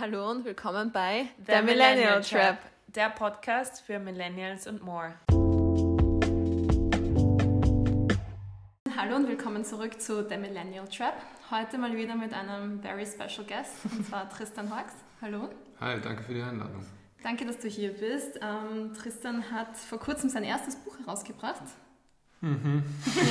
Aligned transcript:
Hallo 0.00 0.30
und 0.30 0.44
willkommen 0.44 0.92
bei 0.92 1.26
The, 1.38 1.54
The 1.54 1.62
Millennial, 1.62 1.64
Millennial 1.64 2.22
Trap, 2.22 2.40
Trap, 2.40 2.58
der 2.86 3.10
Podcast 3.10 3.80
für 3.80 3.98
Millennials 3.98 4.68
und 4.68 4.80
more. 4.84 5.14
Hallo 8.96 9.16
und 9.16 9.26
willkommen 9.26 9.64
zurück 9.64 10.00
zu 10.00 10.28
The 10.28 10.36
Millennial 10.36 10.86
Trap. 10.86 11.14
Heute 11.50 11.78
mal 11.78 11.96
wieder 11.96 12.14
mit 12.14 12.32
einem 12.32 12.80
very 12.80 13.04
special 13.04 13.44
guest, 13.44 13.72
und 13.90 14.06
zwar 14.06 14.30
Tristan 14.36 14.70
Hawks. 14.70 14.92
Hallo. 15.20 15.48
Hi, 15.80 16.00
danke 16.00 16.22
für 16.22 16.34
die 16.34 16.42
Einladung. 16.42 16.86
Danke, 17.24 17.44
dass 17.44 17.58
du 17.58 17.66
hier 17.66 17.92
bist. 17.92 18.38
Ähm, 18.40 18.94
Tristan 18.94 19.50
hat 19.50 19.76
vor 19.76 19.98
kurzem 19.98 20.30
sein 20.30 20.44
erstes 20.44 20.76
Buch 20.76 20.96
herausgebracht. 21.00 21.62
Mhm. 22.40 22.84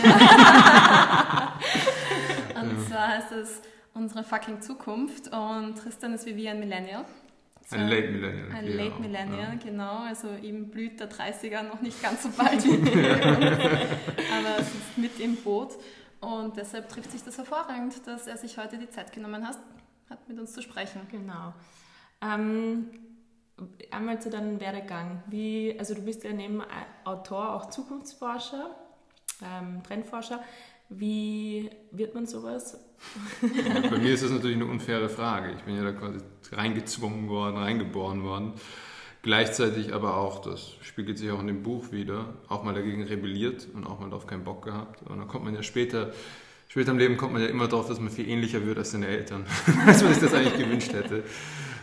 Ja. 0.03 1.59
und 2.61 2.77
ja. 2.77 2.85
zwar 2.89 3.07
heißt 3.07 3.31
es 3.31 3.61
Unsere 3.97 4.23
fucking 4.23 4.61
Zukunft 4.61 5.33
und 5.33 5.75
Tristan 5.75 6.13
ist 6.13 6.27
wie 6.27 6.35
wir 6.35 6.51
ein 6.51 6.59
Millennial. 6.59 7.03
So 7.65 7.75
ein 7.75 7.87
Late 7.87 8.09
Millennial. 8.09 8.51
Ein 8.51 8.65
genau. 8.65 8.83
Late 8.83 9.01
Millennial, 9.01 9.53
ja. 9.53 9.55
genau. 9.55 9.97
Also 9.99 10.29
ihm 10.35 10.69
blüht 10.69 10.99
der 10.99 11.09
30er 11.09 11.63
noch 11.63 11.81
nicht 11.81 12.01
ganz 12.01 12.21
so 12.23 12.29
bald 12.29 12.63
wie 12.63 12.73
aber 12.73 14.49
er 14.55 14.63
sitzt 14.63 14.97
mit 14.97 15.19
im 15.19 15.35
Boot. 15.37 15.71
Und 16.19 16.57
deshalb 16.57 16.89
trifft 16.89 17.11
sich 17.11 17.23
das 17.23 17.37
hervorragend, 17.39 18.05
dass 18.05 18.27
er 18.27 18.37
sich 18.37 18.57
heute 18.59 18.77
die 18.77 18.89
Zeit 18.89 19.11
genommen 19.11 19.47
hat, 19.47 19.57
hat 20.09 20.27
mit 20.29 20.39
uns 20.39 20.53
zu 20.53 20.61
sprechen. 20.61 21.01
Genau. 21.11 21.53
Ähm, 22.21 22.89
einmal 23.91 24.21
zu 24.21 24.29
deinem 24.29 24.59
Werdegang. 24.59 25.23
Wie, 25.25 25.75
also 25.79 25.95
du 25.95 26.03
bist 26.03 26.23
ja 26.23 26.33
neben 26.33 26.61
Autor 27.03 27.53
auch 27.53 27.69
Zukunftsforscher, 27.69 28.75
ähm, 29.43 29.81
Trendforscher. 29.81 30.39
Wie 30.89 31.69
wird 31.91 32.15
man 32.15 32.25
sowas? 32.25 32.79
Ja, 33.41 33.89
bei 33.89 33.97
mir 33.97 34.13
ist 34.13 34.23
das 34.23 34.31
natürlich 34.31 34.55
eine 34.55 34.65
unfaire 34.65 35.09
Frage. 35.09 35.51
Ich 35.57 35.63
bin 35.63 35.75
ja 35.75 35.83
da 35.83 35.91
quasi 35.91 36.19
reingezwungen 36.51 37.27
worden, 37.29 37.57
reingeboren 37.57 38.23
worden. 38.23 38.53
Gleichzeitig 39.21 39.93
aber 39.93 40.15
auch, 40.15 40.41
das 40.41 40.75
spiegelt 40.81 41.17
sich 41.17 41.29
auch 41.31 41.41
in 41.41 41.47
dem 41.47 41.61
Buch 41.61 41.91
wieder, 41.91 42.33
auch 42.47 42.63
mal 42.63 42.73
dagegen 42.73 43.03
rebelliert 43.03 43.67
und 43.73 43.85
auch 43.85 43.99
mal 43.99 44.09
darauf 44.09 44.27
keinen 44.27 44.45
Bock 44.45 44.63
gehabt. 44.63 45.01
Und 45.03 45.17
dann 45.19 45.27
kommt 45.27 45.43
man 45.43 45.53
ja 45.53 45.63
später, 45.63 46.13
später 46.69 46.91
im 46.91 46.97
Leben 46.97 47.17
kommt 47.17 47.33
man 47.33 47.41
ja 47.41 47.49
immer 47.49 47.67
darauf, 47.67 47.89
dass 47.89 47.99
man 47.99 48.09
viel 48.09 48.29
ähnlicher 48.29 48.65
wird 48.65 48.77
als 48.77 48.91
seine 48.91 49.07
Eltern, 49.07 49.45
als 49.85 50.01
man 50.01 50.13
sich 50.13 50.23
das 50.23 50.33
eigentlich 50.33 50.57
gewünscht 50.57 50.93
hätte. 50.93 51.23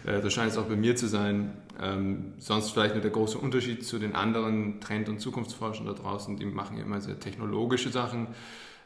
Äh, 0.06 0.22
das 0.22 0.33
scheint 0.33 0.52
es 0.52 0.58
auch 0.58 0.64
bei 0.64 0.77
mir 0.77 0.96
zu 0.96 1.06
sein. 1.06 1.56
Ähm, 1.83 2.33
sonst 2.39 2.70
vielleicht 2.70 2.94
nur 2.94 3.02
der 3.02 3.11
große 3.11 3.36
Unterschied 3.36 3.84
zu 3.84 3.98
den 3.98 4.14
anderen 4.14 4.80
Trend- 4.80 5.11
und 5.11 5.20
Zukunftsforschern 5.20 5.84
da 5.86 5.92
draußen, 5.92 6.39
die 6.39 6.46
machen 6.46 6.78
ja 6.78 6.84
immer 6.84 7.02
sehr 7.02 7.20
technologische 7.20 7.91
Sachen. 7.91 8.28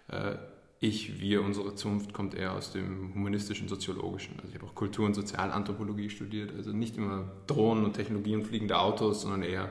Äh, 0.09 0.37
ich, 0.81 1.21
wir, 1.21 1.43
unsere 1.43 1.75
Zunft 1.75 2.13
kommt 2.13 2.35
eher 2.35 2.53
aus 2.53 2.73
dem 2.73 3.13
humanistischen, 3.15 3.69
soziologischen. 3.69 4.37
Also 4.39 4.49
ich 4.51 4.55
habe 4.55 4.67
auch 4.67 4.75
Kultur- 4.75 5.07
und 5.07 5.15
Sozialanthropologie 5.15 6.09
studiert. 6.09 6.55
Also 6.57 6.73
nicht 6.73 6.97
immer 6.97 7.25
Drohnen 7.49 7.85
und 7.85 7.95
Technologie 7.95 8.37
und 8.37 8.45
fliegende 8.45 8.79
Autos, 8.79 9.23
sondern 9.23 9.43
eher, 9.43 9.71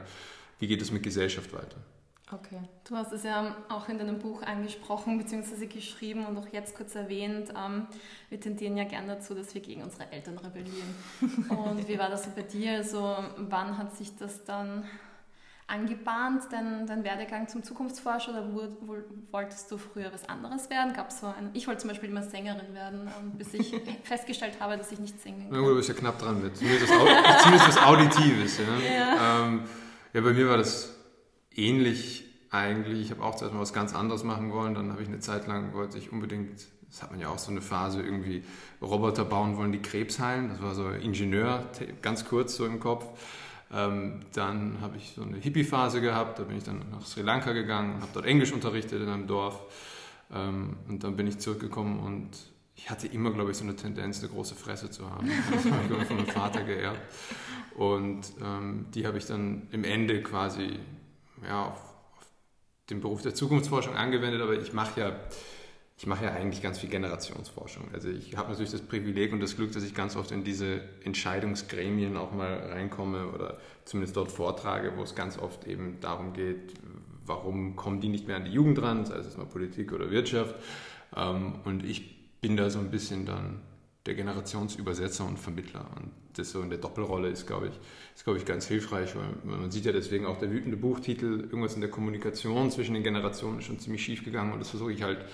wie 0.60 0.68
geht 0.68 0.82
es 0.82 0.92
mit 0.92 1.04
Gesellschaft 1.04 1.54
weiter. 1.54 1.78
Okay. 2.34 2.60
Du 2.84 2.96
hast 2.98 3.14
es 3.14 3.24
ja 3.24 3.56
auch 3.70 3.88
in 3.88 3.98
deinem 3.98 4.20
Buch 4.20 4.42
angesprochen 4.42 5.18
bzw. 5.18 5.68
geschrieben 5.68 6.26
und 6.26 6.38
auch 6.38 6.48
jetzt 6.52 6.76
kurz 6.76 6.94
erwähnt. 6.94 7.54
Ähm, 7.58 7.88
wir 8.28 8.42
tendieren 8.42 8.76
ja 8.76 8.84
gern 8.84 9.08
dazu, 9.08 9.34
dass 9.34 9.54
wir 9.54 9.62
gegen 9.62 9.82
unsere 9.82 10.12
Eltern 10.12 10.38
rebellieren. 10.38 10.94
und 11.50 11.88
wie 11.88 11.98
war 11.98 12.10
das 12.10 12.26
so 12.26 12.32
bei 12.36 12.42
dir? 12.42 12.74
Also 12.74 13.16
wann 13.38 13.78
hat 13.78 13.96
sich 13.96 14.18
das 14.18 14.44
dann 14.44 14.84
angebahnt, 15.68 16.44
dein, 16.50 16.88
dein 16.88 17.04
Werdegang 17.04 17.50
zum 17.50 17.62
Zukunftsforscher 17.62 18.32
oder 18.32 18.54
wo, 18.54 18.62
wo, 18.82 18.96
wolltest 19.32 19.70
du 19.70 19.78
früher 19.78 20.12
was 20.14 20.28
anderes 20.30 20.70
werden? 20.70 20.94
Gab 20.94 21.12
so 21.12 21.28
ein, 21.28 21.50
ich 21.54 21.68
wollte 21.68 21.82
zum 21.82 21.90
Beispiel 21.90 22.10
immer 22.10 22.24
Sängerin 22.24 22.74
werden, 22.74 23.10
bis 23.38 23.54
ich 23.54 23.76
festgestellt 24.04 24.62
habe, 24.62 24.78
dass 24.78 24.92
ich 24.94 25.00
nicht 25.00 25.22
singen 25.22 25.50
kann. 25.50 25.62
Ja, 25.62 25.68
du 25.68 25.76
bist 25.76 25.90
ja 25.90 25.96
knapp 25.96 26.20
dran 26.20 26.42
mit. 26.42 26.56
Zumindest 26.56 26.90
was, 26.90 27.44
zumindest 27.44 27.68
was 27.68 27.78
Auditives. 27.84 28.60
Ja. 28.60 28.90
Ja. 28.90 29.46
Ähm, 29.46 29.62
ja, 30.14 30.22
bei 30.22 30.34
mir 30.34 30.48
war 30.48 30.58
das 30.58 30.96
ähnlich 31.54 32.24
eigentlich. 32.50 33.02
Ich 33.02 33.12
habe 33.12 33.24
auch 33.24 33.36
zuerst 33.36 33.54
mal 33.54 33.60
was 33.60 33.74
ganz 33.74 33.94
anderes 33.94 34.24
machen 34.24 34.54
wollen. 34.54 34.74
Dann 34.74 34.94
habe 34.94 35.02
ich 35.02 35.10
eine 35.10 35.20
Zeit 35.20 35.48
lang, 35.48 35.74
wollte 35.74 35.98
ich 35.98 36.14
unbedingt, 36.14 36.66
das 36.90 37.04
hat 37.04 37.12
man 37.12 37.20
ja 37.20 37.28
auch 37.28 37.40
so 37.40 37.52
eine 37.52 37.62
Phase, 37.62 38.02
irgendwie 38.02 38.46
Roboter 38.82 39.26
bauen 39.26 39.58
wollen, 39.58 39.74
die 39.74 39.82
Krebs 39.82 40.20
heilen. 40.20 40.48
Das 40.48 40.62
war 40.62 40.74
so 40.74 40.90
Ingenieur, 40.90 41.66
ganz 42.02 42.24
kurz 42.24 42.56
so 42.56 42.66
im 42.66 42.80
Kopf. 42.80 43.06
Ähm, 43.72 44.22
dann 44.34 44.80
habe 44.82 44.98
ich 44.98 45.14
so 45.16 45.24
eine 45.24 45.38
Hippie-Phase 45.38 46.00
gehabt, 46.00 46.40
da 46.40 46.44
bin 46.44 46.58
ich 46.58 46.64
dann 46.64 46.82
nach 46.90 47.06
Sri 47.06 47.22
Lanka 47.22 47.52
gegangen 47.52 47.96
und 47.96 48.02
habe 48.02 48.12
dort 48.14 48.26
Englisch 48.26 48.54
unterrichtet 48.54 49.02
in 49.02 49.10
einem 49.10 49.28
Dorf. 49.28 49.60
Ähm, 50.34 50.78
und 50.88 51.04
dann 51.04 51.16
bin 51.16 51.28
ich 51.28 51.40
zurückgekommen 51.40 52.00
und 52.00 52.30
ich 52.76 52.90
hatte 52.90 53.08
immer, 53.08 53.32
glaube 53.32 53.52
ich, 53.52 53.58
so 53.58 53.64
eine 53.64 53.76
Tendenz, 53.76 54.20
eine 54.20 54.30
große 54.30 54.56
Fresse 54.56 54.90
zu 54.90 55.10
haben. 55.10 55.30
Das 55.52 55.66
habe 55.66 55.82
ich 56.00 56.08
von 56.08 56.18
meinem 56.18 56.28
Vater 56.28 56.64
geerbt. 56.64 57.02
Und 57.76 58.22
ähm, 58.42 58.86
die 58.94 59.06
habe 59.06 59.18
ich 59.18 59.26
dann 59.26 59.68
im 59.72 59.84
Ende 59.84 60.22
quasi 60.22 60.80
ja, 61.44 61.66
auf, 61.66 61.80
auf 62.18 62.28
den 62.90 63.02
Beruf 63.02 63.22
der 63.22 63.34
Zukunftsforschung 63.34 63.96
angewendet, 63.96 64.42
aber 64.42 64.54
ich 64.54 64.74
mache 64.74 65.00
ja 65.02 65.20
ich 66.00 66.06
mache 66.06 66.26
ja 66.26 66.34
eigentlich 66.34 66.62
ganz 66.62 66.78
viel 66.78 66.90
Generationsforschung. 66.90 67.86
Also 67.92 68.10
ich 68.10 68.38
habe 68.38 68.50
natürlich 68.50 68.72
das 68.72 68.82
Privileg 68.82 69.34
und 69.34 69.40
das 69.40 69.56
Glück, 69.56 69.72
dass 69.72 69.84
ich 69.84 69.96
ganz 69.96 70.16
oft 70.16 70.32
in 70.32 70.44
diese 70.44 70.82
Entscheidungsgremien 71.04 72.18
auch 72.18 72.32
mal 72.32 72.54
reinkomme 72.72 73.28
oder 73.30 73.58
zumindest 73.84 74.16
dort 74.16 74.32
vortrage, 74.32 74.94
wo 74.96 75.02
es 75.02 75.16
ganz 75.16 75.40
oft 75.40 75.66
eben 75.66 75.98
darum 76.00 76.34
geht, 76.34 76.74
warum 77.26 77.76
kommen 77.76 78.00
die 78.00 78.10
nicht 78.10 78.28
mehr 78.28 78.36
an 78.36 78.46
die 78.46 78.52
Jugend 78.52 78.80
ran, 78.80 79.06
sei 79.06 79.16
es 79.16 79.38
mal 79.38 79.48
Politik 79.48 79.92
oder 79.92 80.12
Wirtschaft. 80.12 80.56
Ähm, 81.16 81.56
und 81.66 81.84
ich 81.84 82.42
bin 82.42 82.58
da 82.58 82.70
so 82.70 82.78
ein 82.78 82.92
bisschen 82.92 83.26
dann 83.26 83.62
der 84.06 84.14
Generationsübersetzer 84.14 85.26
und 85.26 85.40
Vermittler. 85.40 85.90
Und 85.96 86.12
das 86.36 86.52
so 86.52 86.62
in 86.62 86.70
der 86.70 86.78
Doppelrolle 86.78 87.30
ist, 87.30 87.48
glaube 87.48 87.68
ich, 87.68 87.74
ist, 88.16 88.24
glaube 88.24 88.38
ich, 88.38 88.46
ganz 88.46 88.68
hilfreich, 88.68 89.16
weil 89.16 89.58
man 89.58 89.72
sieht 89.72 89.86
ja 89.86 89.92
deswegen 89.92 90.28
auch 90.28 90.38
der 90.38 90.52
wütende 90.52 90.78
Buchtitel, 90.78 91.42
irgendwas 91.42 91.74
in 91.74 91.82
der 91.82 91.90
Kommunikation 91.90 92.70
zwischen 92.70 92.94
den 92.94 93.04
Generationen 93.04 93.60
ist 93.60 93.66
schon 93.66 93.80
ziemlich 93.80 94.04
schief 94.04 94.24
gegangen 94.24 94.54
und 94.54 94.60
das 94.60 94.70
versuche 94.70 94.92
ich 94.92 95.02
halt 95.02 95.26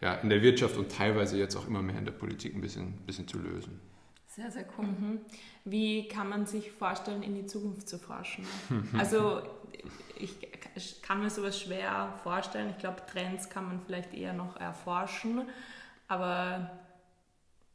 ja, 0.00 0.14
in 0.14 0.28
der 0.30 0.42
Wirtschaft 0.42 0.76
und 0.76 0.90
teilweise 0.90 1.38
jetzt 1.38 1.56
auch 1.56 1.66
immer 1.66 1.82
mehr 1.82 1.98
in 1.98 2.04
der 2.04 2.12
Politik 2.12 2.54
ein 2.54 2.60
bisschen, 2.60 2.92
bisschen 3.06 3.28
zu 3.28 3.38
lösen. 3.38 3.80
Sehr, 4.26 4.50
sehr 4.50 4.64
cool. 4.78 4.86
Mhm. 4.86 5.20
Wie 5.64 6.08
kann 6.08 6.28
man 6.28 6.46
sich 6.46 6.70
vorstellen, 6.70 7.22
in 7.22 7.34
die 7.34 7.46
Zukunft 7.46 7.88
zu 7.88 7.98
forschen? 7.98 8.46
also 8.98 9.42
ich 10.16 11.02
kann 11.02 11.20
mir 11.20 11.30
sowas 11.30 11.60
schwer 11.60 12.14
vorstellen. 12.22 12.70
Ich 12.70 12.78
glaube, 12.78 13.02
Trends 13.10 13.48
kann 13.48 13.66
man 13.66 13.80
vielleicht 13.80 14.14
eher 14.14 14.32
noch 14.32 14.56
erforschen, 14.56 15.42
aber 16.08 16.70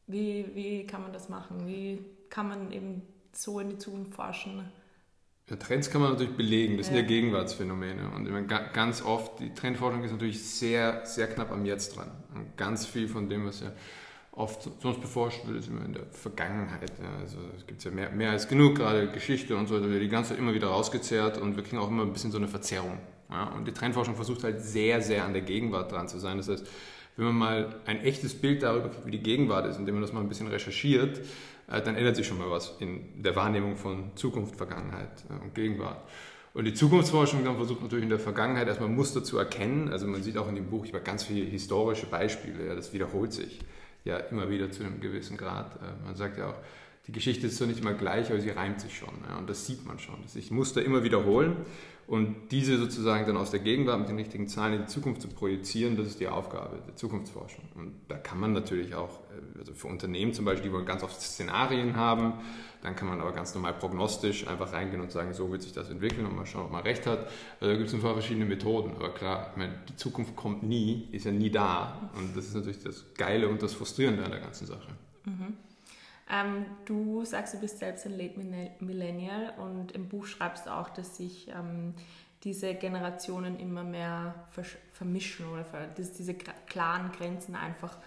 wie, 0.07 0.45
wie 0.53 0.87
kann 0.87 1.01
man 1.01 1.13
das 1.13 1.29
machen? 1.29 1.67
Wie 1.67 2.05
kann 2.29 2.47
man 2.47 2.71
eben 2.71 3.01
so 3.31 3.59
in 3.59 3.69
die 3.69 3.77
Zukunft 3.77 4.13
forschen? 4.13 4.71
Ja, 5.49 5.57
Trends 5.57 5.91
kann 5.91 6.01
man 6.01 6.11
natürlich 6.11 6.35
belegen, 6.35 6.77
das 6.77 6.87
ja. 6.87 6.93
sind 6.93 7.01
ja 7.03 7.07
Gegenwartsphänomene. 7.07 8.09
Und 8.15 8.29
meine, 8.31 8.47
ganz 8.47 9.03
oft, 9.03 9.39
die 9.39 9.53
Trendforschung 9.53 10.03
ist 10.03 10.11
natürlich 10.11 10.43
sehr, 10.43 11.05
sehr 11.05 11.27
knapp 11.27 11.51
am 11.51 11.65
Jetzt 11.65 11.95
dran. 11.95 12.09
Und 12.33 12.57
ganz 12.57 12.85
viel 12.87 13.07
von 13.07 13.29
dem, 13.29 13.45
was 13.45 13.59
ja 13.61 13.71
oft 14.31 14.69
sonst 14.81 15.01
beforscht 15.01 15.45
wird, 15.45 15.59
ist 15.59 15.69
immer 15.69 15.85
in 15.85 15.93
der 15.93 16.05
Vergangenheit. 16.11 16.91
Ja, 16.99 17.19
also 17.21 17.37
es 17.57 17.65
gibt 17.67 17.83
ja 17.83 17.91
mehr, 17.91 18.09
mehr 18.09 18.31
als 18.31 18.47
genug, 18.47 18.75
gerade 18.75 19.07
Geschichte 19.11 19.55
und 19.55 19.67
so, 19.67 19.79
da 19.79 19.87
wird 19.87 20.01
die 20.01 20.09
ganze 20.09 20.31
Zeit 20.31 20.39
immer 20.39 20.53
wieder 20.53 20.67
rausgezerrt 20.67 21.37
und 21.37 21.55
wir 21.55 21.63
kriegen 21.63 21.77
auch 21.77 21.89
immer 21.89 22.03
ein 22.03 22.11
bisschen 22.11 22.31
so 22.31 22.37
eine 22.37 22.47
Verzerrung. 22.47 22.97
Ja? 23.29 23.45
Und 23.49 23.67
die 23.67 23.71
Trendforschung 23.71 24.15
versucht 24.15 24.43
halt 24.43 24.61
sehr, 24.61 25.01
sehr 25.01 25.25
an 25.25 25.33
der 25.33 25.43
Gegenwart 25.43 25.91
dran 25.91 26.07
zu 26.07 26.19
sein. 26.19 26.37
Das 26.37 26.49
heißt, 26.49 26.67
wenn 27.17 27.25
man 27.25 27.35
mal 27.35 27.75
ein 27.85 28.01
echtes 28.01 28.33
Bild 28.33 28.63
darüber 28.63 28.89
kriegt, 28.89 29.05
wie 29.05 29.11
die 29.11 29.23
Gegenwart 29.23 29.65
ist, 29.67 29.77
indem 29.77 29.95
man 29.95 30.01
das 30.01 30.13
mal 30.13 30.21
ein 30.21 30.29
bisschen 30.29 30.47
recherchiert, 30.47 31.21
äh, 31.71 31.81
dann 31.81 31.95
ändert 31.95 32.15
sich 32.15 32.27
schon 32.27 32.37
mal 32.37 32.49
was 32.51 32.75
in 32.79 33.21
der 33.21 33.35
Wahrnehmung 33.35 33.75
von 33.75 34.11
Zukunft, 34.15 34.55
Vergangenheit 34.55 35.23
äh, 35.29 35.43
und 35.43 35.55
Gegenwart. 35.55 36.01
Und 36.53 36.65
die 36.65 36.73
Zukunftsforschung 36.73 37.43
dann 37.43 37.57
versucht 37.57 37.81
natürlich 37.81 38.03
in 38.03 38.09
der 38.09 38.19
Vergangenheit 38.19 38.67
erstmal 38.67 38.89
Muster 38.89 39.23
zu 39.23 39.37
erkennen. 39.37 39.89
Also 39.89 40.07
man 40.07 40.23
sieht 40.23 40.37
auch 40.37 40.47
in 40.47 40.55
dem 40.55 40.69
Buch, 40.69 40.85
ich 40.85 40.93
habe 40.93 41.03
ganz 41.03 41.23
viele 41.23 41.45
historische 41.45 42.05
Beispiele, 42.05 42.67
ja, 42.67 42.75
das 42.75 42.93
wiederholt 42.93 43.33
sich 43.33 43.59
ja 44.05 44.17
immer 44.17 44.49
wieder 44.49 44.71
zu 44.71 44.83
einem 44.83 45.01
gewissen 45.01 45.35
Grad. 45.35 45.75
Äh, 45.75 46.05
man 46.05 46.15
sagt 46.15 46.37
ja 46.37 46.49
auch, 46.49 46.55
die 47.07 47.11
Geschichte 47.11 47.47
ist 47.47 47.57
so 47.57 47.65
nicht 47.65 47.79
immer 47.79 47.93
gleich, 47.93 48.31
aber 48.31 48.39
sie 48.39 48.49
reimt 48.49 48.81
sich 48.81 48.97
schon. 48.97 49.13
Ja, 49.29 49.37
und 49.37 49.49
das 49.49 49.65
sieht 49.65 49.85
man 49.85 49.99
schon, 49.99 50.21
dass 50.23 50.33
sich 50.33 50.51
Muster 50.51 50.83
immer 50.83 51.03
wiederholen. 51.03 51.55
Und 52.07 52.51
diese 52.51 52.77
sozusagen 52.77 53.25
dann 53.25 53.35
aus 53.35 53.49
der 53.49 53.59
Gegenwart 53.61 53.99
mit 53.99 54.09
den 54.09 54.17
richtigen 54.17 54.47
Zahlen 54.47 54.73
in 54.73 54.81
die 54.81 54.87
Zukunft 54.87 55.23
zu 55.23 55.27
projizieren, 55.27 55.97
das 55.97 56.05
ist 56.05 56.19
die 56.19 56.27
Aufgabe 56.27 56.79
der 56.87 56.95
Zukunftsforschung. 56.95 57.63
Und 57.73 57.93
da 58.07 58.17
kann 58.17 58.39
man 58.39 58.53
natürlich 58.53 58.93
auch, 58.93 59.21
äh, 59.31 59.59
also 59.59 59.73
für 59.73 59.87
Unternehmen 59.87 60.31
zum 60.31 60.45
Beispiel, 60.45 60.69
die 60.69 60.73
wollen 60.73 60.85
ganz 60.85 61.01
oft 61.01 61.19
Szenarien 61.19 61.95
haben, 61.95 62.33
dann 62.83 62.95
kann 62.95 63.07
man 63.07 63.19
aber 63.19 63.31
ganz 63.31 63.55
normal 63.55 63.73
prognostisch 63.73 64.47
einfach 64.47 64.71
reingehen 64.71 65.01
und 65.01 65.11
sagen, 65.11 65.33
so 65.33 65.51
wird 65.51 65.63
sich 65.63 65.73
das 65.73 65.89
entwickeln 65.89 66.27
und 66.27 66.35
mal 66.35 66.45
schauen, 66.45 66.65
ob 66.65 66.71
man 66.71 66.83
recht 66.83 67.07
hat. 67.07 67.27
Also 67.59 67.71
da 67.71 67.75
gibt 67.75 67.87
es 67.87 67.95
ein 67.95 68.01
paar 68.01 68.13
verschiedene 68.13 68.45
Methoden. 68.45 68.91
Aber 68.95 69.09
klar, 69.09 69.49
ich 69.51 69.57
meine, 69.57 69.73
die 69.89 69.95
Zukunft 69.95 70.35
kommt 70.35 70.61
nie, 70.61 71.07
ist 71.11 71.25
ja 71.25 71.31
nie 71.31 71.49
da. 71.49 72.11
Und 72.15 72.37
das 72.37 72.45
ist 72.45 72.53
natürlich 72.53 72.83
das 72.83 73.03
Geile 73.17 73.49
und 73.49 73.63
das 73.63 73.73
Frustrierende 73.73 74.23
an 74.23 74.29
der 74.29 74.41
ganzen 74.41 74.67
Sache. 74.67 74.91
Mhm. 75.25 75.55
Ähm, 76.29 76.65
du 76.85 77.23
sagst, 77.23 77.53
du 77.53 77.59
bist 77.59 77.79
selbst 77.79 78.05
ein 78.05 78.17
Late 78.17 78.39
Millennial 78.79 79.53
und 79.57 79.91
im 79.91 80.09
Buch 80.09 80.25
schreibst 80.25 80.65
du 80.65 80.71
auch, 80.71 80.89
dass 80.89 81.17
sich 81.17 81.49
ähm, 81.49 81.93
diese 82.43 82.73
Generationen 82.75 83.59
immer 83.59 83.83
mehr 83.83 84.47
vermischen 84.93 85.47
oder 85.47 85.65
dass 85.95 86.13
diese 86.13 86.33
klaren 86.33 87.11
Grenzen 87.11 87.55
einfach 87.55 87.97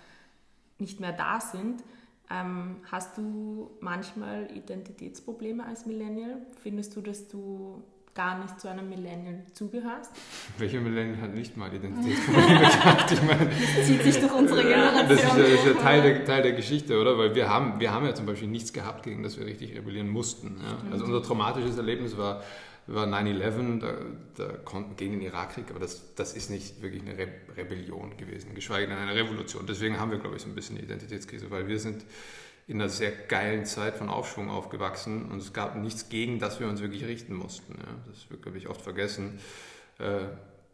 nicht 0.78 1.00
mehr 1.00 1.12
da 1.12 1.40
sind. 1.40 1.82
Ähm, 2.30 2.76
hast 2.90 3.16
du 3.16 3.70
manchmal 3.80 4.50
Identitätsprobleme 4.54 5.64
als 5.64 5.86
Millennial? 5.86 6.42
Findest 6.60 6.94
du, 6.94 7.00
dass 7.00 7.28
du 7.28 7.82
gar 8.14 8.38
nicht 8.38 8.60
zu 8.60 8.68
einem 8.68 8.88
Millennial 8.88 9.42
zugehörst? 9.52 10.12
Welcher 10.58 10.80
Millennial 10.80 11.20
hat 11.20 11.34
nicht 11.34 11.56
mal 11.56 11.72
Identitätsprobleme 11.72 12.58
gehabt? 12.60 13.12
Ich 13.12 13.22
meine, 13.22 13.46
das 13.46 13.86
zieht 13.86 14.02
sich 14.02 14.20
durch 14.20 14.32
unsere 14.32 14.62
Generation. 14.62 15.08
Das 15.08 15.18
ist, 15.18 15.36
ja, 15.36 15.42
das 15.42 15.52
ist 15.52 15.66
ja 15.66 15.72
Teil, 15.74 16.02
der, 16.02 16.24
Teil 16.24 16.42
der 16.42 16.52
Geschichte, 16.52 17.00
oder? 17.00 17.18
Weil 17.18 17.34
wir 17.34 17.48
haben, 17.48 17.80
wir 17.80 17.92
haben 17.92 18.04
ja 18.06 18.14
zum 18.14 18.26
Beispiel 18.26 18.48
nichts 18.48 18.72
gehabt, 18.72 19.04
gegen 19.04 19.22
das 19.22 19.38
wir 19.38 19.46
richtig 19.46 19.76
rebellieren 19.76 20.08
mussten. 20.08 20.60
Ja? 20.62 20.78
Also 20.92 21.04
unser 21.04 21.22
traumatisches 21.22 21.76
Erlebnis 21.76 22.16
war 22.16 22.42
war 22.88 23.06
9-11, 23.06 23.80
da, 23.80 23.94
da, 24.36 24.52
konnten 24.64 24.96
gegen 24.96 25.12
den 25.12 25.20
Irakkrieg, 25.20 25.70
aber 25.70 25.78
das, 25.78 26.14
das 26.14 26.32
ist 26.32 26.50
nicht 26.50 26.80
wirklich 26.80 27.02
eine 27.02 27.18
Re 27.18 27.28
Rebellion 27.56 28.16
gewesen, 28.16 28.54
geschweige 28.54 28.88
denn 28.88 28.96
eine 28.96 29.14
Revolution. 29.14 29.66
Deswegen 29.66 30.00
haben 30.00 30.10
wir, 30.10 30.18
glaube 30.18 30.36
ich, 30.36 30.42
so 30.42 30.48
ein 30.48 30.54
bisschen 30.54 30.76
eine 30.76 30.86
Identitätskrise, 30.86 31.50
weil 31.50 31.68
wir 31.68 31.78
sind 31.78 32.04
in 32.68 32.80
einer 32.80 32.90
sehr 32.90 33.10
geilen 33.10 33.64
Zeit 33.64 33.96
von 33.96 34.10
Aufschwung 34.10 34.50
aufgewachsen 34.50 35.30
und 35.30 35.38
es 35.38 35.54
gab 35.54 35.74
nichts 35.76 36.10
gegen, 36.10 36.38
das 36.38 36.60
wir 36.60 36.68
uns 36.68 36.82
wirklich 36.82 37.06
richten 37.06 37.34
mussten. 37.34 37.74
Ja. 37.78 37.94
Das 38.06 38.30
wird, 38.30 38.42
glaube 38.42 38.58
ich, 38.58 38.68
oft 38.68 38.82
vergessen. 38.82 39.38
Äh, 39.98 40.26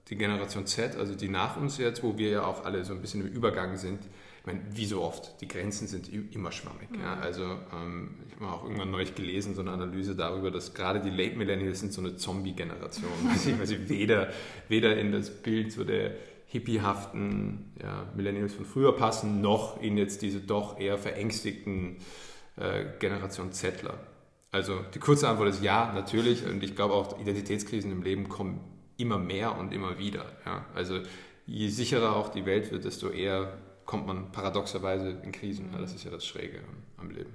die 0.09 0.17
Generation 0.17 0.67
Z, 0.67 0.97
also 0.97 1.15
die 1.15 1.29
nach 1.29 1.57
uns 1.57 1.79
jetzt, 1.79 2.03
wo 2.03 2.19
wir 2.19 2.29
ja 2.29 2.45
auch 2.45 2.65
alle 2.65 2.85
so 2.85 2.93
ein 2.93 3.01
bisschen 3.01 3.23
im 3.23 3.29
Übergang 3.29 3.77
sind, 3.77 4.01
ich 4.41 4.47
meine, 4.47 4.61
wie 4.73 4.85
so 4.85 5.01
oft, 5.01 5.41
die 5.41 5.49
Grenzen 5.49 5.89
sind 5.89 6.13
immer 6.35 6.53
schwammig. 6.53 6.91
Mhm. 6.91 7.01
Ja? 7.01 7.15
Also 7.15 7.45
ähm, 7.73 8.17
ich 8.29 8.35
habe 8.35 8.53
auch 8.53 8.65
irgendwann 8.65 8.91
neulich 8.91 9.15
gelesen, 9.15 9.55
so 9.55 9.63
eine 9.63 9.71
Analyse 9.71 10.15
darüber, 10.15 10.51
dass 10.51 10.75
gerade 10.75 11.01
die 11.01 11.09
Late 11.09 11.37
Millennials 11.37 11.81
sind 11.81 11.95
so 11.95 12.03
eine 12.03 12.17
Zombie-Generation, 12.17 13.11
weil 13.23 13.39
sie, 13.39 13.59
weil 13.59 13.67
sie 13.67 13.89
weder, 13.89 14.31
weder 14.69 14.99
in 14.99 15.13
das 15.13 15.31
Bild 15.31 15.73
so 15.73 15.85
der 15.85 16.17
hippiehaften 16.55 17.73
ja, 17.83 18.07
Millennials 18.15 18.55
von 18.55 18.65
früher 18.65 18.97
passen, 18.97 19.41
noch 19.41 19.83
in 19.83 19.99
jetzt 19.99 20.23
diese 20.23 20.39
doch 20.39 20.79
eher 20.79 20.99
verängstigten 20.99 21.97
äh, 22.57 22.85
Generation 23.01 23.51
Zettler. 23.51 23.99
Also 24.53 24.79
die 24.95 25.01
kurze 25.01 25.29
Antwort 25.29 25.49
ist 25.49 25.65
ja, 25.65 25.93
natürlich. 25.93 26.47
Und 26.47 26.63
ich 26.63 26.77
glaube 26.77 26.95
auch, 26.95 27.19
Identitätskrisen 27.19 27.91
im 27.91 28.03
Leben 28.05 28.29
kommen 28.29 28.61
immer 28.97 29.19
mehr 29.19 29.59
und 29.59 29.73
immer 29.73 29.99
wieder. 29.99 30.27
Ja? 30.47 30.65
Also 30.77 31.01
je 31.45 31.67
sicherer 31.67 32.15
auch 32.15 32.29
die 32.29 32.47
Welt 32.47 32.71
wird, 32.71 32.85
desto 32.85 33.09
eher 33.09 33.59
kommt 33.85 34.07
man 34.07 34.31
paradoxerweise 34.31 35.11
in 35.25 35.33
Krisen. 35.33 35.73
Mhm. 35.73 35.81
Das 35.81 35.93
ist 35.93 36.05
ja 36.05 36.13
das 36.13 36.25
Schräge 36.25 36.61
am 36.99 37.11
Leben. 37.11 37.33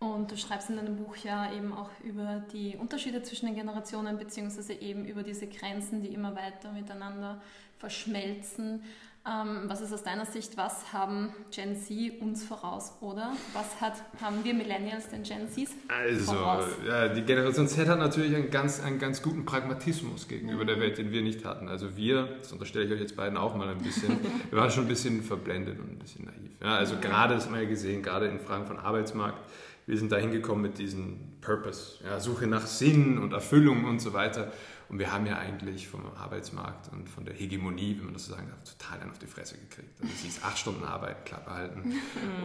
Und 0.00 0.32
du 0.32 0.36
schreibst 0.36 0.70
in 0.70 0.76
deinem 0.76 0.96
Buch 0.96 1.14
ja 1.18 1.52
eben 1.52 1.72
auch 1.72 1.90
über 2.02 2.42
die 2.52 2.76
Unterschiede 2.76 3.22
zwischen 3.22 3.46
den 3.46 3.54
Generationen, 3.54 4.18
beziehungsweise 4.18 4.72
eben 4.72 5.04
über 5.04 5.22
diese 5.22 5.46
Grenzen, 5.46 6.00
die 6.02 6.08
immer 6.08 6.34
weiter 6.34 6.72
miteinander 6.72 7.40
verschmelzen. 7.80 8.82
Ähm, 9.26 9.64
was 9.66 9.82
ist 9.82 9.92
aus 9.92 10.02
deiner 10.02 10.24
Sicht, 10.24 10.56
was 10.56 10.94
haben 10.94 11.34
Gen 11.54 11.76
Z 11.76 12.22
uns 12.22 12.42
voraus 12.42 12.94
oder 13.02 13.32
was 13.52 13.78
hat, 13.78 13.92
haben 14.18 14.42
wir 14.44 14.54
Millennials 14.54 15.08
den 15.10 15.24
Gen 15.24 15.46
Zs 15.46 15.72
also, 15.88 16.32
voraus? 16.32 16.64
Ja, 16.88 17.08
die 17.08 17.20
Generation 17.20 17.68
Z 17.68 17.86
hat 17.86 17.98
natürlich 17.98 18.34
einen 18.34 18.50
ganz, 18.50 18.82
einen 18.82 18.98
ganz 18.98 19.20
guten 19.20 19.44
Pragmatismus 19.44 20.26
gegenüber 20.26 20.62
mhm. 20.62 20.68
der 20.68 20.80
Welt, 20.80 20.96
den 20.96 21.12
wir 21.12 21.20
nicht 21.20 21.44
hatten. 21.44 21.68
Also 21.68 21.98
wir, 21.98 22.28
das 22.38 22.52
unterstelle 22.52 22.86
ich 22.86 22.92
euch 22.92 23.00
jetzt 23.00 23.14
beiden 23.14 23.36
auch 23.36 23.54
mal 23.54 23.68
ein 23.68 23.82
bisschen, 23.82 24.18
wir 24.50 24.58
waren 24.58 24.70
schon 24.70 24.84
ein 24.84 24.88
bisschen 24.88 25.22
verblendet 25.22 25.78
und 25.78 25.90
ein 25.92 25.98
bisschen 25.98 26.24
naiv. 26.24 26.52
Ja, 26.62 26.76
also 26.76 26.94
mhm. 26.94 27.02
gerade, 27.02 27.34
das 27.34 27.44
haben 27.44 27.54
wir 27.54 27.62
ja 27.62 27.68
gesehen, 27.68 28.02
gerade 28.02 28.26
in 28.26 28.40
Fragen 28.40 28.66
von 28.66 28.78
Arbeitsmarkt, 28.78 29.38
wir 29.86 29.98
sind 29.98 30.12
da 30.12 30.16
hingekommen 30.16 30.62
mit 30.62 30.78
diesem 30.78 31.18
Purpose, 31.42 32.02
ja, 32.04 32.20
Suche 32.20 32.46
nach 32.46 32.66
Sinn 32.66 33.18
und 33.18 33.34
Erfüllung 33.34 33.84
und 33.84 34.00
so 34.00 34.14
weiter. 34.14 34.50
Und 34.90 34.98
wir 34.98 35.12
haben 35.12 35.24
ja 35.24 35.38
eigentlich 35.38 35.86
vom 35.86 36.04
Arbeitsmarkt 36.16 36.92
und 36.92 37.08
von 37.08 37.24
der 37.24 37.32
Hegemonie, 37.32 37.96
wenn 37.96 38.06
man 38.06 38.14
das 38.14 38.26
so 38.26 38.32
sagen 38.32 38.48
darf, 38.48 38.76
total 38.76 39.00
einen 39.00 39.12
auf 39.12 39.20
die 39.20 39.28
Fresse 39.28 39.56
gekriegt. 39.56 40.00
Also 40.02 40.12
sie 40.20 40.26
ist 40.26 40.44
acht 40.44 40.58
Stunden 40.58 40.82
Arbeit, 40.82 41.24
Klappe 41.24 41.48
halten. 41.48 41.94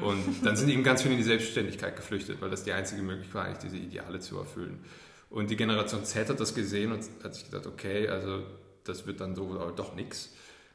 Und 0.02 0.46
dann 0.46 0.56
sind 0.56 0.70
eben 0.70 0.84
ganz 0.84 1.02
viele 1.02 1.16
in 1.16 1.18
die 1.18 1.26
Selbstständigkeit 1.26 1.96
geflüchtet, 1.96 2.40
weil 2.42 2.52
das 2.52 2.64
die 2.64 2.72
einzige 2.72 3.02
Möglichkeit 3.02 3.34
war, 3.34 3.46
eigentlich 3.46 3.72
diese 3.72 3.78
Ideale 3.78 4.20
zu 4.20 4.38
erfüllen. 4.38 4.80
Und 5.32 5.50
die 5.50 5.56
Generation 5.56 6.06
Z 6.06 6.30
hat 6.30 6.40
das 6.40 6.54
gesehen 6.54 6.92
und 6.92 7.04
hat 7.24 7.34
sich 7.34 7.46
gedacht, 7.46 7.66
okay, 7.66 8.08
also 8.10 8.44
das 8.84 9.08
wird 9.08 9.22
dann 9.22 9.36
so 9.36 9.72
doch 9.72 9.96
nichts. 9.96 10.32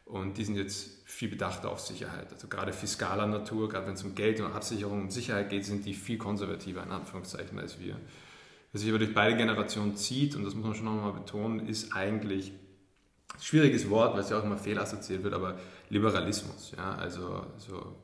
Und 0.06 0.38
die 0.38 0.44
sind 0.44 0.56
jetzt 0.56 1.06
viel 1.06 1.28
bedachter 1.28 1.70
auf 1.70 1.78
Sicherheit. 1.78 2.32
Also 2.32 2.49
gerade 2.49 2.72
fiskaler 2.72 3.28
Natur, 3.28 3.69
gerade 3.69 3.87
wenn 3.87 3.94
es 3.94 4.02
um 4.02 4.17
Geld 4.17 4.40
und 4.40 4.50
Absicherung 4.52 5.02
und 5.02 5.12
Sicherheit 5.12 5.50
geht, 5.50 5.64
sind 5.64 5.87
die 5.87 5.94
viel 5.94 6.19
konservativer 6.19 6.82
in 6.82 6.90
Anführungszeichen 6.90 7.56
als 7.61 7.78
wir. 7.78 7.94
Was 8.72 8.82
sich 8.82 8.90
aber 8.90 8.99
durch 8.99 9.14
beide 9.14 9.37
Generationen 9.37 9.96
zieht, 9.96 10.37
und 10.37 10.44
das 10.44 10.55
muss 10.55 10.64
man 10.64 10.75
schon 10.75 10.84
nochmal 10.84 11.12
betonen, 11.12 11.67
ist 11.67 11.93
eigentlich 11.93 12.52
ein 13.34 13.43
schwieriges 13.43 13.90
Wort, 13.90 14.14
weil 14.14 14.20
es 14.20 14.31
ja 14.31 14.38
auch 14.38 14.44
immer 14.44 14.58
fehlassoziiert 14.58 15.25
wird, 15.25 15.34
aber 15.34 15.58
Liberalismus. 15.88 16.72
Ja? 16.76 16.94
Also 16.94 17.46
so 17.58 17.96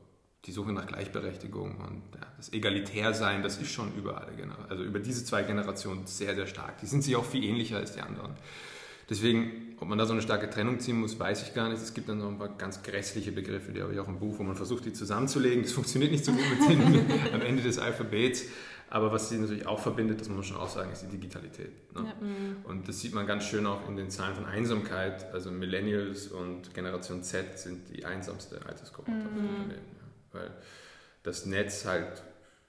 die 0.45 0.51
Suche 0.51 0.71
nach 0.71 0.87
Gleichberechtigung 0.87 1.75
und 1.77 2.03
ja, 2.15 2.27
das 2.37 2.53
Egalitärsein, 2.53 3.43
das 3.43 3.57
ist 3.57 3.71
schon 3.71 3.93
über 3.95 4.21
alle 4.21 4.31
also 4.69 4.83
über 4.83 4.99
diese 4.99 5.25
zwei 5.25 5.43
Generationen 5.43 6.05
sehr, 6.05 6.35
sehr 6.35 6.47
stark. 6.47 6.79
Die 6.79 6.85
sind 6.85 7.03
sich 7.03 7.15
auch 7.15 7.25
viel 7.25 7.43
ähnlicher 7.43 7.77
als 7.77 7.93
die 7.93 8.01
anderen. 8.01 8.31
Deswegen, 9.09 9.75
ob 9.79 9.87
man 9.87 9.97
da 9.97 10.05
so 10.05 10.13
eine 10.13 10.21
starke 10.21 10.49
Trennung 10.49 10.79
ziehen 10.79 10.99
muss, 10.99 11.17
weiß 11.17 11.43
ich 11.43 11.53
gar 11.53 11.69
nicht. 11.69 11.81
Es 11.81 11.93
gibt 11.93 12.09
dann 12.09 12.17
noch 12.17 12.27
ein 12.27 12.37
paar 12.37 12.49
ganz 12.57 12.83
grässliche 12.83 13.31
Begriffe, 13.31 13.71
die 13.71 13.81
habe 13.81 13.93
ich 13.93 13.99
auch 13.99 14.07
im 14.07 14.19
Buch, 14.19 14.39
wo 14.39 14.43
man 14.43 14.55
versucht, 14.55 14.85
die 14.85 14.93
zusammenzulegen. 14.93 15.63
Das 15.63 15.71
funktioniert 15.71 16.11
nicht 16.11 16.25
so 16.25 16.31
gut 16.31 16.43
mit 16.59 16.69
denen 16.69 17.11
am 17.33 17.41
Ende 17.41 17.63
des 17.63 17.77
Alphabets. 17.77 18.45
Aber 18.89 19.11
was 19.11 19.29
sie 19.29 19.37
natürlich 19.37 19.67
auch 19.67 19.79
verbindet, 19.79 20.21
das 20.21 20.29
muss 20.29 20.37
man 20.37 20.43
schon 20.45 20.57
auch 20.57 20.69
sagen, 20.69 20.91
ist 20.91 21.01
die 21.01 21.07
Digitalität. 21.07 21.93
Ne? 21.93 22.05
Ja. 22.05 22.25
Mhm. 22.25 22.57
Und 22.63 22.87
das 22.87 22.99
sieht 22.99 23.13
man 23.13 23.27
ganz 23.27 23.43
schön 23.43 23.65
auch 23.65 23.87
in 23.89 23.97
den 23.97 24.09
Zahlen 24.09 24.35
von 24.35 24.45
Einsamkeit. 24.45 25.31
Also 25.33 25.51
Millennials 25.51 26.27
und 26.27 26.73
Generation 26.73 27.21
Z 27.23 27.59
sind 27.59 27.89
die 27.89 28.05
einsamste 28.05 28.65
Altersgruppe 28.65 29.11
mhm. 29.11 29.71
Weil 30.31 30.51
das 31.23 31.45
Netz 31.45 31.85
halt 31.85 32.23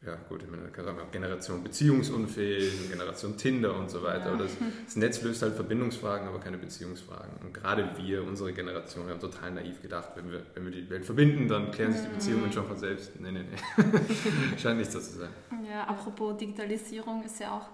ja 0.06 0.14
gut, 0.28 0.44
ich 0.44 0.48
meine, 0.48 0.68
kann 0.68 0.84
sagen, 0.84 0.98
Generation 1.10 1.64
beziehungsunfähig, 1.64 2.88
Generation 2.88 3.36
Tinder 3.36 3.76
und 3.76 3.90
so 3.90 4.02
weiter. 4.02 4.30
Ja. 4.30 4.36
Das, 4.36 4.52
das, 4.84 4.96
Netz 4.96 5.22
löst 5.22 5.42
halt 5.42 5.54
Verbindungsfragen, 5.54 6.28
aber 6.28 6.38
keine 6.38 6.56
Beziehungsfragen. 6.56 7.32
Und 7.42 7.52
gerade 7.52 7.90
wir, 7.96 8.22
unsere 8.22 8.52
Generation, 8.52 9.06
wir 9.06 9.14
haben 9.14 9.20
total 9.20 9.50
naiv 9.50 9.82
gedacht, 9.82 10.10
wenn 10.14 10.30
wir, 10.30 10.46
wenn 10.54 10.64
wir 10.64 10.70
die 10.70 10.88
Welt 10.88 11.04
verbinden, 11.04 11.48
dann 11.48 11.72
klären 11.72 11.92
sich 11.92 12.02
die 12.02 12.14
Beziehungen 12.14 12.52
schon 12.52 12.66
von 12.66 12.78
selbst. 12.78 13.18
Nee, 13.20 13.32
nee, 13.32 13.42
nee. 13.42 14.56
Scheint 14.58 14.78
nicht 14.78 14.92
so 14.92 15.00
zu 15.00 15.18
sein. 15.18 15.30
Ja, 15.68 15.84
apropos 15.84 16.36
Digitalisierung 16.36 17.24
ist 17.24 17.40
ja 17.40 17.56
auch 17.56 17.68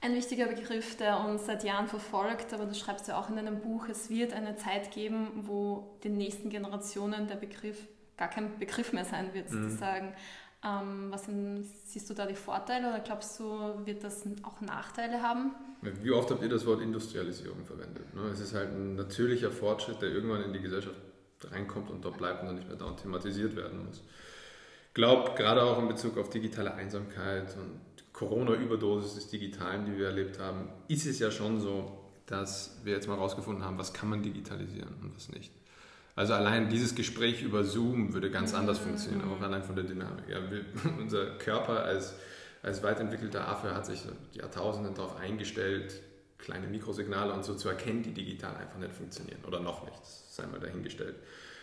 ein 0.00 0.14
wichtiger 0.14 0.46
Begriff, 0.46 0.96
der 0.96 1.20
uns 1.20 1.44
seit 1.44 1.64
Jahren 1.64 1.86
verfolgt, 1.86 2.54
aber 2.54 2.64
du 2.64 2.74
schreibst 2.74 3.08
ja 3.08 3.18
auch 3.18 3.28
in 3.28 3.36
deinem 3.36 3.60
Buch, 3.60 3.88
es 3.90 4.08
wird 4.08 4.32
eine 4.32 4.56
Zeit 4.56 4.90
geben, 4.90 5.28
wo 5.42 5.98
den 6.02 6.16
nächsten 6.16 6.48
Generationen 6.48 7.28
der 7.28 7.34
Begriff 7.36 7.78
gar 8.16 8.28
kein 8.28 8.58
Begriff 8.58 8.92
mehr 8.92 9.04
sein 9.04 9.34
wird, 9.34 9.50
mhm. 9.50 9.64
sozusagen. 9.64 10.08
Mhm. 10.08 10.14
Ähm, 10.64 11.06
was 11.10 11.26
sind, 11.26 11.64
siehst 11.84 12.10
du 12.10 12.14
da 12.14 12.26
die 12.26 12.34
Vorteile 12.34 12.88
oder 12.88 13.00
glaubst 13.00 13.38
du, 13.38 13.44
wird 13.84 14.02
das 14.02 14.24
auch 14.42 14.60
Nachteile 14.60 15.22
haben? 15.22 15.52
Wie 15.82 16.10
oft 16.10 16.30
habt 16.30 16.42
ihr 16.42 16.48
das 16.48 16.66
Wort 16.66 16.80
Industrialisierung 16.80 17.64
verwendet? 17.64 18.12
Ne? 18.14 18.22
Es 18.32 18.40
ist 18.40 18.54
halt 18.54 18.70
ein 18.70 18.96
natürlicher 18.96 19.52
Fortschritt, 19.52 20.02
der 20.02 20.10
irgendwann 20.10 20.42
in 20.42 20.52
die 20.52 20.60
Gesellschaft 20.60 20.96
reinkommt 21.44 21.90
und 21.90 22.04
dort 22.04 22.18
bleibt 22.18 22.42
und 22.42 22.48
dann 22.48 22.56
nicht 22.56 22.66
mehr 22.66 22.76
dauernd 22.76 23.00
thematisiert 23.00 23.54
werden 23.54 23.86
muss. 23.86 24.02
Ich 24.88 24.94
glaube, 24.94 25.32
gerade 25.36 25.62
auch 25.62 25.78
in 25.78 25.86
Bezug 25.86 26.18
auf 26.18 26.28
digitale 26.30 26.74
Einsamkeit 26.74 27.56
und 27.56 27.80
Corona-Überdosis 28.12 29.14
des 29.14 29.28
Digitalen, 29.28 29.84
die 29.84 29.96
wir 29.96 30.06
erlebt 30.06 30.40
haben, 30.40 30.68
ist 30.88 31.06
es 31.06 31.20
ja 31.20 31.30
schon 31.30 31.60
so, 31.60 32.00
dass 32.26 32.80
wir 32.82 32.94
jetzt 32.94 33.06
mal 33.06 33.14
herausgefunden 33.14 33.64
haben, 33.64 33.78
was 33.78 33.92
kann 33.94 34.08
man 34.08 34.24
digitalisieren 34.24 34.92
und 35.00 35.14
was 35.14 35.28
nicht. 35.28 35.52
Also 36.18 36.34
allein 36.34 36.68
dieses 36.68 36.96
Gespräch 36.96 37.42
über 37.42 37.62
Zoom 37.62 38.12
würde 38.12 38.28
ganz 38.28 38.52
anders 38.52 38.80
funktionieren, 38.80 39.30
auch 39.30 39.40
allein 39.40 39.62
von 39.62 39.76
der 39.76 39.84
Dynamik. 39.84 40.24
Ja, 40.28 40.38
unser 40.98 41.26
Körper 41.38 41.84
als, 41.84 42.12
als 42.60 42.82
weit 42.82 42.98
entwickelter 42.98 43.46
Affe 43.46 43.72
hat 43.72 43.86
sich 43.86 44.02
Jahrtausende 44.32 44.90
darauf 44.90 45.16
eingestellt, 45.20 45.94
kleine 46.38 46.66
Mikrosignale 46.66 47.32
und 47.32 47.44
so 47.44 47.54
zu 47.54 47.68
erkennen, 47.68 48.02
die 48.02 48.10
digital 48.10 48.56
einfach 48.56 48.80
nicht 48.80 48.94
funktionieren 48.94 49.38
oder 49.46 49.60
noch 49.60 49.84
nicht, 49.84 50.00
sei 50.04 50.44
mal 50.48 50.58
dahingestellt. 50.58 51.14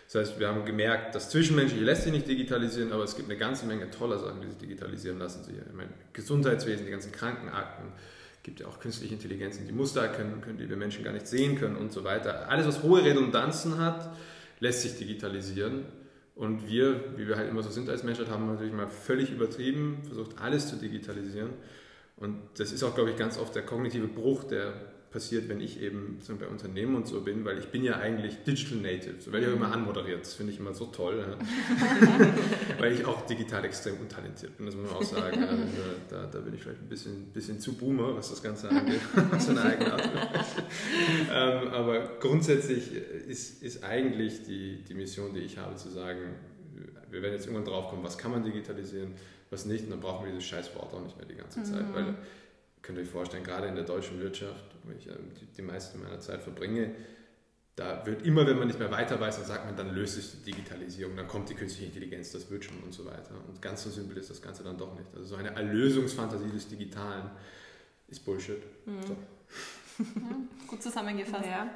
Das 0.06 0.22
heißt, 0.22 0.40
wir 0.40 0.48
haben 0.48 0.64
gemerkt, 0.64 1.16
das 1.16 1.30
Zwischenmenschliche 1.32 1.84
lässt 1.84 2.04
sich 2.04 2.14
nicht 2.14 2.30
digitalisieren, 2.30 2.94
aber 2.94 3.04
es 3.04 3.18
gibt 3.18 3.30
eine 3.30 3.38
ganze 3.38 3.66
Menge 3.66 3.92
toller 3.92 4.20
Sachen, 4.20 4.40
die 4.40 4.48
sich 4.48 4.58
digitalisieren 4.58 5.20
lassen. 5.20 5.44
Ich 5.50 5.76
meine, 5.76 5.90
Gesundheitswesen, 6.14 6.86
die 6.86 6.92
ganzen 6.92 7.12
Krankenakten, 7.12 7.92
gibt 8.42 8.62
ja 8.62 8.68
auch 8.68 8.80
künstliche 8.80 9.16
Intelligenzen, 9.16 9.68
die 9.68 9.74
Muster 9.74 10.02
erkennen 10.04 10.40
können, 10.40 10.60
die 10.60 10.70
wir 10.70 10.78
Menschen 10.78 11.04
gar 11.04 11.12
nicht 11.12 11.28
sehen 11.28 11.58
können 11.58 11.76
und 11.76 11.92
so 11.92 12.06
weiter. 12.06 12.48
Alles, 12.48 12.66
was 12.66 12.84
hohe 12.84 13.04
Redundanzen 13.04 13.80
hat, 13.80 14.16
lässt 14.66 14.82
sich 14.82 14.98
digitalisieren. 14.98 15.86
Und 16.36 16.68
wir, 16.68 17.18
wie 17.18 17.28
wir 17.28 17.38
halt 17.38 17.50
immer 17.50 17.64
so 17.64 17.70
sind 17.70 17.88
als 17.90 18.04
Menschheit, 18.04 18.30
haben 18.30 18.48
natürlich 18.48 18.74
mal 18.74 18.88
völlig 18.88 19.32
übertrieben, 19.32 20.00
versucht 20.04 20.38
alles 20.42 20.68
zu 20.68 20.76
digitalisieren. 20.76 21.52
Und 22.18 22.38
das 22.58 22.72
ist 22.72 22.84
auch, 22.84 22.96
glaube 22.96 23.12
ich, 23.12 23.16
ganz 23.16 23.38
oft 23.38 23.56
der 23.56 23.64
kognitive 23.64 24.08
Bruch, 24.08 24.44
der 24.44 24.74
passiert, 25.12 25.48
wenn 25.48 25.62
ich 25.62 25.82
eben 25.82 26.18
so 26.22 26.36
bei 26.36 26.48
Unternehmen 26.48 26.96
und 26.96 27.08
so 27.08 27.22
bin, 27.22 27.46
weil 27.46 27.58
ich 27.58 27.68
bin 27.68 27.84
ja 27.84 27.98
eigentlich 27.98 28.44
Digital 28.44 28.80
Native, 28.80 29.16
so 29.20 29.32
werde 29.32 29.46
ich 29.46 29.52
auch 29.52 29.56
immer 29.56 29.72
anmoderiert, 29.72 30.22
das 30.22 30.34
finde 30.34 30.52
ich 30.52 30.60
immer 30.60 30.74
so 30.74 30.86
toll, 30.88 31.26
ja. 31.26 32.28
weil 32.80 32.94
ich 32.94 33.06
auch 33.06 33.26
digital 33.26 33.64
extrem 33.64 33.98
untalentiert 33.98 34.58
bin, 34.58 34.66
das 34.66 34.76
muss 34.76 34.90
man 34.90 34.96
auch 34.96 35.04
sagen. 35.04 35.44
Also, 35.44 35.64
da, 36.10 36.26
da 36.26 36.40
bin 36.40 36.54
ich 36.54 36.62
vielleicht 36.62 36.82
ein 36.82 36.90
bisschen, 36.90 37.28
bisschen 37.28 37.60
zu 37.60 37.74
boomer, 37.74 38.16
was 38.16 38.30
das 38.30 38.44
Ganze 38.44 38.70
angeht, 38.70 39.02
so 39.40 39.52
eine 39.52 39.62
eigene 39.64 39.94
Art. 39.94 40.10
ähm, 41.32 41.68
aber 41.70 42.18
grundsätzlich 42.20 42.92
ist, 42.94 43.64
ist 43.64 43.84
eigentlich 43.84 44.44
die, 44.44 44.84
die 44.84 44.94
Mission, 44.94 45.34
die 45.34 45.42
ich 45.42 45.58
habe, 45.58 45.76
zu 45.76 45.90
sagen, 45.90 46.36
wir 47.10 47.22
werden 47.22 47.34
jetzt 47.34 47.48
irgendwann 47.48 47.66
drauf 47.66 47.90
kommen, 47.90 48.04
was 48.04 48.18
kann 48.18 48.32
man 48.32 48.44
digitalisieren, 48.44 49.14
was 49.50 49.66
nicht. 49.66 49.86
Und 49.86 49.92
dann 49.92 50.02
brauchen 50.02 50.26
wir 50.26 50.34
dieses 50.34 50.48
scheiß 50.48 50.76
Wort 50.76 50.94
auch 50.94 51.02
nicht 51.02 51.18
mehr 51.18 51.26
die 51.26 51.36
ganze 51.36 51.64
Zeit, 51.64 51.88
mhm. 51.88 51.94
weil 51.94 52.16
könnt 52.86 52.98
ihr 53.00 53.04
euch 53.04 53.10
vorstellen, 53.10 53.44
gerade 53.44 53.68
in 53.68 53.76
der 53.76 53.84
deutschen 53.84 54.20
Wirtschaft, 54.20 54.64
wo 54.84 54.92
ich 54.92 55.08
ähm, 55.08 55.32
die, 55.58 55.62
meiste 55.62 55.98
meiner 55.98 56.20
Zeit 56.20 56.44
verbringe, 56.44 56.92
da 57.76 58.06
wird 58.06 58.22
immer, 58.22 58.48
wenn 58.48 58.58
man 58.58 58.68
nicht 58.68 58.80
mehr 58.80 58.92
weiter 58.92 59.20
weiß, 59.20 59.38
dann 59.38 59.46
sagt 59.46 59.66
man, 59.66 59.76
dann 59.76 59.94
löst 59.94 60.16
sich 60.16 60.32
die 60.32 60.52
Digitalisierung, 60.52 61.16
dann 61.18 61.28
kommt 61.28 61.50
die 61.50 61.56
künstliche 61.56 61.88
Intelligenz, 61.88 62.32
das 62.32 62.50
wird 62.50 62.64
schon 62.64 62.78
und 62.84 62.94
so 62.94 63.06
weiter. 63.06 63.36
Und 63.48 63.62
ganz 63.62 63.84
so 63.84 63.90
simpel 63.90 64.18
ist 64.18 64.30
das 64.30 64.42
Ganze 64.42 64.64
dann 64.64 64.78
doch 64.78 64.98
nicht. 64.98 65.14
Also 65.14 65.30
so 65.30 65.36
eine 65.36 65.50
Erlösungsfantasie 65.50 66.50
des 66.52 66.68
Digitalen 66.70 67.30
ist 68.08 68.24
Bullshit. 68.24 68.62
Mhm. 68.86 69.02
So. 69.02 69.16
Ja, 69.98 70.38
gut 70.68 70.84
zusammengefasst. 70.84 71.46
Ja. 71.46 71.70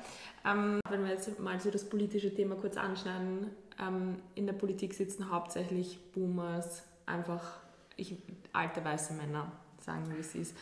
Ähm, 0.45 0.79
wenn 0.89 1.03
wir 1.03 1.11
jetzt 1.11 1.39
mal 1.39 1.59
so 1.59 1.69
das 1.71 1.89
politische 1.89 2.33
Thema 2.33 2.55
kurz 2.55 2.77
anschneiden, 2.77 3.47
ähm, 3.81 4.17
in 4.35 4.45
der 4.45 4.53
Politik 4.53 4.93
sitzen 4.93 5.29
hauptsächlich 5.29 5.99
Boomers, 6.13 6.83
einfach 7.05 7.59
ich, 7.97 8.15
alte 8.53 8.83
weiße 8.83 9.13
Männer, 9.13 9.51
sagen 9.81 10.07
wir, 10.09 10.17
wie 10.17 10.21
es 10.21 10.35
ist. 10.35 10.55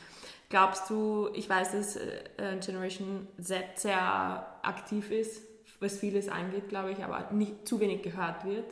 Glaubst 0.49 0.89
du, 0.89 1.29
ich 1.33 1.49
weiß, 1.49 1.73
dass 1.73 1.95
äh, 1.97 2.57
Generation 2.63 3.27
Z 3.41 3.63
sehr 3.75 4.59
aktiv 4.63 5.11
ist, 5.11 5.41
was 5.79 5.99
vieles 5.99 6.29
angeht, 6.29 6.69
glaube 6.69 6.91
ich, 6.91 7.03
aber 7.03 7.31
nicht 7.31 7.67
zu 7.67 7.79
wenig 7.79 8.01
gehört 8.01 8.45
wird. 8.45 8.65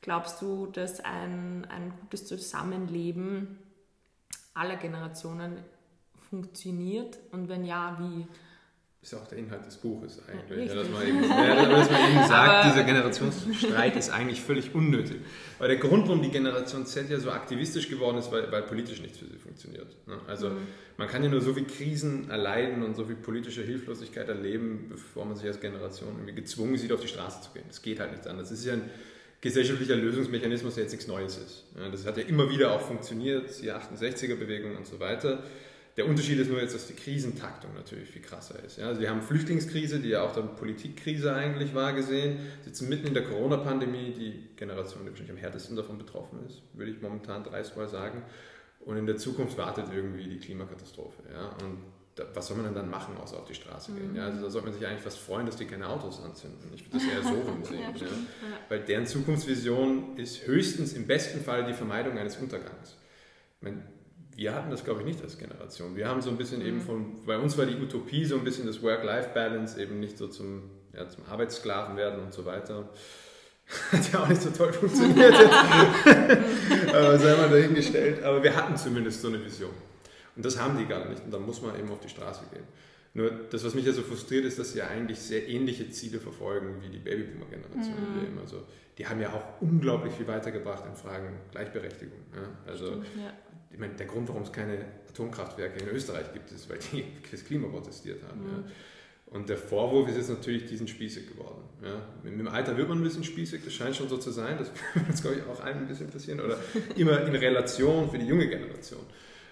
Glaubst 0.00 0.42
du, 0.42 0.66
dass 0.66 1.00
ein, 1.00 1.66
ein 1.66 1.92
gutes 2.00 2.26
Zusammenleben 2.26 3.58
aller 4.54 4.76
Generationen 4.76 5.62
funktioniert? 6.30 7.18
Und 7.30 7.48
wenn 7.48 7.64
ja, 7.64 7.98
wie? 8.00 8.26
Ist 9.02 9.14
auch 9.14 9.26
der 9.26 9.38
Inhalt 9.38 9.66
des 9.66 9.76
Buches 9.78 10.20
eigentlich. 10.28 10.68
Ja, 10.68 10.76
dass, 10.76 10.88
man 10.88 11.06
eben, 11.06 11.24
ja, 11.24 11.66
dass 11.66 11.90
man 11.90 12.08
eben 12.08 12.22
sagt, 12.28 12.66
dieser 12.66 12.84
Generationsstreit 12.84 13.96
ist 13.96 14.10
eigentlich 14.10 14.40
völlig 14.40 14.72
unnötig. 14.76 15.16
Weil 15.58 15.68
der 15.68 15.78
Grund, 15.78 16.06
warum 16.06 16.22
die 16.22 16.30
Generation 16.30 16.86
Z 16.86 17.10
ja 17.10 17.18
so 17.18 17.32
aktivistisch 17.32 17.88
geworden 17.88 18.18
ist, 18.18 18.30
weil, 18.30 18.50
weil 18.52 18.62
politisch 18.62 19.02
nichts 19.02 19.18
für 19.18 19.26
sie 19.26 19.38
funktioniert. 19.38 19.88
Ne? 20.06 20.20
Also 20.28 20.50
mhm. 20.50 20.68
man 20.98 21.08
kann 21.08 21.24
ja 21.24 21.30
nur 21.30 21.40
so 21.40 21.52
viel 21.52 21.64
Krisen 21.64 22.30
erleiden 22.30 22.84
und 22.84 22.94
so 22.94 23.04
viel 23.04 23.16
politische 23.16 23.62
Hilflosigkeit 23.62 24.28
erleben, 24.28 24.86
bevor 24.88 25.24
man 25.24 25.34
sich 25.34 25.46
als 25.46 25.58
Generation 25.58 26.10
irgendwie 26.18 26.34
gezwungen 26.34 26.76
sieht, 26.78 26.92
auf 26.92 27.00
die 27.00 27.08
Straße 27.08 27.40
zu 27.42 27.50
gehen. 27.52 27.64
Das 27.66 27.82
geht 27.82 27.98
halt 27.98 28.12
nicht 28.12 28.24
anders. 28.28 28.50
Das 28.50 28.60
ist 28.60 28.66
ja 28.66 28.74
ein 28.74 28.88
gesellschaftlicher 29.40 29.96
Lösungsmechanismus, 29.96 30.74
der 30.74 30.84
jetzt 30.84 30.92
nichts 30.92 31.08
Neues 31.08 31.38
ist. 31.38 31.64
Das 31.90 32.06
hat 32.06 32.18
ja 32.18 32.22
immer 32.22 32.48
wieder 32.48 32.70
auch 32.70 32.80
funktioniert, 32.80 33.50
die 33.60 33.72
68er-Bewegung 33.72 34.76
und 34.76 34.86
so 34.86 35.00
weiter. 35.00 35.42
Der 35.96 36.06
Unterschied 36.06 36.38
ist 36.38 36.48
nur 36.48 36.60
jetzt, 36.60 36.74
dass 36.74 36.86
die 36.86 36.94
Krisentaktung 36.94 37.74
natürlich 37.74 38.08
viel 38.08 38.22
krasser 38.22 38.62
ist. 38.64 38.78
Ja, 38.78 38.88
also 38.88 39.00
wir 39.00 39.10
haben 39.10 39.20
Flüchtlingskrise, 39.20 40.00
die 40.00 40.08
ja 40.08 40.22
auch 40.22 40.32
dann 40.32 40.56
Politikkrise 40.56 41.34
eigentlich 41.34 41.74
war, 41.74 41.92
gesehen, 41.92 42.38
sitzen 42.64 42.88
mitten 42.88 43.08
in 43.08 43.14
der 43.14 43.24
Corona-Pandemie, 43.24 44.14
die 44.16 44.56
Generation, 44.56 45.02
die 45.04 45.10
wahrscheinlich 45.10 45.32
am 45.32 45.36
härtesten 45.36 45.76
davon 45.76 45.98
betroffen 45.98 46.38
ist, 46.46 46.62
würde 46.72 46.92
ich 46.92 47.02
momentan 47.02 47.44
dreist 47.44 47.76
mal 47.76 47.88
sagen. 47.88 48.22
Und 48.80 48.96
in 48.96 49.06
der 49.06 49.16
Zukunft 49.16 49.58
wartet 49.58 49.86
irgendwie 49.92 50.28
die 50.28 50.38
Klimakatastrophe. 50.38 51.22
Ja? 51.30 51.50
Und 51.64 51.78
da, 52.14 52.24
was 52.34 52.46
soll 52.46 52.56
man 52.56 52.66
denn 52.66 52.74
dann 52.74 52.90
machen, 52.90 53.16
außer 53.16 53.38
auf 53.38 53.46
die 53.46 53.54
Straße 53.54 53.92
gehen? 53.92 54.14
Ja, 54.14 54.26
also 54.26 54.42
da 54.42 54.50
sollte 54.50 54.68
man 54.68 54.78
sich 54.78 54.86
eigentlich 54.86 55.02
fast 55.02 55.18
freuen, 55.18 55.46
dass 55.46 55.56
die 55.56 55.66
keine 55.66 55.88
Autos 55.88 56.22
anzünden. 56.22 56.70
Ich 56.74 56.84
würde 56.86 56.98
das 56.98 57.14
eher 57.14 57.22
so 57.22 57.40
rumsehen. 57.50 57.80
ja, 57.80 58.06
ja. 58.06 58.06
Weil 58.68 58.80
deren 58.80 59.06
Zukunftsvision 59.06 60.16
ist 60.16 60.46
höchstens 60.46 60.94
im 60.94 61.06
besten 61.06 61.42
Fall 61.42 61.64
die 61.64 61.74
Vermeidung 61.74 62.18
eines 62.18 62.36
Untergangs. 62.36 62.96
Ich 63.56 63.62
meine, 63.62 63.82
wir 64.36 64.54
hatten 64.54 64.70
das, 64.70 64.84
glaube 64.84 65.00
ich, 65.00 65.06
nicht 65.06 65.22
als 65.22 65.38
Generation. 65.38 65.96
Wir 65.96 66.08
haben 66.08 66.22
so 66.22 66.30
ein 66.30 66.36
bisschen 66.36 66.60
mhm. 66.60 66.66
eben 66.66 66.80
von, 66.80 67.24
bei 67.26 67.38
uns 67.38 67.56
war 67.58 67.66
die 67.66 67.76
Utopie 67.76 68.24
so 68.24 68.36
ein 68.36 68.44
bisschen 68.44 68.66
das 68.66 68.82
Work-Life-Balance, 68.82 69.80
eben 69.80 70.00
nicht 70.00 70.16
so 70.16 70.28
zum, 70.28 70.70
ja, 70.94 71.08
zum 71.08 71.24
Arbeitssklaven 71.26 71.96
werden 71.96 72.20
und 72.22 72.32
so 72.32 72.44
weiter. 72.44 72.88
Hat 73.92 74.12
ja 74.12 74.22
auch 74.22 74.28
nicht 74.28 74.42
so 74.42 74.50
toll 74.50 74.72
funktioniert. 74.72 75.34
Aber 76.94 77.18
sei 77.18 77.36
mal 77.36 77.48
dahingestellt. 77.48 78.22
Aber 78.22 78.42
wir 78.42 78.54
hatten 78.54 78.76
zumindest 78.76 79.22
so 79.22 79.28
eine 79.28 79.42
Vision. 79.42 79.70
Und 80.34 80.44
das 80.44 80.58
haben 80.58 80.76
die 80.78 80.86
gar 80.86 81.08
nicht. 81.08 81.24
Und 81.24 81.32
dann 81.32 81.42
muss 81.42 81.62
man 81.62 81.78
eben 81.78 81.90
auf 81.90 82.00
die 82.00 82.08
Straße 82.08 82.42
gehen. 82.52 82.64
Nur 83.14 83.30
das, 83.50 83.64
was 83.64 83.74
mich 83.74 83.84
ja 83.84 83.92
so 83.92 84.02
frustriert, 84.02 84.46
ist, 84.46 84.58
dass 84.58 84.72
sie 84.72 84.78
ja 84.78 84.88
eigentlich 84.88 85.18
sehr 85.18 85.46
ähnliche 85.46 85.90
Ziele 85.90 86.18
verfolgen 86.18 86.82
wie 86.82 86.88
die 86.88 86.98
Babyboomer-Generation. 86.98 88.32
Mhm. 88.32 88.38
Also, 88.40 88.62
die 88.96 89.06
haben 89.06 89.20
ja 89.20 89.28
auch 89.32 89.60
unglaublich 89.60 90.14
viel 90.14 90.26
weitergebracht 90.26 90.84
in 90.88 90.96
Fragen 90.96 91.38
Gleichberechtigung. 91.50 92.18
Ja? 92.34 92.70
Also 92.70 92.86
Stimmt, 92.86 93.06
ja 93.16 93.32
ich 93.72 93.78
meine, 93.78 93.94
der 93.94 94.06
Grund, 94.06 94.28
warum 94.28 94.42
es 94.42 94.52
keine 94.52 94.84
Atomkraftwerke 95.08 95.82
in 95.82 95.88
Österreich 95.88 96.32
gibt, 96.32 96.50
ist, 96.52 96.68
weil 96.68 96.78
die 96.92 97.04
fürs 97.28 97.44
Klima 97.44 97.68
protestiert 97.68 98.22
haben. 98.28 98.40
Mhm. 98.40 98.50
Ja. 98.50 98.64
Und 99.26 99.48
der 99.48 99.56
Vorwurf 99.56 100.08
ist 100.10 100.16
jetzt 100.16 100.28
natürlich, 100.28 100.66
die 100.66 100.76
sind 100.76 100.90
spießig 100.90 101.28
geworden. 101.28 101.62
Ja. 101.82 102.02
Mit 102.22 102.38
dem 102.38 102.48
Alter 102.48 102.76
wird 102.76 102.88
man 102.88 102.98
ein 102.98 103.04
bisschen 103.04 103.24
spießig, 103.24 103.62
das 103.64 103.72
scheint 103.72 103.96
schon 103.96 104.08
so 104.08 104.18
zu 104.18 104.30
sein, 104.30 104.58
das 104.58 104.70
wird 104.94 105.08
uns, 105.08 105.22
glaube 105.22 105.38
ich, 105.38 105.44
auch 105.46 105.64
allen 105.64 105.78
ein 105.78 105.88
bisschen 105.88 106.10
passieren. 106.10 106.40
Oder 106.40 106.58
immer 106.96 107.22
in 107.26 107.34
Relation 107.34 108.10
für 108.10 108.18
die 108.18 108.26
junge 108.26 108.46
Generation 108.46 109.00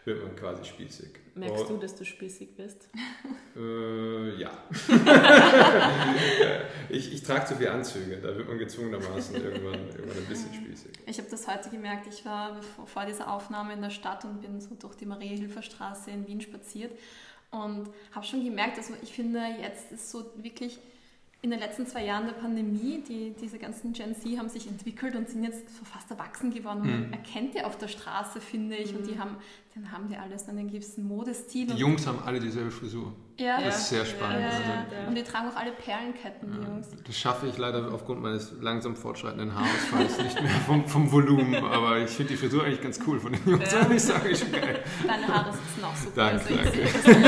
wird 0.05 0.23
man 0.23 0.37
quasi 0.37 0.65
spießig. 0.65 1.09
Merkst 1.35 1.69
du, 1.69 1.77
dass 1.77 1.95
du 1.95 2.05
spießig 2.05 2.57
bist? 2.57 2.89
Äh, 3.57 4.41
ja. 4.41 4.51
ich, 6.89 7.13
ich 7.13 7.23
trage 7.23 7.47
zu 7.47 7.57
viele 7.57 7.71
Anzüge, 7.73 8.17
da 8.17 8.37
wird 8.37 8.49
man 8.49 8.59
gezwungenermaßen 8.59 9.37
irgendwann, 9.37 9.89
irgendwann 9.89 10.17
ein 10.17 10.27
bisschen 10.29 10.53
spießig. 10.55 10.93
Ich 11.07 11.19
habe 11.19 11.31
das 11.31 11.47
heute 11.47 11.71
gemerkt, 11.71 12.07
ich 12.09 12.25
war 12.25 12.61
vor 12.87 13.07
dieser 13.07 13.33
Aufnahme 13.33 13.75
in 13.75 13.83
der 13.83 13.91
Stadt 13.91 14.25
und 14.25 14.41
bin 14.41 14.61
so 14.61 14.75
durch 14.75 14.97
die 14.97 15.07
Marie-Hilfer-Straße 15.07 16.11
in 16.11 16.27
Wien 16.27 16.41
spaziert 16.41 16.93
und 17.51 17.91
habe 18.13 18.25
schon 18.25 18.45
gemerkt, 18.45 18.79
also 18.79 18.95
ich 19.03 19.13
finde, 19.13 19.41
jetzt 19.61 19.93
ist 19.93 20.11
so 20.11 20.31
wirklich 20.37 20.79
in 21.43 21.51
den 21.51 21.59
letzten 21.59 21.87
zwei 21.87 22.05
Jahren 22.05 22.27
der 22.27 22.35
Pandemie, 22.35 23.03
die, 23.09 23.33
diese 23.41 23.59
ganzen 23.59 23.95
Gen 23.95 24.15
Z 24.15 24.39
haben 24.39 24.51
sich 24.51 24.67
entwickelt 24.67 25.17
und 25.17 25.27
sind 25.27 25.43
jetzt 25.43 25.75
so 25.75 25.87
fast 25.87 26.11
erwachsen 26.11 26.53
geworden. 26.53 26.83
Und 26.83 26.91
man 26.91 27.07
mhm. 27.07 27.13
erkennt 27.15 27.55
die 27.55 27.65
auf 27.65 27.79
der 27.79 27.89
Straße, 27.89 28.43
finde 28.43 28.77
ich. 28.77 28.93
Mhm. 28.93 28.99
Und 28.99 29.07
die 29.07 29.19
haben, 29.19 29.37
dann 29.75 29.91
haben 29.91 30.09
die 30.09 30.19
alles 30.19 30.47
einen 30.51 30.71
gewissen 30.71 31.09
Modestil. 31.09 31.69
Die 31.69 31.79
Jungs 31.79 32.07
haben 32.07 32.19
alle 32.27 32.41
dieselbe 32.41 32.71
Frisur. 32.71 33.15
Ja. 33.39 33.59
Das 33.59 33.79
ist 33.79 33.89
sehr 33.89 34.05
spannend. 34.05 34.41
Ja, 34.43 34.51
ja, 34.51 35.09
und 35.09 35.15
die 35.15 35.23
tragen 35.23 35.49
auch 35.49 35.57
alle 35.57 35.73
Perlenketten, 35.73 36.53
die 36.53 36.59
Jungs. 36.59 36.89
Das 37.07 37.17
schaffe 37.17 37.47
ich 37.47 37.57
leider 37.57 37.91
aufgrund 37.91 38.21
meines 38.21 38.53
langsam 38.61 38.95
fortschreitenden 38.95 39.55
Haarausfalls 39.55 40.19
nicht 40.23 40.43
mehr 40.43 40.51
vom, 40.67 40.87
vom 40.87 41.11
Volumen. 41.11 41.55
Aber 41.55 42.01
ich 42.01 42.11
finde 42.11 42.33
die 42.33 42.37
Frisur 42.37 42.65
eigentlich 42.65 42.83
ganz 42.83 43.01
cool 43.07 43.19
von 43.19 43.33
den 43.33 43.49
Jungs. 43.49 43.73
Ja. 43.73 43.91
Ich 43.91 44.03
sage 44.03 44.29
ich 44.29 44.53
geil. 44.53 44.85
Deine 45.07 45.27
Haare 45.27 45.55
sitzen 45.55 45.85
auch 45.85 45.97
super. 45.97 46.17
Danke, 46.17 46.59
also 46.59 46.81
ich 46.81 46.93
danke. 46.93 47.23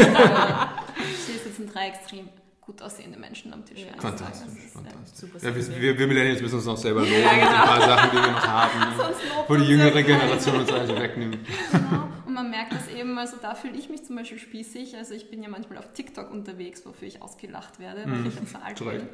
Sehe, 1.17 1.41
das 1.43 1.57
sind 1.57 1.75
drei 1.75 1.89
extrem 1.89 2.29
gut 2.65 2.81
aussehende 2.81 3.19
Menschen 3.19 3.53
am 3.53 3.65
Tisch. 3.65 3.81
Ja. 3.81 4.01
Fantastisch, 4.01 4.65
ist, 4.65 4.73
fantastisch. 4.73 5.43
Ja, 5.43 5.81
wir, 5.81 5.99
wir, 5.99 6.07
Millennials 6.07 6.41
müssen 6.41 6.57
uns 6.57 6.65
noch 6.65 6.77
selber 6.77 7.01
loben 7.01 7.13
ja, 7.13 7.35
genau. 7.35 7.47
ein 7.47 7.69
paar 7.69 7.81
Sachen, 7.81 8.11
die 8.11 8.17
wir 8.17 8.33
noch 8.33 8.47
haben, 8.47 8.81
wo 9.49 9.57
die 9.57 9.65
jüngere 9.65 10.03
Generation 10.03 10.61
uns 10.61 10.73
also 10.73 10.97
wegnimmt. 10.97 11.39
Genau. 11.73 12.09
Und 12.33 12.37
man 12.37 12.51
merkt 12.51 12.73
das 12.73 12.89
eben, 12.89 13.19
also 13.19 13.37
da 13.43 13.55
fühle 13.55 13.77
ich 13.77 13.91
mich 13.91 14.05
zum 14.05 14.17
Beispiel 14.17 14.39
spießig. 14.39 14.97
Also 14.97 15.13
ich 15.13 15.31
bin 15.31 15.43
ja 15.43 15.51
manchmal 15.51 15.79
auf 15.79 15.93
TikTok 15.93 16.31
unterwegs, 16.31 16.87
wofür 16.87 17.07
ich 17.07 17.21
ausgelacht 17.21 17.79
werde, 17.79 18.05
weil 18.07 18.21
mhm. 18.21 18.27
ich 18.27 18.37
jetzt 18.37 18.57
alt 18.57 18.79
bin. 18.79 18.89
ähm, 18.91 19.07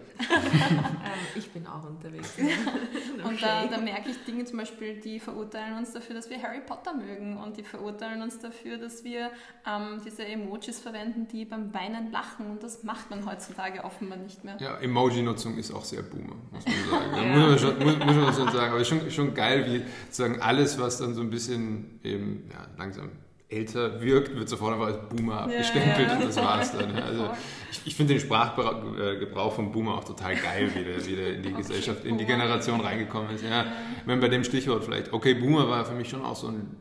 ich 1.34 1.50
bin 1.50 1.66
auch 1.66 1.82
unterwegs. 1.84 2.34
und 2.38 3.24
okay. 3.24 3.38
da, 3.40 3.66
da, 3.66 3.78
merke 3.78 4.10
ich 4.10 4.24
Dinge 4.24 4.44
zum 4.44 4.58
Beispiel, 4.58 5.00
die 5.00 5.18
verurteilen 5.18 5.78
uns 5.78 5.92
dafür, 5.92 6.14
dass 6.14 6.30
wir 6.30 6.40
Harry 6.40 6.60
Potter 6.60 6.94
mögen 6.94 7.38
und 7.38 7.56
die 7.56 7.64
verurteilen 7.64 8.22
uns 8.22 8.38
dafür, 8.38 8.78
dass 8.78 9.02
wir 9.02 9.32
ähm, 9.66 10.00
diese 10.04 10.24
Emojis 10.24 10.78
verwenden, 10.78 11.26
die 11.26 11.44
beim 11.44 11.74
Weinen 11.74 12.12
lachen 12.12 12.46
und 12.52 12.62
das 12.62 12.84
macht 12.84 13.10
man 13.10 13.28
heutzutage 13.28 13.82
offenbar 13.82 14.18
nicht 14.18 14.44
mehr. 14.44 14.58
Ja, 14.60 14.78
Emoji-Nutzung 14.78 15.58
ist 15.58 15.72
auch 15.72 15.84
sehr 15.84 16.02
boomer, 16.02 16.36
muss 16.52 16.64
man 16.64 16.74
sagen. 16.88 17.16
ja. 17.16 17.24
muss, 17.24 17.48
man 17.48 17.58
schon, 17.58 17.78
muss, 17.84 17.98
muss 17.98 18.16
man 18.16 18.34
schon 18.34 18.52
sagen. 18.52 18.72
Aber 18.72 18.84
schon, 18.84 19.10
schon 19.10 19.34
geil, 19.34 19.66
wie 19.66 19.82
sozusagen 20.06 20.40
alles, 20.40 20.78
was 20.78 20.98
dann 20.98 21.14
so 21.14 21.20
ein 21.20 21.30
bisschen 21.30 21.98
eben 22.04 22.48
ja, 22.52 22.68
langsam 22.78 23.07
älter 23.50 24.00
wirkt, 24.02 24.36
wird 24.36 24.48
sofort 24.48 24.74
einfach 24.74 24.86
als 24.88 25.08
Boomer 25.08 25.42
abgestempelt 25.42 26.08
ja, 26.08 26.14
ja. 26.14 26.16
und 26.16 26.24
das 26.24 26.36
war's 26.36 26.76
dann. 26.76 26.94
Also 26.96 27.30
ich, 27.70 27.80
ich 27.86 27.94
finde 27.94 28.14
den 28.14 28.20
Sprachgebrauch 28.20 29.54
von 29.54 29.72
Boomer 29.72 29.94
auch 29.94 30.04
total 30.04 30.36
geil, 30.36 30.70
wie 30.74 30.84
der, 30.84 31.06
wie 31.06 31.16
der 31.16 31.34
in 31.34 31.42
die 31.42 31.52
Gesellschaft, 31.54 32.04
in 32.04 32.18
die 32.18 32.26
Generation 32.26 32.80
reingekommen 32.80 33.34
ist. 33.34 33.44
Ja, 33.44 33.64
wenn 34.04 34.20
bei 34.20 34.28
dem 34.28 34.44
Stichwort 34.44 34.84
vielleicht, 34.84 35.12
okay, 35.12 35.34
Boomer 35.34 35.68
war 35.68 35.84
für 35.86 35.94
mich 35.94 36.10
schon 36.10 36.24
auch 36.24 36.36
so 36.36 36.48
ein 36.48 36.76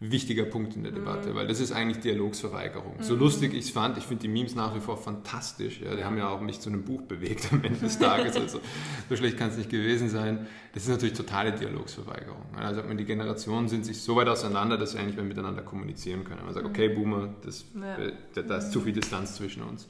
wichtiger 0.00 0.44
Punkt 0.44 0.76
in 0.76 0.84
der 0.84 0.92
Debatte, 0.92 1.30
mhm. 1.30 1.34
weil 1.34 1.46
das 1.48 1.58
ist 1.58 1.72
eigentlich 1.72 1.98
Dialogsverweigerung. 1.98 2.98
Mhm. 2.98 3.02
So 3.02 3.16
lustig 3.16 3.52
ich 3.52 3.64
es 3.64 3.70
fand, 3.70 3.98
ich 3.98 4.04
finde 4.04 4.22
die 4.22 4.28
Memes 4.28 4.54
nach 4.54 4.74
wie 4.76 4.80
vor 4.80 4.96
fantastisch. 4.96 5.80
Ja, 5.80 5.96
die 5.96 6.04
haben 6.04 6.16
ja 6.16 6.28
auch 6.28 6.40
mich 6.40 6.60
zu 6.60 6.70
einem 6.70 6.84
Buch 6.84 7.02
bewegt 7.02 7.48
am 7.52 7.64
Ende 7.64 7.80
des 7.80 7.98
Tages. 7.98 8.36
Also 8.48 8.60
so 9.08 9.16
schlecht 9.16 9.36
kann 9.36 9.50
es 9.50 9.56
nicht 9.56 9.68
gewesen 9.68 10.08
sein. 10.08 10.46
Das 10.72 10.84
ist 10.84 10.88
natürlich 10.88 11.16
totale 11.16 11.52
Dialogsverweigerung. 11.52 12.54
Also 12.56 12.82
die 12.82 13.04
Generationen 13.04 13.68
sind 13.68 13.84
sich 13.84 14.00
so 14.00 14.14
weit 14.16 14.28
auseinander, 14.28 14.78
dass 14.78 14.92
sie 14.92 14.98
eigentlich 14.98 15.16
mehr 15.16 15.24
miteinander 15.24 15.62
kommunizieren 15.62 16.24
können. 16.24 16.44
Man 16.44 16.54
sagt, 16.54 16.64
mhm. 16.64 16.70
okay, 16.70 16.88
Boomer, 16.88 17.34
das, 17.44 17.66
ja. 17.74 17.96
Äh, 17.98 18.12
da, 18.34 18.42
da 18.42 18.58
ist 18.58 18.70
zu 18.70 18.80
viel 18.80 18.92
Distanz 18.92 19.34
zwischen 19.34 19.62
uns. 19.62 19.88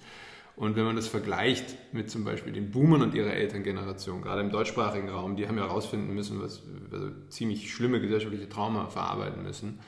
Und 0.56 0.74
wenn 0.74 0.84
man 0.84 0.96
das 0.96 1.06
vergleicht 1.06 1.76
mit 1.92 2.10
zum 2.10 2.24
Beispiel 2.24 2.52
den 2.52 2.70
Boomern 2.72 3.02
und 3.02 3.14
ihrer 3.14 3.32
Elterngeneration, 3.32 4.22
gerade 4.22 4.40
im 4.40 4.50
deutschsprachigen 4.50 5.08
Raum, 5.08 5.36
die 5.36 5.46
haben 5.46 5.56
ja 5.56 5.64
herausfinden 5.64 6.12
müssen, 6.14 6.42
was 6.42 6.62
also 6.90 7.10
ziemlich 7.28 7.72
schlimme 7.72 8.00
gesellschaftliche 8.00 8.48
Trauma 8.48 8.86
verarbeiten 8.88 9.44
müssen. 9.44 9.78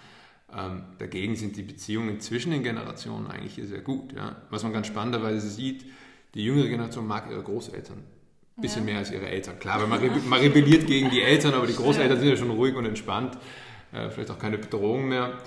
Ähm, 0.57 0.83
dagegen 0.99 1.37
sind 1.37 1.57
die 1.57 1.63
Beziehungen 1.63 2.21
zwischen 2.21 2.51
den 2.51 2.63
Generationen 2.63 3.27
eigentlich 3.27 3.55
hier 3.55 3.67
sehr 3.67 3.81
gut. 3.81 4.13
Ja? 4.13 4.37
Was 4.51 4.63
man 4.63 4.73
ganz 4.73 4.87
spannenderweise 4.87 5.49
sieht, 5.49 5.85
die 6.35 6.45
jüngere 6.45 6.69
Generation 6.69 7.07
mag 7.07 7.31
ihre 7.31 7.43
Großeltern 7.43 7.99
ein 7.99 8.61
bisschen 8.61 8.83
ja. 8.83 8.93
mehr 8.93 8.99
als 8.99 9.11
ihre 9.11 9.29
Eltern. 9.29 9.59
Klar, 9.59 9.81
weil 9.81 9.87
man, 9.87 10.29
man 10.29 10.41
rebelliert 10.41 10.87
gegen 10.87 11.11
die 11.11 11.23
Eltern, 11.23 11.55
aber 11.55 11.67
die 11.67 11.73
Großeltern 11.77 12.19
sind 12.19 12.29
ja 12.29 12.37
schon 12.37 12.51
ruhig 12.51 12.75
und 12.75 12.85
entspannt. 12.85 13.39
äh, 13.93 14.11
vielleicht 14.11 14.31
auch 14.31 14.39
keine 14.39 14.59
Bedrohung 14.59 15.09
mehr. 15.09 15.39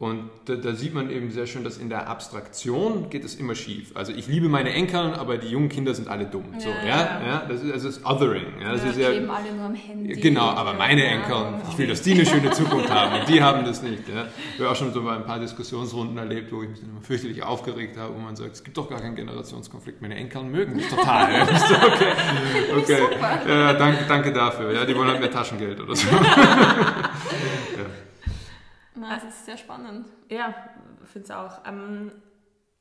Und 0.00 0.30
da, 0.44 0.54
da, 0.54 0.74
sieht 0.74 0.94
man 0.94 1.10
eben 1.10 1.32
sehr 1.32 1.48
schön, 1.48 1.64
dass 1.64 1.76
in 1.76 1.88
der 1.88 2.06
Abstraktion 2.06 3.10
geht 3.10 3.24
es 3.24 3.34
immer 3.34 3.56
schief. 3.56 3.90
Also 3.96 4.12
ich 4.12 4.28
liebe 4.28 4.48
meine 4.48 4.70
Enkeln, 4.70 5.12
aber 5.12 5.38
die 5.38 5.48
jungen 5.48 5.68
Kinder 5.68 5.92
sind 5.92 6.06
alle 6.06 6.26
dumm. 6.26 6.44
Ja, 6.54 6.60
so, 6.60 6.68
ja, 6.68 7.20
ja. 7.26 7.46
das 7.48 7.62
ist, 7.62 7.72
also 7.72 7.88
das 7.88 7.96
ist 7.96 8.06
Othering. 8.06 8.46
Ja, 8.62 8.72
das 8.74 8.84
ja, 8.84 8.90
ist 8.90 8.98
ja, 8.98 9.10
kleben 9.10 9.28
alle 9.28 9.52
nur 9.52 9.64
am 9.64 9.74
Handy. 9.74 10.14
Genau, 10.14 10.50
aber 10.50 10.74
meine 10.74 11.04
Enkeln, 11.04 11.54
ich 11.68 11.76
will, 11.78 11.88
dass 11.88 12.02
die 12.02 12.12
eine 12.12 12.24
schöne 12.24 12.52
Zukunft 12.52 12.88
haben 12.88 13.18
und 13.18 13.28
die 13.28 13.42
haben 13.42 13.64
das 13.64 13.82
nicht. 13.82 14.08
Ja. 14.08 14.28
Ich 14.54 14.60
habe 14.60 14.70
auch 14.70 14.76
schon 14.76 14.92
so 14.92 15.00
ein 15.08 15.24
paar 15.24 15.40
Diskussionsrunden 15.40 16.16
erlebt, 16.16 16.52
wo 16.52 16.62
ich 16.62 16.68
mich 16.68 16.80
immer 16.80 17.00
fürchterlich 17.00 17.42
aufgeregt 17.42 17.96
habe, 17.96 18.14
wo 18.14 18.20
man 18.20 18.36
sagt, 18.36 18.52
es 18.52 18.62
gibt 18.62 18.76
doch 18.76 18.88
gar 18.88 19.00
keinen 19.00 19.16
Generationskonflikt. 19.16 20.00
Meine 20.00 20.14
Enkeln 20.14 20.52
mögen 20.52 20.76
mich 20.76 20.86
total. 20.86 21.42
okay, 22.78 23.00
okay. 23.02 23.02
Ja, 23.48 23.72
danke, 23.72 24.04
danke 24.06 24.32
dafür. 24.32 24.72
Ja, 24.72 24.84
die 24.84 24.94
wollen 24.94 25.08
halt 25.08 25.18
mehr 25.18 25.32
Taschengeld 25.32 25.80
oder 25.80 25.96
so. 25.96 26.06
ja. 26.12 26.18
Na, 28.98 29.14
das 29.14 29.24
ist 29.24 29.46
sehr 29.46 29.56
spannend. 29.56 30.06
Ja, 30.28 30.54
finde 31.04 31.24
es 31.24 31.30
auch. 31.30 31.60
Ähm, 31.66 32.12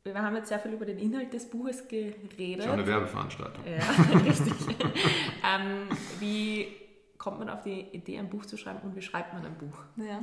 wir 0.03 0.21
haben 0.21 0.35
jetzt 0.35 0.49
sehr 0.49 0.59
viel 0.59 0.71
über 0.71 0.85
den 0.85 0.97
Inhalt 0.97 1.33
des 1.33 1.49
Buches 1.49 1.87
geredet. 1.87 2.63
Schon 2.63 2.73
eine 2.73 2.87
Werbeveranstaltung. 2.87 3.63
Ja, 3.65 4.19
richtig. 4.25 4.53
ähm, 5.43 5.89
wie 6.19 6.67
kommt 7.17 7.39
man 7.39 7.49
auf 7.49 7.61
die 7.61 7.81
Idee, 7.91 8.19
ein 8.19 8.29
Buch 8.29 8.45
zu 8.45 8.57
schreiben 8.57 8.79
und 8.83 8.95
wie 8.95 9.01
schreibt 9.01 9.33
man 9.33 9.45
ein 9.45 9.55
Buch? 9.57 9.77
Ja. 9.97 10.21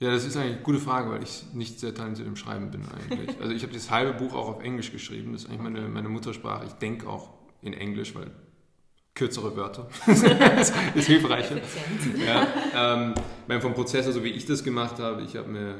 Ja, 0.00 0.12
das 0.12 0.24
ist 0.24 0.36
eigentlich 0.36 0.54
eine 0.54 0.62
gute 0.62 0.78
Frage, 0.78 1.10
weil 1.10 1.24
ich 1.24 1.52
nicht 1.54 1.80
sehr 1.80 1.92
talentiert 1.92 2.28
im 2.28 2.36
Schreiben 2.36 2.70
bin 2.70 2.82
eigentlich. 2.86 3.40
Also 3.40 3.52
ich 3.52 3.64
habe 3.64 3.72
das 3.72 3.90
halbe 3.90 4.12
Buch 4.12 4.32
auch 4.32 4.48
auf 4.48 4.62
Englisch 4.62 4.92
geschrieben, 4.92 5.32
das 5.32 5.42
ist 5.42 5.50
eigentlich 5.50 5.62
meine, 5.62 5.88
meine 5.88 6.08
Muttersprache. 6.08 6.66
Ich 6.66 6.74
denke 6.74 7.08
auch 7.08 7.30
in 7.62 7.72
Englisch, 7.72 8.14
weil 8.14 8.30
kürzere 9.14 9.56
Wörter 9.56 9.88
das 10.06 10.72
ist 10.94 11.06
hilfreicher. 11.06 11.56
Ja, 12.24 12.46
ähm, 12.74 13.14
vom 13.60 13.74
Prozess, 13.74 14.04
so 14.04 14.10
also 14.10 14.24
wie 14.24 14.30
ich 14.30 14.46
das 14.46 14.64
gemacht 14.64 14.98
habe, 14.98 15.22
ich 15.22 15.36
habe 15.36 15.48
mir 15.48 15.76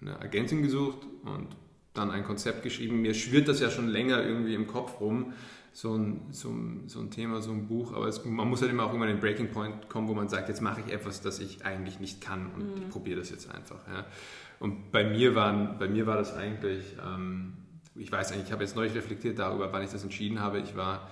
eine 0.00 0.20
Agentin 0.20 0.62
gesucht 0.62 0.98
und 1.24 1.48
dann 1.94 2.10
ein 2.10 2.24
Konzept 2.24 2.62
geschrieben. 2.62 3.02
Mir 3.02 3.14
schwirrt 3.14 3.48
das 3.48 3.60
ja 3.60 3.70
schon 3.70 3.88
länger 3.88 4.22
irgendwie 4.22 4.54
im 4.54 4.66
Kopf 4.66 5.00
rum, 5.00 5.32
so 5.72 5.94
ein, 5.94 6.22
so 6.30 6.50
ein, 6.50 6.84
so 6.86 7.00
ein 7.00 7.10
Thema, 7.10 7.40
so 7.40 7.50
ein 7.52 7.66
Buch. 7.66 7.92
Aber 7.92 8.06
es, 8.06 8.24
man 8.24 8.48
muss 8.48 8.62
halt 8.62 8.70
immer 8.70 8.84
auch 8.84 8.94
immer 8.94 9.04
an 9.04 9.10
den 9.10 9.20
Breaking 9.20 9.50
Point 9.50 9.88
kommen, 9.88 10.08
wo 10.08 10.14
man 10.14 10.28
sagt, 10.28 10.48
jetzt 10.48 10.60
mache 10.60 10.82
ich 10.86 10.92
etwas, 10.92 11.20
das 11.20 11.38
ich 11.38 11.64
eigentlich 11.64 12.00
nicht 12.00 12.20
kann 12.20 12.50
und 12.54 12.76
mhm. 12.76 12.82
ich 12.82 12.88
probiere 12.88 13.20
das 13.20 13.30
jetzt 13.30 13.50
einfach. 13.52 13.86
Ja. 13.88 14.06
Und 14.58 14.92
bei 14.92 15.04
mir, 15.04 15.34
waren, 15.34 15.78
bei 15.78 15.88
mir 15.88 16.06
war 16.06 16.16
das 16.16 16.34
eigentlich, 16.34 16.84
ähm, 17.04 17.54
ich 17.94 18.10
weiß 18.10 18.32
eigentlich, 18.32 18.46
ich 18.46 18.52
habe 18.52 18.62
jetzt 18.62 18.76
neulich 18.76 18.94
reflektiert 18.94 19.38
darüber, 19.38 19.72
wann 19.72 19.82
ich 19.82 19.90
das 19.90 20.02
entschieden 20.02 20.40
habe. 20.40 20.60
Ich 20.60 20.76
war 20.76 21.10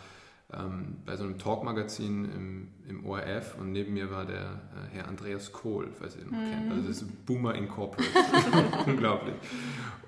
ähm, 0.52 0.96
bei 1.06 1.16
so 1.16 1.24
einem 1.24 1.38
Talkmagazin 1.38 2.24
im, 2.24 2.68
im 2.88 3.06
ORF 3.06 3.56
und 3.58 3.72
neben 3.72 3.94
mir 3.94 4.10
war 4.10 4.26
der 4.26 4.36
äh, 4.42 4.94
Herr 4.96 5.08
Andreas 5.08 5.52
Kohl, 5.52 5.88
falls 5.98 6.16
ihr 6.16 6.22
ihn 6.22 6.30
noch 6.30 6.38
mhm. 6.38 6.50
kennt. 6.50 6.72
Also 6.72 6.88
das 6.88 7.02
ist 7.02 7.26
Boomer 7.26 7.54
Incorporated. 7.54 8.86
Unglaublich. 8.86 9.34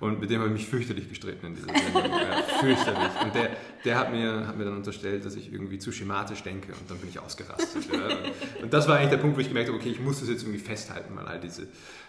Und 0.01 0.21
mit 0.21 0.31
dem 0.31 0.41
habe 0.41 0.49
ich 0.49 0.55
mich 0.55 0.67
fürchterlich 0.67 1.09
gestritten 1.09 1.47
in 1.47 1.55
dieser 1.55 1.69
Sendung. 1.69 2.11
ja, 2.11 2.43
fürchterlich. 2.61 3.11
Und 3.23 3.35
der, 3.35 3.51
der 3.85 3.99
hat, 3.99 4.11
mir, 4.11 4.47
hat 4.47 4.59
mir 4.59 4.65
dann 4.65 4.77
unterstellt, 4.77 5.25
dass 5.25 5.37
ich 5.37 5.53
irgendwie 5.53 5.79
zu 5.79 5.93
schematisch 5.93 6.43
denke 6.43 6.73
und 6.73 6.91
dann 6.91 6.99
bin 6.99 7.09
ich 7.09 7.21
ausgerastet. 7.21 7.85
ja. 7.93 8.07
und, 8.07 8.65
und 8.65 8.73
das 8.73 8.89
war 8.89 8.97
eigentlich 8.97 9.11
der 9.11 9.19
Punkt, 9.19 9.37
wo 9.37 9.41
ich 9.41 9.49
gemerkt 9.49 9.69
habe, 9.69 9.79
okay, 9.79 9.91
ich 9.91 10.01
muss 10.01 10.21
das 10.21 10.29
jetzt 10.29 10.43
irgendwie 10.43 10.59
festhalten, 10.59 11.15
weil 11.15 11.27
all 11.27 11.39
diese 11.39 11.69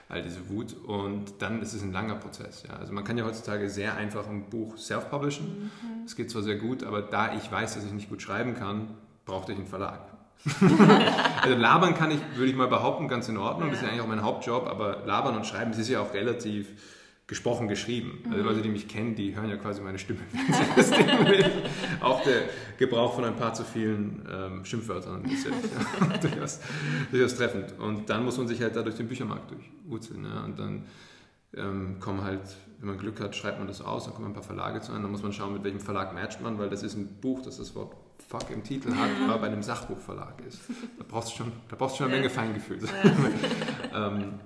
all 0.10 0.22
diese 0.22 0.50
Wut. 0.50 0.76
Und 0.86 1.42
dann 1.42 1.62
ist 1.62 1.74
es 1.74 1.82
ein 1.82 1.92
langer 1.92 2.16
Prozess. 2.16 2.64
Ja. 2.68 2.76
Also 2.76 2.94
man 2.94 3.04
kann 3.04 3.18
ja 3.18 3.26
heutzutage 3.26 3.70
sehr 3.70 3.96
einfach 3.96 4.28
ein 4.28 4.50
Buch 4.50 4.78
self-publishen. 4.78 5.46
Mhm. 5.46 6.04
Das 6.04 6.16
geht 6.16 6.30
zwar 6.30 6.44
sehr 6.44 6.58
gut, 6.58 6.84
aber 6.84 7.02
da 7.02 7.36
ich 7.36 7.52
weiß, 7.52 7.76
dass 7.76 7.86
ich 7.86 7.92
nicht 7.92 8.10
gut 8.10 8.22
schreiben 8.22 8.56
kann, 8.56 8.90
brauchte 9.26 9.52
ich 9.52 9.58
einen 9.58 9.68
Verlag. 9.68 10.02
also 11.42 11.56
labern 11.56 11.96
kann 11.96 12.12
ich, 12.12 12.20
würde 12.36 12.52
ich 12.52 12.58
mal 12.58 12.68
behaupten, 12.68 13.08
ganz 13.08 13.30
in 13.30 13.38
Ordnung. 13.38 13.70
Das 13.70 13.80
ist 13.80 13.84
ja 13.84 13.90
eigentlich 13.90 14.02
auch 14.02 14.08
mein 14.08 14.24
Hauptjob, 14.24 14.68
aber 14.68 15.04
labern 15.06 15.38
und 15.38 15.46
schreiben, 15.46 15.72
das 15.72 15.80
ist 15.80 15.90
ja 15.90 16.02
auch 16.02 16.14
relativ 16.14 16.68
gesprochen 17.28 17.68
geschrieben. 17.68 18.20
Also 18.26 18.38
mhm. 18.38 18.46
Leute, 18.46 18.62
die 18.62 18.70
mich 18.70 18.88
kennen, 18.88 19.16
die 19.16 19.36
hören 19.36 19.50
ja 19.50 19.56
quasi 19.56 19.82
meine 19.82 19.98
Stimme. 19.98 20.20
auch 22.02 22.22
der 22.24 22.44
Gebrauch 22.78 23.16
von 23.16 23.24
ein 23.24 23.36
paar 23.36 23.54
zu 23.54 23.64
vielen 23.64 24.28
ähm, 24.30 24.66
Schimpfwörtern 24.66 25.24
ist 25.26 25.46
ja, 25.46 25.52
ja 25.52 26.18
durchaus, 26.22 26.60
durchaus, 27.12 27.36
treffend. 27.36 27.80
Und 27.80 28.10
dann 28.10 28.26
muss 28.26 28.38
man 28.38 28.48
sich 28.48 28.62
halt 28.62 28.76
da 28.76 28.82
durch 28.82 28.96
den 28.96 29.08
Büchermarkt 29.08 29.52
durchwurzeln. 29.52 30.26
Ja? 30.26 30.44
Und 30.44 30.60
dann 30.60 30.84
ähm, 31.56 32.00
kommen 32.00 32.24
halt, 32.24 32.42
wenn 32.80 32.90
man 32.90 32.98
Glück 32.98 33.22
hat, 33.22 33.36
schreibt 33.36 33.60
man 33.60 33.68
das 33.68 33.82
aus, 33.82 34.06
dann 34.06 34.14
kommen 34.14 34.28
ein 34.28 34.34
paar 34.34 34.44
Verlage 34.44 34.82
zu 34.82 34.92
einem, 34.92 35.04
dann 35.04 35.12
muss 35.12 35.24
man 35.24 35.32
schauen, 35.32 35.54
mit 35.54 35.64
welchem 35.64 35.80
Verlag 35.80 36.14
matcht 36.14 36.42
man, 36.42 36.58
weil 36.58 36.70
das 36.70 36.84
ist 36.84 36.96
ein 36.96 37.08
Buch, 37.22 37.42
das 37.42 37.58
das 37.58 37.74
Wort 37.76 37.96
Fuck 38.28 38.50
im 38.52 38.64
Titel 38.64 38.94
hat, 38.96 39.10
aber 39.28 39.40
bei 39.40 39.48
einem 39.48 39.64
Sachbuchverlag 39.64 40.42
ist. 40.48 40.62
Da 40.98 41.06
brauchst 41.08 41.34
du 41.34 41.38
schon, 41.38 41.52
da 41.70 41.76
brauchst 41.76 41.96
du 41.96 42.04
schon 42.04 42.08
eine 42.08 42.18
Menge 42.18 42.30
Feingefühl. 42.30 42.80
ähm, 43.96 44.40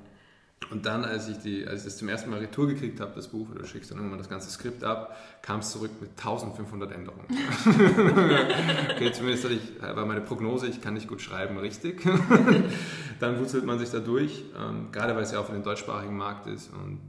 und 0.70 0.86
dann, 0.86 1.06
als 1.06 1.30
ich, 1.30 1.38
die, 1.38 1.66
als 1.66 1.82
ich 1.82 1.86
das 1.86 1.98
zum 1.98 2.10
ersten 2.10 2.30
Mal 2.30 2.40
Retour 2.40 2.68
gekriegt 2.68 3.00
habe, 3.00 3.14
das 3.16 3.30
Buch, 3.30 3.50
oder 3.50 3.60
du 3.60 3.66
schickst 3.66 3.90
dann 3.90 4.00
irgendwann 4.00 4.18
das 4.18 4.30
ganze 4.30 4.50
Skript 4.50 4.84
ab, 4.84 5.16
kam 5.42 5.62
es 5.62 5.72
zurück 5.72 5.92
mit 6.02 6.10
1500 6.12 6.92
Änderungen. 6.92 7.26
okay, 8.92 9.12
zumindest 9.14 9.46
ich, 9.46 9.82
war 9.82 10.06
meine 10.06 10.22
Prognose, 10.22 10.68
ich 10.68 10.82
kann 10.82 10.96
nicht 10.96 11.08
gut 11.08 11.22
schreiben, 11.22 11.58
richtig. 11.58 12.04
dann 13.20 13.40
wurzelt 13.40 13.66
man 13.66 13.80
sich 13.80 13.92
da 13.92 14.00
durch, 14.00 14.44
ähm, 14.58 14.92
gerade 14.92 15.16
weil 15.16 15.24
es 15.24 15.32
ja 15.32 15.40
auch 15.40 15.46
für 15.46 15.54
den 15.54 15.64
deutschsprachigen 15.64 16.18
Markt 16.18 16.48
ist 16.48 16.70
und 16.74 17.02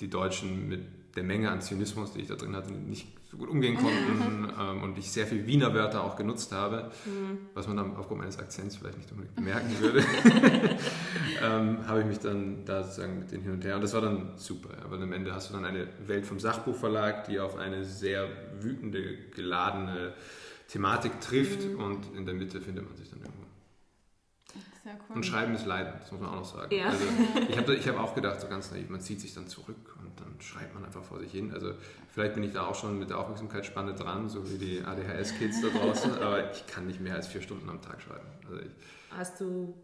die 0.00 0.08
Deutschen 0.08 0.68
mit 0.68 0.82
der 1.16 1.22
Menge 1.22 1.50
an 1.50 1.60
Zynismus, 1.60 2.12
die 2.12 2.20
ich 2.20 2.28
da 2.28 2.34
drin 2.34 2.56
hatte, 2.56 2.72
nicht 2.72 3.06
so 3.30 3.36
gut 3.36 3.48
umgehen 3.48 3.76
konnten 3.76 4.52
ähm, 4.60 4.82
und 4.82 4.98
ich 4.98 5.10
sehr 5.10 5.26
viel 5.26 5.46
Wiener 5.46 5.74
Wörter 5.74 6.04
auch 6.04 6.16
genutzt 6.16 6.52
habe, 6.52 6.90
mhm. 7.04 7.38
was 7.54 7.66
man 7.66 7.76
dann 7.76 7.96
aufgrund 7.96 8.20
meines 8.20 8.38
Akzents 8.38 8.76
vielleicht 8.76 8.98
nicht 8.98 9.10
unbedingt 9.10 9.34
bemerken 9.34 9.70
würde, 9.80 10.00
ähm, 11.42 11.86
habe 11.86 12.00
ich 12.00 12.06
mich 12.06 12.18
dann 12.18 12.64
da 12.64 12.82
sozusagen 12.82 13.18
mit 13.18 13.32
denen 13.32 13.42
hin 13.42 13.52
und 13.52 13.64
her 13.64 13.76
und 13.76 13.82
das 13.82 13.94
war 13.94 14.00
dann 14.00 14.32
super, 14.36 14.70
aber 14.84 15.00
am 15.00 15.12
Ende 15.12 15.34
hast 15.34 15.50
du 15.50 15.54
dann 15.54 15.64
eine 15.64 15.88
Welt 16.06 16.26
vom 16.26 16.38
Sachbuchverlag, 16.38 17.24
die 17.24 17.38
auf 17.40 17.56
eine 17.56 17.84
sehr 17.84 18.28
wütende, 18.60 19.16
geladene 19.34 20.14
Thematik 20.68 21.20
trifft 21.20 21.64
mhm. 21.64 21.80
und 21.80 22.16
in 22.16 22.26
der 22.26 22.34
Mitte 22.34 22.60
findet 22.60 22.88
man 22.88 22.96
sich 22.96 23.10
dann 23.10 23.20
irgendwo. 23.20 23.44
Cool. 24.84 25.16
Und 25.16 25.24
Schreiben 25.24 25.54
ist 25.54 25.64
Leiden, 25.64 25.94
das 25.98 26.12
muss 26.12 26.20
man 26.20 26.30
auch 26.30 26.36
noch 26.36 26.44
sagen. 26.44 26.74
Ja. 26.74 26.88
Also, 26.88 27.04
ich 27.48 27.56
habe 27.56 27.74
ich 27.74 27.88
hab 27.88 27.98
auch 27.98 28.14
gedacht, 28.14 28.40
so 28.40 28.48
ganz 28.48 28.70
naiv, 28.70 28.90
man 28.90 29.00
zieht 29.00 29.20
sich 29.20 29.32
dann 29.34 29.48
zurück 29.48 29.93
und 30.14 30.20
dann 30.20 30.40
schreibt 30.40 30.74
man 30.74 30.84
einfach 30.84 31.02
vor 31.02 31.18
sich 31.20 31.32
hin. 31.32 31.52
Also 31.52 31.72
vielleicht 32.10 32.34
bin 32.34 32.42
ich 32.44 32.52
da 32.52 32.66
auch 32.66 32.74
schon 32.74 32.98
mit 32.98 33.10
der 33.10 33.18
Aufmerksamkeitsspanne 33.18 33.94
dran, 33.94 34.28
so 34.28 34.50
wie 34.50 34.58
die 34.58 34.82
ADHS-Kids 34.82 35.60
da 35.62 35.68
draußen, 35.68 36.18
aber 36.22 36.50
ich 36.52 36.66
kann 36.66 36.86
nicht 36.86 37.00
mehr 37.00 37.14
als 37.14 37.26
vier 37.26 37.42
Stunden 37.42 37.68
am 37.68 37.80
Tag 37.80 38.00
schreiben. 38.00 38.26
Also 38.48 38.60
ich, 38.60 38.70
Hast 39.10 39.40
du 39.40 39.74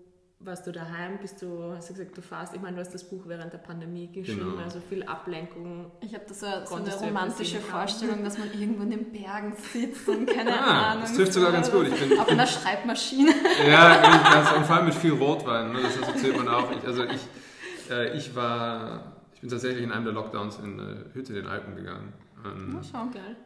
warst 0.41 0.67
du 0.67 0.73
daheim, 0.73 1.19
bist 1.21 1.43
du, 1.43 1.75
hast 1.77 1.91
du 1.91 1.95
gesagt, 1.95 2.17
du 2.17 2.23
fährst, 2.23 2.55
ich 2.55 2.61
meine, 2.61 2.77
du 2.77 2.81
hast 2.81 2.95
das 2.95 3.05
Buch 3.05 3.23
während 3.27 3.53
der 3.53 3.59
Pandemie 3.59 4.11
geschrieben, 4.11 4.53
genau. 4.53 4.63
also 4.63 4.81
viel 4.81 5.03
Ablenkung. 5.03 5.91
Ich 6.01 6.15
habe 6.15 6.25
da 6.27 6.35
so, 6.35 6.47
so 6.67 6.75
eine 6.77 6.95
romantische 6.95 7.61
Vorstellung, 7.61 8.25
dass 8.25 8.39
man 8.39 8.51
irgendwo 8.53 8.83
in 8.83 8.91
den 8.91 9.13
Bergen 9.13 9.55
sitzt 9.73 10.09
und 10.09 10.27
keine 10.27 10.53
ah, 10.59 10.93
Ahnung. 10.93 11.03
Das 11.03 11.15
trifft 11.15 11.35
sogar 11.35 11.53
ganz 11.53 11.71
gut. 11.71 11.89
Ich 11.89 12.09
bin, 12.09 12.19
auf 12.19 12.29
einer 12.29 12.47
Schreibmaschine. 12.47 13.33
ja, 13.69 14.01
ganz, 14.33 14.53
und 14.53 14.65
vor 14.65 14.77
allem 14.77 14.87
mit 14.87 14.95
viel 14.95 15.13
Rotwein, 15.13 15.73
ne, 15.73 15.81
das 15.83 16.09
erzählt 16.09 16.37
man 16.39 16.49
auch. 16.49 16.71
Ich, 16.73 16.87
also 16.87 17.05
ich, 17.05 17.91
äh, 17.91 18.17
ich 18.17 18.35
war, 18.35 19.20
ich 19.41 19.49
bin 19.49 19.49
tatsächlich 19.49 19.85
in 19.85 19.91
einem 19.91 20.05
der 20.05 20.13
Lockdowns 20.13 20.59
in 20.59 20.79
eine 20.79 21.07
Hütte 21.15 21.33
in 21.33 21.37
den 21.37 21.47
Alpen 21.47 21.75
gegangen. 21.75 22.13
Ähm, 22.45 22.77
oh, 22.79 22.85
schau, 22.85 23.07
geil. 23.07 23.37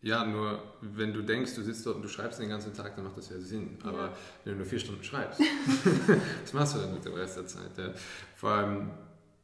Ja, 0.00 0.24
nur 0.24 0.60
wenn 0.80 1.12
du 1.12 1.22
denkst, 1.22 1.54
du 1.54 1.62
sitzt 1.62 1.86
dort 1.86 1.94
und 1.94 2.02
du 2.02 2.08
schreibst 2.08 2.40
den 2.40 2.48
ganzen 2.48 2.74
Tag, 2.74 2.96
dann 2.96 3.04
macht 3.04 3.18
das 3.18 3.30
ja 3.30 3.38
Sinn. 3.38 3.78
Aber 3.84 4.06
ja. 4.06 4.12
wenn 4.42 4.54
du 4.54 4.58
nur 4.58 4.66
vier 4.66 4.80
Stunden 4.80 5.04
schreibst, 5.04 5.38
was 6.42 6.52
machst 6.52 6.74
du 6.74 6.80
dann 6.80 6.92
mit 6.92 7.04
dem 7.04 7.14
Rest 7.14 7.36
der 7.36 7.46
Zeit? 7.46 7.78
Ja. 7.78 7.90
Vor 8.34 8.50
allem, 8.50 8.90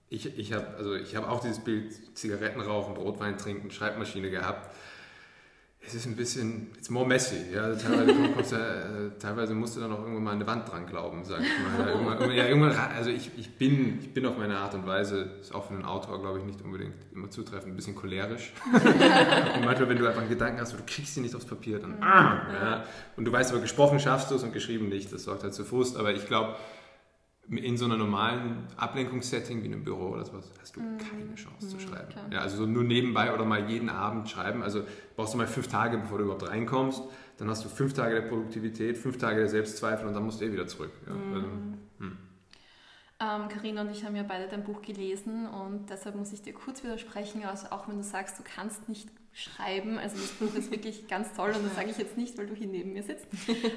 ich, 0.08 0.36
ich 0.36 0.52
habe 0.52 0.66
also 0.76 0.96
hab 0.96 1.28
auch 1.28 1.40
dieses 1.40 1.60
Bild 1.60 2.18
Zigaretten 2.18 2.60
rauchen, 2.60 2.94
Brotwein 2.94 3.38
trinken, 3.38 3.70
Schreibmaschine 3.70 4.30
gehabt 4.30 4.74
es 5.88 5.94
ist 5.94 6.06
ein 6.06 6.16
bisschen, 6.16 6.68
it's 6.76 6.90
more 6.90 7.06
messy. 7.06 7.36
Ja? 7.52 7.74
Teilweise, 7.74 8.14
kommst, 8.34 8.52
äh, 8.52 8.58
teilweise 9.18 9.54
musst 9.54 9.76
du 9.76 9.80
dann 9.80 9.92
auch 9.92 10.00
irgendwann 10.00 10.24
mal 10.24 10.30
an 10.32 10.36
eine 10.36 10.46
Wand 10.46 10.70
dran 10.70 10.86
glauben, 10.86 11.24
sag 11.24 11.40
ich 11.40 11.48
mal. 11.48 11.86
Ja, 11.86 11.92
irgendwann, 11.92 12.30
ja, 12.32 12.46
irgendwann, 12.46 12.76
also 12.76 13.10
ich, 13.10 13.30
ich, 13.36 13.56
bin, 13.56 13.98
ich 14.00 14.12
bin 14.12 14.26
auf 14.26 14.36
meine 14.36 14.58
Art 14.58 14.74
und 14.74 14.86
Weise, 14.86 15.30
ist 15.40 15.54
auch 15.54 15.66
für 15.66 15.74
einen 15.74 15.84
Autor, 15.84 16.20
glaube 16.20 16.38
ich, 16.38 16.44
nicht 16.44 16.60
unbedingt 16.62 16.94
immer 17.14 17.30
zutreffend, 17.30 17.72
ein 17.72 17.76
bisschen 17.76 17.94
cholerisch. 17.94 18.52
und 18.72 19.64
manchmal, 19.64 19.88
wenn 19.88 19.98
du 19.98 20.06
einfach 20.06 20.20
einen 20.20 20.30
Gedanken 20.30 20.60
hast, 20.60 20.74
du 20.74 20.78
kriegst 20.86 21.16
ihn 21.16 21.22
nicht 21.22 21.34
aufs 21.34 21.46
Papier, 21.46 21.78
dann 21.78 22.02
ah, 22.02 22.42
ja. 22.52 22.84
Und 23.16 23.24
du 23.24 23.32
weißt 23.32 23.50
aber, 23.52 23.60
gesprochen 23.60 23.98
schaffst 23.98 24.30
du 24.30 24.34
es 24.34 24.42
und 24.42 24.52
geschrieben 24.52 24.88
nicht. 24.88 25.12
Das 25.12 25.24
sorgt 25.24 25.42
halt 25.42 25.54
zu 25.54 25.64
Frust. 25.64 25.96
Aber 25.96 26.12
ich 26.12 26.26
glaube, 26.26 26.56
in 27.50 27.76
so 27.76 27.86
einer 27.86 27.96
normalen 27.96 28.66
Ablenkungssetting 28.76 29.62
wie 29.62 29.66
in 29.66 29.72
einem 29.72 29.84
Büro 29.84 30.08
oder 30.08 30.24
sowas 30.24 30.52
hast 30.60 30.76
du 30.76 30.80
mhm. 30.80 30.98
keine 30.98 31.34
Chance 31.34 31.66
mhm, 31.66 31.70
zu 31.70 31.80
schreiben. 31.80 32.12
Ja, 32.30 32.40
also 32.40 32.66
nur 32.66 32.84
nebenbei 32.84 33.32
oder 33.32 33.44
mal 33.44 33.68
jeden 33.70 33.88
Abend 33.88 34.28
schreiben. 34.28 34.62
Also 34.62 34.82
brauchst 35.16 35.34
du 35.34 35.38
mal 35.38 35.46
fünf 35.46 35.68
Tage, 35.68 35.98
bevor 35.98 36.18
du 36.18 36.24
überhaupt 36.24 36.48
reinkommst. 36.48 37.02
Dann 37.38 37.48
hast 37.48 37.64
du 37.64 37.68
fünf 37.68 37.94
Tage 37.94 38.16
der 38.16 38.28
Produktivität, 38.28 38.98
fünf 38.98 39.16
Tage 39.16 39.36
der 39.40 39.48
Selbstzweifel 39.48 40.06
und 40.06 40.14
dann 40.14 40.24
musst 40.24 40.40
du 40.40 40.44
eh 40.44 40.52
wieder 40.52 40.66
zurück. 40.66 40.92
Ja, 41.06 41.12
mhm. 41.14 41.34
also, 41.34 41.46
hm. 41.98 42.18
ähm, 43.20 43.48
Carina 43.48 43.80
und 43.80 43.90
ich 43.90 44.04
haben 44.04 44.16
ja 44.16 44.24
beide 44.24 44.48
dein 44.48 44.64
Buch 44.64 44.82
gelesen 44.82 45.46
und 45.46 45.88
deshalb 45.88 46.16
muss 46.16 46.32
ich 46.32 46.42
dir 46.42 46.52
kurz 46.52 46.82
widersprechen, 46.82 47.44
also 47.44 47.68
auch 47.70 47.88
wenn 47.88 47.96
du 47.96 48.02
sagst, 48.02 48.38
du 48.38 48.42
kannst 48.42 48.88
nicht 48.88 49.08
schreiben. 49.32 49.98
Also 49.98 50.16
das 50.16 50.32
Buch 50.32 50.54
ist 50.54 50.70
wirklich 50.70 51.06
ganz 51.08 51.32
toll 51.34 51.52
und 51.54 51.64
das 51.64 51.76
sage 51.76 51.90
ich 51.90 51.98
jetzt 51.98 52.16
nicht, 52.16 52.36
weil 52.36 52.46
du 52.46 52.54
hier 52.54 52.66
neben 52.66 52.92
mir 52.92 53.02
sitzt. 53.02 53.26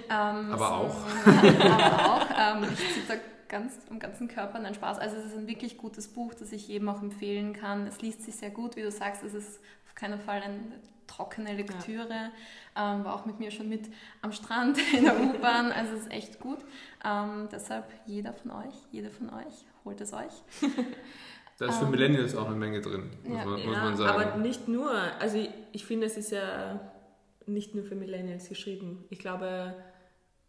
Ähm, 0.10 0.52
aber 0.52 0.58
so, 0.58 0.64
auch. 0.64 0.96
aber 1.26 2.14
auch. 2.14 2.28
Ähm, 2.38 2.70
ich 2.74 2.94
zitiere 2.94 3.20
ganz 3.52 3.78
am 3.90 4.00
ganzen 4.00 4.28
Körper. 4.28 4.58
Nein, 4.58 4.74
Spaß. 4.74 4.98
Also 4.98 5.18
es 5.18 5.26
ist 5.26 5.38
ein 5.38 5.48
wirklich 5.48 5.78
gutes 5.78 6.08
Buch, 6.08 6.34
das 6.34 6.52
ich 6.54 6.70
jedem 6.70 6.90
auch 6.90 7.02
empfehlen 7.02 7.54
kann. 7.54 7.86
Es 7.86 8.02
liest 8.02 8.24
sich 8.24 8.36
sehr 8.36 8.50
gut, 8.50 8.76
wie 8.78 8.82
du 8.82 8.90
sagst. 8.90 9.24
Es 9.24 9.34
ist 9.34 9.60
auf 9.86 9.94
keinen 9.94 10.20
Fall 10.20 10.42
eine 10.42 10.60
trockene 11.06 11.54
Lektüre. 11.54 12.32
Ja. 12.76 12.96
Ähm, 12.96 13.04
war 13.04 13.14
auch 13.14 13.26
mit 13.26 13.40
mir 13.40 13.52
schon 13.52 13.68
mit 13.68 13.90
am 14.22 14.32
Strand 14.32 14.80
in 14.98 15.04
der 15.04 15.20
U-Bahn. 15.20 15.72
Also 15.72 15.94
es 15.96 16.04
ist 16.04 16.12
echt 16.12 16.40
gut. 16.40 16.60
Ähm, 17.06 17.50
deshalb 17.52 17.92
jeder 18.06 18.34
von 18.34 18.52
euch, 18.52 18.74
jede 18.90 19.12
von 19.12 19.30
euch, 19.30 19.66
holt 19.86 20.02
es 20.02 20.14
euch. 20.14 20.34
Da 21.58 21.68
ist 21.68 21.78
für 21.78 21.86
ähm, 21.86 21.92
Millennials 21.92 22.36
auch 22.36 22.48
eine 22.48 22.56
Menge 22.56 22.82
drin, 22.82 23.12
muss, 23.24 23.38
ja. 23.38 23.46
man, 23.46 23.64
muss 23.64 23.76
ja, 23.76 23.84
man 23.84 23.96
sagen. 23.96 24.20
Aber 24.20 24.38
nicht 24.38 24.68
nur. 24.68 24.92
Also 25.20 25.38
ich, 25.38 25.52
ich 25.74 25.86
finde, 25.86 26.08
es 26.08 26.18
ist 26.18 26.32
ja 26.32 26.80
nicht 27.46 27.76
nur 27.76 27.84
für 27.84 27.94
Millennials 27.94 28.50
geschrieben. 28.50 29.06
Ich 29.12 29.20
glaube, 29.20 29.76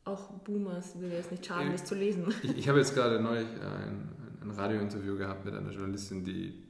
auch 0.04 0.30
Boomers 0.44 0.98
würde 0.98 1.16
es 1.16 1.30
nicht 1.30 1.46
schaden, 1.46 1.72
es 1.72 1.84
zu 1.84 1.94
lesen. 1.94 2.26
Ich, 2.42 2.58
ich 2.58 2.68
habe 2.68 2.78
jetzt 2.78 2.94
gerade 2.94 3.20
neulich 3.20 3.46
ein, 3.60 4.08
ein 4.42 4.50
Radiointerview 4.50 5.16
gehabt 5.16 5.44
mit 5.44 5.54
einer 5.54 5.70
Journalistin, 5.70 6.24
die 6.24 6.62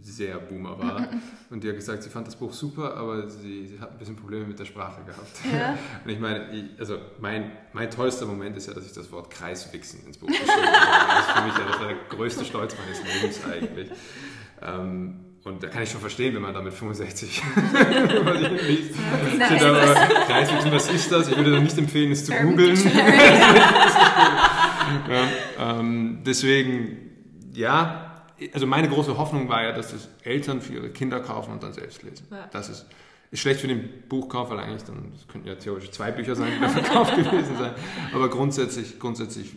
sehr 0.00 0.38
Boomer 0.38 0.78
war. 0.78 1.08
Und 1.50 1.64
die 1.64 1.68
hat 1.68 1.76
gesagt, 1.76 2.02
sie 2.02 2.10
fand 2.10 2.26
das 2.26 2.36
Buch 2.36 2.52
super, 2.52 2.96
aber 2.96 3.28
sie, 3.28 3.66
sie 3.66 3.80
hat 3.80 3.92
ein 3.92 3.98
bisschen 3.98 4.16
Probleme 4.16 4.46
mit 4.46 4.58
der 4.58 4.64
Sprache 4.64 5.02
gehabt. 5.04 5.40
Ja. 5.52 5.76
Und 6.04 6.10
ich 6.10 6.20
meine, 6.20 6.50
ich, 6.52 6.78
also 6.78 6.98
mein, 7.20 7.52
mein 7.72 7.90
tollster 7.90 8.26
Moment 8.26 8.56
ist 8.56 8.68
ja, 8.68 8.74
dass 8.74 8.86
ich 8.86 8.92
das 8.92 9.10
Wort 9.10 9.30
Kreiswichsen 9.30 10.06
ins 10.06 10.18
Buch 10.18 10.28
geschrieben 10.28 10.50
habe. 10.50 11.08
Das 11.08 11.26
ist 11.26 11.32
für 11.32 11.44
mich 11.44 11.58
ja 11.58 11.64
das 11.66 11.78
der 11.78 12.16
größte 12.16 12.44
Stolz 12.44 12.76
meines 12.78 13.02
Lebens 13.02 13.44
eigentlich. 13.44 13.90
Ähm, 14.62 15.29
und 15.42 15.62
da 15.62 15.68
kann 15.68 15.82
ich 15.82 15.90
schon 15.90 16.00
verstehen, 16.02 16.34
wenn 16.34 16.42
man 16.42 16.52
da 16.52 16.60
mit 16.60 16.74
65 16.74 17.42
liest. 18.68 18.94
Kreiswichsen, 20.26 20.70
was 20.70 20.90
ist 20.90 21.10
das? 21.10 21.28
Ich 21.28 21.36
würde 21.36 21.58
nicht 21.60 21.78
empfehlen, 21.78 22.12
es 22.12 22.26
zu 22.26 22.32
googeln. 22.32 22.76
ja, 25.08 25.28
ähm, 25.58 26.18
deswegen, 26.26 26.98
ja, 27.54 28.22
also 28.52 28.66
meine 28.66 28.88
große 28.88 29.16
Hoffnung 29.16 29.48
war 29.48 29.62
ja, 29.62 29.72
dass 29.72 29.92
das 29.92 30.08
Eltern 30.24 30.60
für 30.60 30.74
ihre 30.74 30.90
Kinder 30.90 31.20
kaufen 31.20 31.52
und 31.52 31.62
dann 31.62 31.72
selbst 31.72 32.02
lesen. 32.02 32.26
Ja. 32.30 32.46
Das 32.52 32.68
ist, 32.68 32.84
ist 33.30 33.40
schlecht 33.40 33.60
für 33.60 33.68
den 33.68 33.88
Buchkauf, 34.10 34.50
weil 34.50 34.58
eigentlich 34.58 34.84
dann, 34.84 35.12
das 35.12 35.26
könnten 35.26 35.48
ja 35.48 35.54
theoretisch 35.54 35.90
zwei 35.92 36.10
Bücher 36.10 36.36
sein, 36.36 36.52
die 36.54 36.60
da 36.60 36.68
verkauft 36.80 37.16
gewesen 37.16 37.56
sein. 37.56 37.72
Aber 38.12 38.28
grundsätzlich, 38.28 38.98
grundsätzlich 38.98 39.54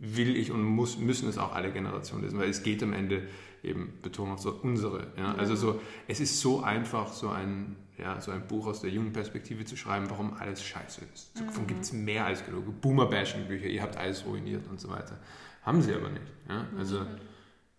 will 0.00 0.36
ich 0.36 0.50
und 0.50 0.62
muss, 0.62 0.98
müssen 0.98 1.28
es 1.30 1.38
auch 1.38 1.54
alle 1.54 1.72
Generationen 1.72 2.24
lesen, 2.24 2.38
weil 2.38 2.50
es 2.50 2.62
geht 2.62 2.82
am 2.82 2.92
Ende 2.92 3.22
eben 3.62 3.98
Betonung 4.02 4.34
auf 4.34 4.40
so 4.40 4.52
unsere. 4.62 5.12
Ja? 5.16 5.34
Also 5.34 5.56
so, 5.56 5.80
es 6.06 6.20
ist 6.20 6.40
so 6.40 6.62
einfach, 6.62 7.12
so 7.12 7.28
ein, 7.28 7.76
ja, 7.96 8.20
so 8.20 8.30
ein 8.30 8.46
Buch 8.46 8.66
aus 8.66 8.80
der 8.80 8.90
jungen 8.90 9.12
Perspektive 9.12 9.64
zu 9.64 9.76
schreiben, 9.76 10.08
warum 10.10 10.34
alles 10.34 10.62
scheiße 10.62 11.02
ist. 11.12 11.38
Davon 11.38 11.64
mhm. 11.64 11.66
gibt 11.66 11.82
es 11.82 11.92
mehr 11.92 12.26
als 12.26 12.44
genug. 12.44 12.80
Boomer-Bashing-Bücher, 12.80 13.66
ihr 13.66 13.82
habt 13.82 13.96
alles 13.96 14.24
ruiniert 14.24 14.66
und 14.68 14.80
so 14.80 14.88
weiter. 14.88 15.18
Haben 15.62 15.82
sie 15.82 15.92
aber 15.92 16.08
nicht. 16.08 16.26
Ja? 16.48 16.66
Also 16.78 17.04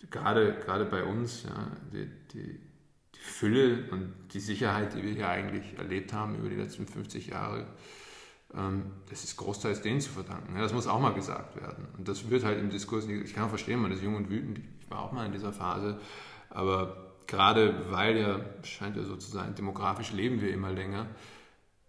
gerade, 0.10 0.54
gerade 0.65 0.86
bei 0.86 1.04
uns, 1.04 1.44
ja, 1.44 1.72
die, 1.92 2.10
die, 2.34 2.60
die 3.15 3.20
Fülle 3.20 3.89
und 3.92 4.13
die 4.34 4.39
Sicherheit, 4.39 4.94
die 4.94 5.04
wir 5.04 5.12
hier 5.12 5.30
eigentlich 5.30 5.78
erlebt 5.78 6.13
haben 6.13 6.38
über 6.38 6.50
die 6.50 6.56
letzten 6.56 6.86
50 6.86 7.28
Jahre, 7.28 7.68
das 9.10 9.24
ist 9.24 9.38
großteils 9.38 9.82
denen 9.82 10.02
zu 10.02 10.10
verdanken. 10.10 10.56
Ja, 10.56 10.62
das 10.62 10.74
muss 10.74 10.88
auch 10.88 11.00
mal 11.00 11.14
gesagt 11.14 11.56
werden. 11.62 11.88
Und 11.98 12.08
das 12.08 12.30
wird 12.30 12.44
halt 12.44 12.60
im 12.60 12.70
Diskurs 12.70 13.06
nicht, 13.06 13.24
ich 13.24 13.36
kann 13.36 13.44
auch 13.44 13.50
verstehen, 13.50 13.80
man 13.80 13.92
ist 13.92 14.02
jung 14.02 14.16
und 14.16 14.30
wütend, 14.30 14.60
ich 14.82 14.90
war 14.90 15.02
auch 15.02 15.12
mal 15.12 15.26
in 15.28 15.32
dieser 15.32 15.54
Phase, 15.54 16.00
aber 16.50 17.14
gerade 17.28 17.92
weil 17.92 18.18
ja, 18.18 18.40
scheint 18.64 18.98
ja 18.98 19.04
so 19.04 19.16
zu 19.16 19.30
sein, 19.30 19.54
demografisch 19.54 20.14
leben 20.14 20.42
wir 20.42 20.52
immer 20.52 20.72
länger, 20.72 21.06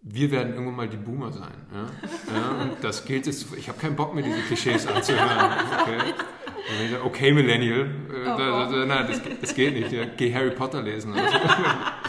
wir 0.03 0.31
werden 0.31 0.53
irgendwann 0.53 0.75
mal 0.75 0.89
die 0.89 0.97
Boomer 0.97 1.31
sein. 1.31 1.53
Ja? 1.73 2.33
ja 2.33 2.61
und 2.61 2.83
das 2.83 3.05
gilt 3.05 3.27
es, 3.27 3.51
ich 3.53 3.67
habe 3.67 3.79
keinen 3.79 3.95
Bock 3.95 4.13
mehr, 4.13 4.23
diese 4.23 4.41
Klischees 4.41 4.87
anzuhören. 4.87 5.53
Okay? 5.81 6.97
okay, 7.03 7.31
Millennial, 7.31 7.81
äh, 7.81 8.21
oh, 8.21 8.37
da, 8.37 8.69
da, 8.69 8.85
nein, 8.85 9.07
das, 9.07 9.21
das, 9.41 9.53
geht 9.53 9.73
nicht. 9.73 9.91
Ja. 9.91 10.05
Geh 10.17 10.33
Harry 10.33 10.51
Potter 10.51 10.81
lesen. 10.81 11.13
Also. 11.13 11.37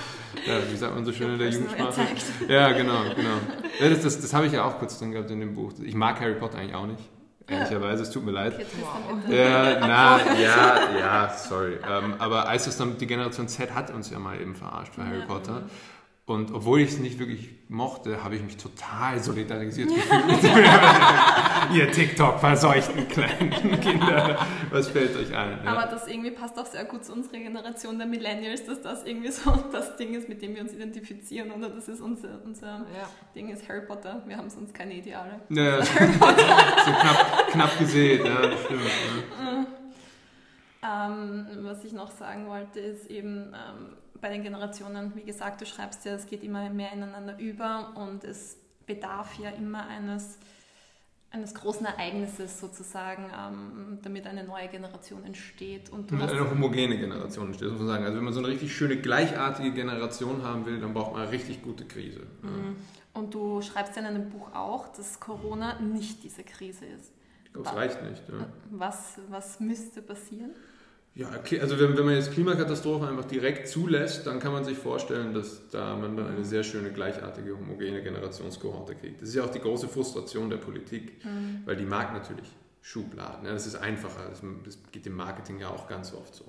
ja, 0.46 0.58
wie 0.70 0.76
sagt 0.76 0.94
man 0.94 1.04
so 1.04 1.12
schön 1.12 1.32
in 1.32 1.38
der 1.38 1.48
Jugendsprache? 1.50 2.00
Ja, 2.48 2.72
genau, 2.72 3.02
genau. 3.14 3.36
Ja, 3.80 3.88
das, 3.88 4.02
das, 4.02 4.20
das 4.20 4.34
habe 4.34 4.46
ich 4.46 4.52
ja 4.52 4.64
auch 4.64 4.78
kurz 4.78 4.98
drin 4.98 5.12
gehabt 5.12 5.30
in 5.30 5.40
dem 5.40 5.54
Buch. 5.54 5.72
Ich 5.82 5.94
mag 5.94 6.20
Harry 6.20 6.34
Potter 6.34 6.58
eigentlich 6.58 6.74
auch 6.74 6.86
nicht. 6.86 7.02
Ehrlicherweise, 7.48 8.02
es 8.02 8.10
tut 8.10 8.24
mir 8.24 8.30
leid. 8.30 8.54
Wow. 8.80 9.30
Ja, 9.30 9.80
na, 9.80 10.20
ja, 10.40 10.98
ja, 10.98 11.28
sorry. 11.36 11.78
Ähm, 11.88 12.14
aber 12.18 12.48
als 12.48 12.66
es 12.66 12.76
dann 12.76 12.98
die 12.98 13.06
Generation 13.06 13.48
Z 13.48 13.74
hat 13.74 13.90
uns 13.92 14.10
ja 14.10 14.18
mal 14.18 14.40
eben 14.40 14.54
verarscht 14.54 14.94
für 14.94 15.04
Harry 15.04 15.22
Potter. 15.26 15.62
Und 16.24 16.52
obwohl 16.52 16.80
ich 16.80 16.90
es 16.90 16.98
nicht 17.00 17.18
wirklich 17.18 17.50
mochte, 17.68 18.22
habe 18.22 18.36
ich 18.36 18.42
mich 18.42 18.56
total 18.56 19.20
solidarisiert 19.20 19.88
gefühlt 19.94 20.26
mit 20.28 20.44
ihr 21.74 21.90
TikTok-verseuchten 21.90 23.08
kleinen 23.08 23.80
Kinder. 23.80 24.38
Was 24.70 24.88
fällt 24.88 25.16
euch 25.16 25.34
ein? 25.34 25.58
Ja? 25.64 25.72
Aber 25.72 25.90
das 25.90 26.06
irgendwie 26.06 26.30
passt 26.30 26.56
auch 26.60 26.66
sehr 26.66 26.84
gut 26.84 27.04
zu 27.04 27.12
unserer 27.12 27.38
Generation 27.38 27.98
der 27.98 28.06
Millennials, 28.06 28.64
dass 28.66 28.80
das 28.82 29.04
irgendwie 29.04 29.32
so 29.32 29.50
das 29.72 29.96
Ding 29.96 30.14
ist, 30.14 30.28
mit 30.28 30.42
dem 30.42 30.54
wir 30.54 30.62
uns 30.62 30.72
identifizieren. 30.72 31.50
Oder 31.50 31.70
das 31.70 31.88
ist 31.88 32.00
unser, 32.00 32.40
unser 32.44 32.68
ja. 32.68 33.08
Ding 33.34 33.48
ist 33.48 33.68
Harry 33.68 33.84
Potter. 33.84 34.22
Wir 34.26 34.36
haben 34.36 34.48
sonst 34.48 34.72
keine 34.72 34.94
Ideale. 34.94 35.40
Ja, 35.48 35.80
Harry 35.94 36.12
Potter. 36.18 36.46
so 36.84 36.92
knapp, 36.92 37.48
knapp 37.48 37.78
gesehen, 37.80 38.24
ja, 38.24 38.42
stimmt. 38.64 38.82
Ja. 39.40 39.66
Ähm, 40.84 41.46
was 41.62 41.84
ich 41.84 41.92
noch 41.92 42.10
sagen 42.10 42.48
wollte, 42.48 42.80
ist 42.80 43.08
eben, 43.10 43.54
ähm, 43.54 43.96
bei 44.22 44.30
den 44.30 44.42
Generationen, 44.42 45.14
wie 45.16 45.24
gesagt, 45.24 45.60
du 45.60 45.66
schreibst 45.66 46.06
ja, 46.06 46.14
es 46.14 46.26
geht 46.26 46.42
immer 46.42 46.70
mehr 46.70 46.92
ineinander 46.92 47.38
über 47.38 47.92
und 47.96 48.24
es 48.24 48.56
bedarf 48.86 49.36
ja 49.38 49.50
immer 49.50 49.86
eines, 49.88 50.38
eines 51.30 51.54
großen 51.54 51.84
Ereignisses 51.84 52.60
sozusagen, 52.60 53.24
ähm, 53.36 53.98
damit 54.00 54.26
eine 54.28 54.44
neue 54.44 54.68
Generation 54.68 55.24
entsteht. 55.24 55.90
Und 55.90 56.12
damit 56.12 56.30
eine 56.30 56.48
homogene 56.48 56.96
Generation 56.96 57.48
entsteht, 57.48 57.70
muss 57.70 57.80
man 57.80 57.88
sagen. 57.88 58.04
Also 58.04 58.16
wenn 58.16 58.24
man 58.24 58.32
so 58.32 58.38
eine 58.38 58.48
richtig 58.48 58.74
schöne, 58.74 58.96
gleichartige 58.96 59.72
Generation 59.72 60.44
haben 60.44 60.64
will, 60.66 60.80
dann 60.80 60.94
braucht 60.94 61.12
man 61.12 61.22
eine 61.22 61.32
richtig 61.32 61.60
gute 61.62 61.84
Krise. 61.84 62.20
Mhm. 62.42 62.76
Und 63.14 63.34
du 63.34 63.60
schreibst 63.60 63.96
ja 63.96 64.02
in 64.02 64.08
einem 64.08 64.30
Buch 64.30 64.54
auch, 64.54 64.88
dass 64.88 65.18
Corona 65.18 65.80
nicht 65.80 66.22
diese 66.22 66.44
Krise 66.44 66.86
ist. 66.86 67.12
Ich 67.44 67.52
glaube, 67.52 67.68
es 67.68 67.74
reicht 67.74 68.02
nicht. 68.04 68.22
Ja. 68.28 68.46
Was, 68.70 69.18
was 69.28 69.58
müsste 69.58 70.00
passieren? 70.00 70.52
Ja, 71.14 71.28
also 71.60 71.78
wenn, 71.78 71.96
wenn 71.96 72.06
man 72.06 72.14
jetzt 72.14 72.32
Klimakatastrophen 72.32 73.06
einfach 73.06 73.26
direkt 73.26 73.68
zulässt, 73.68 74.26
dann 74.26 74.40
kann 74.40 74.52
man 74.52 74.64
sich 74.64 74.78
vorstellen, 74.78 75.34
dass 75.34 75.68
da 75.68 75.94
man 75.94 76.16
dann 76.16 76.28
eine 76.28 76.44
sehr 76.44 76.62
schöne, 76.64 76.90
gleichartige, 76.90 77.54
homogene 77.58 78.02
Generationskohorte 78.02 78.94
kriegt. 78.94 79.20
Das 79.20 79.28
ist 79.28 79.34
ja 79.34 79.44
auch 79.44 79.50
die 79.50 79.60
große 79.60 79.88
Frustration 79.88 80.48
der 80.48 80.56
Politik, 80.56 81.22
mhm. 81.22 81.62
weil 81.66 81.76
die 81.76 81.84
mag 81.84 82.14
natürlich 82.14 82.50
Schubladen. 82.80 83.46
Ja, 83.46 83.52
das 83.52 83.66
ist 83.66 83.76
einfacher, 83.76 84.28
das, 84.30 84.42
das, 84.64 84.78
geht 84.90 85.06
im 85.06 85.14
Marketing 85.14 85.60
ja 85.60 85.68
auch 85.68 85.86
ganz 85.86 86.14
oft 86.14 86.34
so. 86.34 86.44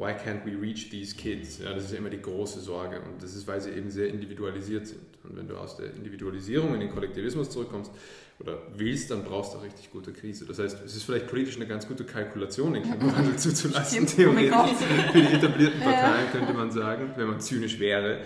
Why 0.00 0.12
can't 0.12 0.46
we 0.46 0.58
reach 0.58 0.88
these 0.88 1.14
kids? 1.14 1.58
Ja, 1.58 1.74
das 1.74 1.84
ist 1.84 1.92
ja 1.92 1.98
immer 1.98 2.08
die 2.08 2.22
große 2.22 2.58
Sorge 2.60 3.02
und 3.02 3.22
das 3.22 3.36
ist, 3.36 3.46
weil 3.46 3.60
sie 3.60 3.70
eben 3.70 3.90
sehr 3.90 4.08
individualisiert 4.08 4.86
sind. 4.86 5.02
Und 5.24 5.36
wenn 5.36 5.46
du 5.46 5.56
aus 5.58 5.76
der 5.76 5.94
Individualisierung 5.94 6.72
in 6.72 6.80
den 6.80 6.90
Kollektivismus 6.90 7.50
zurückkommst, 7.50 7.92
oder 8.40 8.58
willst, 8.74 9.10
dann 9.10 9.22
brauchst 9.22 9.52
du 9.52 9.58
eine 9.58 9.66
richtig 9.66 9.90
gute 9.90 10.12
Krise. 10.12 10.46
Das 10.46 10.58
heißt, 10.58 10.82
es 10.84 10.96
ist 10.96 11.04
vielleicht 11.04 11.26
politisch 11.26 11.56
eine 11.56 11.66
ganz 11.66 11.86
gut 11.86 12.04
Kalkulation, 12.06 12.72
den 12.72 12.82
Klimawandel 12.82 13.36
zuzulassen, 13.36 14.06
theoretisch. 14.06 14.54
Oh 14.56 15.12
Für 15.12 15.20
die 15.20 15.34
etablierten 15.34 15.80
Parteien 15.80 16.30
könnte 16.32 16.54
man 16.54 16.70
sagen, 16.70 17.10
wenn 17.16 17.28
man 17.28 17.40
zynisch 17.40 17.78
wäre. 17.78 18.20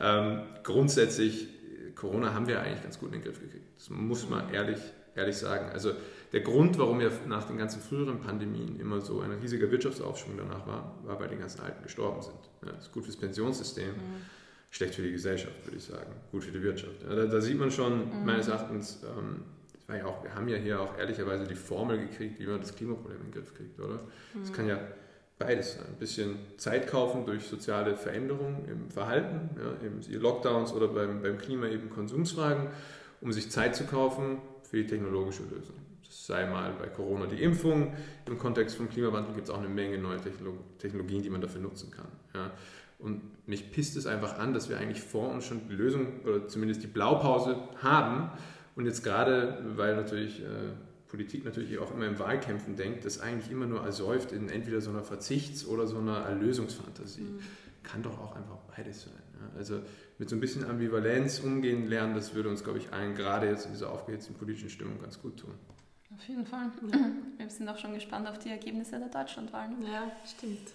Ähm, 0.00 0.40
grundsätzlich, 0.62 1.48
Corona 1.94 2.32
haben 2.32 2.46
wir 2.46 2.62
eigentlich 2.62 2.82
ganz 2.82 2.98
gut 2.98 3.08
in 3.08 3.20
den 3.20 3.24
Griff 3.24 3.40
gekriegt. 3.40 3.64
Das 3.76 3.90
muss 3.90 4.28
man 4.28 4.52
ehrlich, 4.54 4.78
ehrlich 5.14 5.36
sagen. 5.36 5.70
Also 5.70 5.92
der 6.32 6.40
Grund, 6.40 6.78
warum 6.78 7.00
ja 7.00 7.08
nach 7.26 7.44
den 7.44 7.56
ganzen 7.56 7.80
früheren 7.80 8.20
Pandemien 8.20 8.78
immer 8.80 9.00
so 9.00 9.20
ein 9.20 9.32
riesiger 9.32 9.70
Wirtschaftsaufschwung 9.70 10.36
danach 10.36 10.66
war, 10.66 10.94
war, 11.04 11.18
weil 11.20 11.28
die 11.28 11.36
ganzen 11.36 11.60
Alten 11.60 11.82
gestorben 11.82 12.20
sind. 12.22 12.38
Ja, 12.64 12.72
das 12.72 12.84
ist 12.86 12.92
gut 12.92 13.04
fürs 13.04 13.16
Pensionssystem. 13.16 13.88
Mhm 13.88 14.38
schlecht 14.70 14.94
für 14.94 15.02
die 15.02 15.12
Gesellschaft, 15.12 15.64
würde 15.64 15.76
ich 15.76 15.84
sagen, 15.84 16.12
gut 16.30 16.44
für 16.44 16.52
die 16.52 16.62
Wirtschaft. 16.62 17.02
Ja, 17.08 17.14
da, 17.14 17.26
da, 17.26 17.40
sieht 17.40 17.58
man 17.58 17.70
schon 17.70 18.20
mhm. 18.20 18.24
meines 18.24 18.48
Erachtens, 18.48 19.02
ähm, 19.04 19.42
ja 19.94 20.04
auch, 20.04 20.22
wir 20.22 20.34
haben 20.34 20.48
ja 20.48 20.56
hier 20.56 20.80
auch 20.80 20.98
ehrlicherweise 20.98 21.46
die 21.46 21.54
Formel 21.54 21.98
gekriegt, 21.98 22.38
wie 22.38 22.46
man 22.46 22.60
das 22.60 22.74
Klimaproblem 22.74 23.18
in 23.20 23.26
den 23.28 23.32
Griff 23.32 23.54
kriegt, 23.54 23.80
oder? 23.80 24.00
Es 24.42 24.50
mhm. 24.50 24.54
kann 24.54 24.68
ja 24.68 24.78
beides 25.38 25.74
sein. 25.74 25.86
Ein 25.86 25.98
bisschen 25.98 26.36
Zeit 26.58 26.88
kaufen 26.88 27.24
durch 27.24 27.44
soziale 27.44 27.96
Veränderungen 27.96 28.68
im 28.68 28.90
Verhalten, 28.90 29.50
ja, 29.56 29.86
eben 29.86 30.02
Lockdowns 30.20 30.72
oder 30.72 30.88
beim, 30.88 31.22
beim 31.22 31.38
Klima 31.38 31.66
eben 31.68 31.88
Konsumsfragen, 31.88 32.68
um 33.20 33.32
sich 33.32 33.50
Zeit 33.50 33.74
zu 33.74 33.84
kaufen 33.84 34.38
für 34.68 34.76
die 34.76 34.86
technologische 34.86 35.44
Lösung. 35.44 35.76
Sei 36.26 36.46
mal 36.46 36.72
bei 36.78 36.88
Corona 36.88 37.26
die 37.26 37.42
Impfung. 37.42 37.94
Im 38.26 38.38
Kontext 38.38 38.76
vom 38.76 38.88
Klimawandel 38.88 39.34
gibt 39.34 39.48
es 39.48 39.50
auch 39.50 39.58
eine 39.58 39.68
Menge 39.68 39.98
neue 39.98 40.18
Technologien, 40.78 41.22
die 41.22 41.30
man 41.30 41.40
dafür 41.40 41.60
nutzen 41.60 41.90
kann. 41.90 42.08
Ja. 42.34 42.50
Und 42.98 43.22
mich 43.46 43.70
pisst 43.70 43.96
es 43.96 44.06
einfach 44.06 44.38
an, 44.38 44.52
dass 44.52 44.68
wir 44.68 44.78
eigentlich 44.78 45.00
vor 45.00 45.30
uns 45.30 45.44
schon 45.44 45.68
die 45.68 45.74
Lösung 45.74 46.20
oder 46.24 46.48
zumindest 46.48 46.82
die 46.82 46.88
Blaupause 46.88 47.56
haben 47.80 48.30
und 48.74 48.86
jetzt 48.86 49.04
gerade, 49.04 49.64
weil 49.76 49.94
natürlich 49.96 50.40
äh, 50.40 50.46
Politik 51.08 51.44
natürlich 51.44 51.78
auch 51.78 51.92
immer 51.94 52.06
im 52.06 52.18
Wahlkämpfen 52.18 52.76
denkt, 52.76 53.04
das 53.04 53.20
eigentlich 53.20 53.50
immer 53.50 53.66
nur 53.66 53.82
ersäuft 53.82 54.32
in 54.32 54.48
entweder 54.50 54.80
so 54.80 54.90
einer 54.90 55.04
Verzichts- 55.04 55.66
oder 55.66 55.86
so 55.86 55.98
einer 55.98 56.18
Erlösungsfantasie. 56.18 57.22
Mhm. 57.22 57.38
Kann 57.82 58.02
doch 58.02 58.18
auch 58.20 58.36
einfach 58.36 58.58
beides 58.76 59.02
sein. 59.02 59.22
Ja? 59.34 59.56
Also 59.56 59.80
mit 60.18 60.28
so 60.28 60.36
ein 60.36 60.40
bisschen 60.40 60.64
Ambivalenz 60.64 61.38
umgehen 61.38 61.86
lernen, 61.86 62.14
das 62.14 62.34
würde 62.34 62.48
uns, 62.48 62.64
glaube 62.64 62.78
ich, 62.78 62.92
allen 62.92 63.14
gerade 63.14 63.48
jetzt 63.48 63.66
in 63.66 63.72
dieser 63.72 63.90
aufgehitzten 63.90 64.34
politischen 64.34 64.68
Stimmung 64.68 65.00
ganz 65.00 65.20
gut 65.22 65.38
tun. 65.38 65.54
Auf 66.18 66.28
jeden 66.28 66.44
Fall. 66.44 66.70
Wir 67.38 67.48
sind 67.48 67.68
auch 67.68 67.78
schon 67.78 67.94
gespannt 67.94 68.28
auf 68.28 68.38
die 68.38 68.50
Ergebnisse 68.50 68.98
der 68.98 69.08
Deutschlandwahlen. 69.08 69.82
Ja, 69.82 70.10
stimmt. 70.26 70.72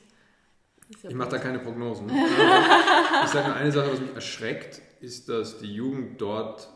Ja 1.01 1.09
ich 1.09 1.15
mache 1.15 1.29
da 1.29 1.37
keine 1.37 1.59
Prognosen. 1.59 2.09
ich 3.23 3.29
sage 3.29 3.47
nur 3.47 3.55
eine 3.55 3.71
Sache, 3.71 3.91
was 3.91 3.99
mich 3.99 4.13
erschreckt, 4.15 4.81
ist, 5.01 5.27
dass 5.29 5.59
die 5.59 5.73
Jugend 5.73 6.21
dort 6.21 6.69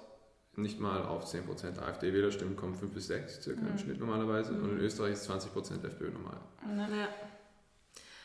nicht 0.56 0.80
mal 0.80 1.06
auf 1.06 1.32
10% 1.32 1.80
AfD-Wählerstimmen 1.80 2.56
kommen, 2.56 2.76
5 2.76 2.92
bis 2.92 3.08
6 3.08 3.44
circa 3.44 3.62
mhm. 3.62 3.68
im 3.68 3.78
Schnitt 3.78 4.00
normalerweise. 4.00 4.54
Und 4.54 4.72
in 4.72 4.80
Österreich 4.80 5.14
ist 5.14 5.30
20% 5.30 5.86
FPÖ 5.86 6.12
normal. 6.12 6.38
Ja. 6.66 7.08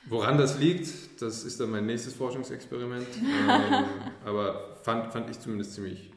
Woran 0.06 0.38
das 0.38 0.58
liegt, 0.58 1.22
das 1.22 1.44
ist 1.44 1.60
dann 1.60 1.70
mein 1.70 1.86
nächstes 1.86 2.14
Forschungsexperiment. 2.14 3.06
ähm, 3.16 3.84
aber 4.24 4.76
fand, 4.82 5.12
fand 5.12 5.30
ich 5.30 5.38
zumindest 5.38 5.74
ziemlich, 5.74 6.11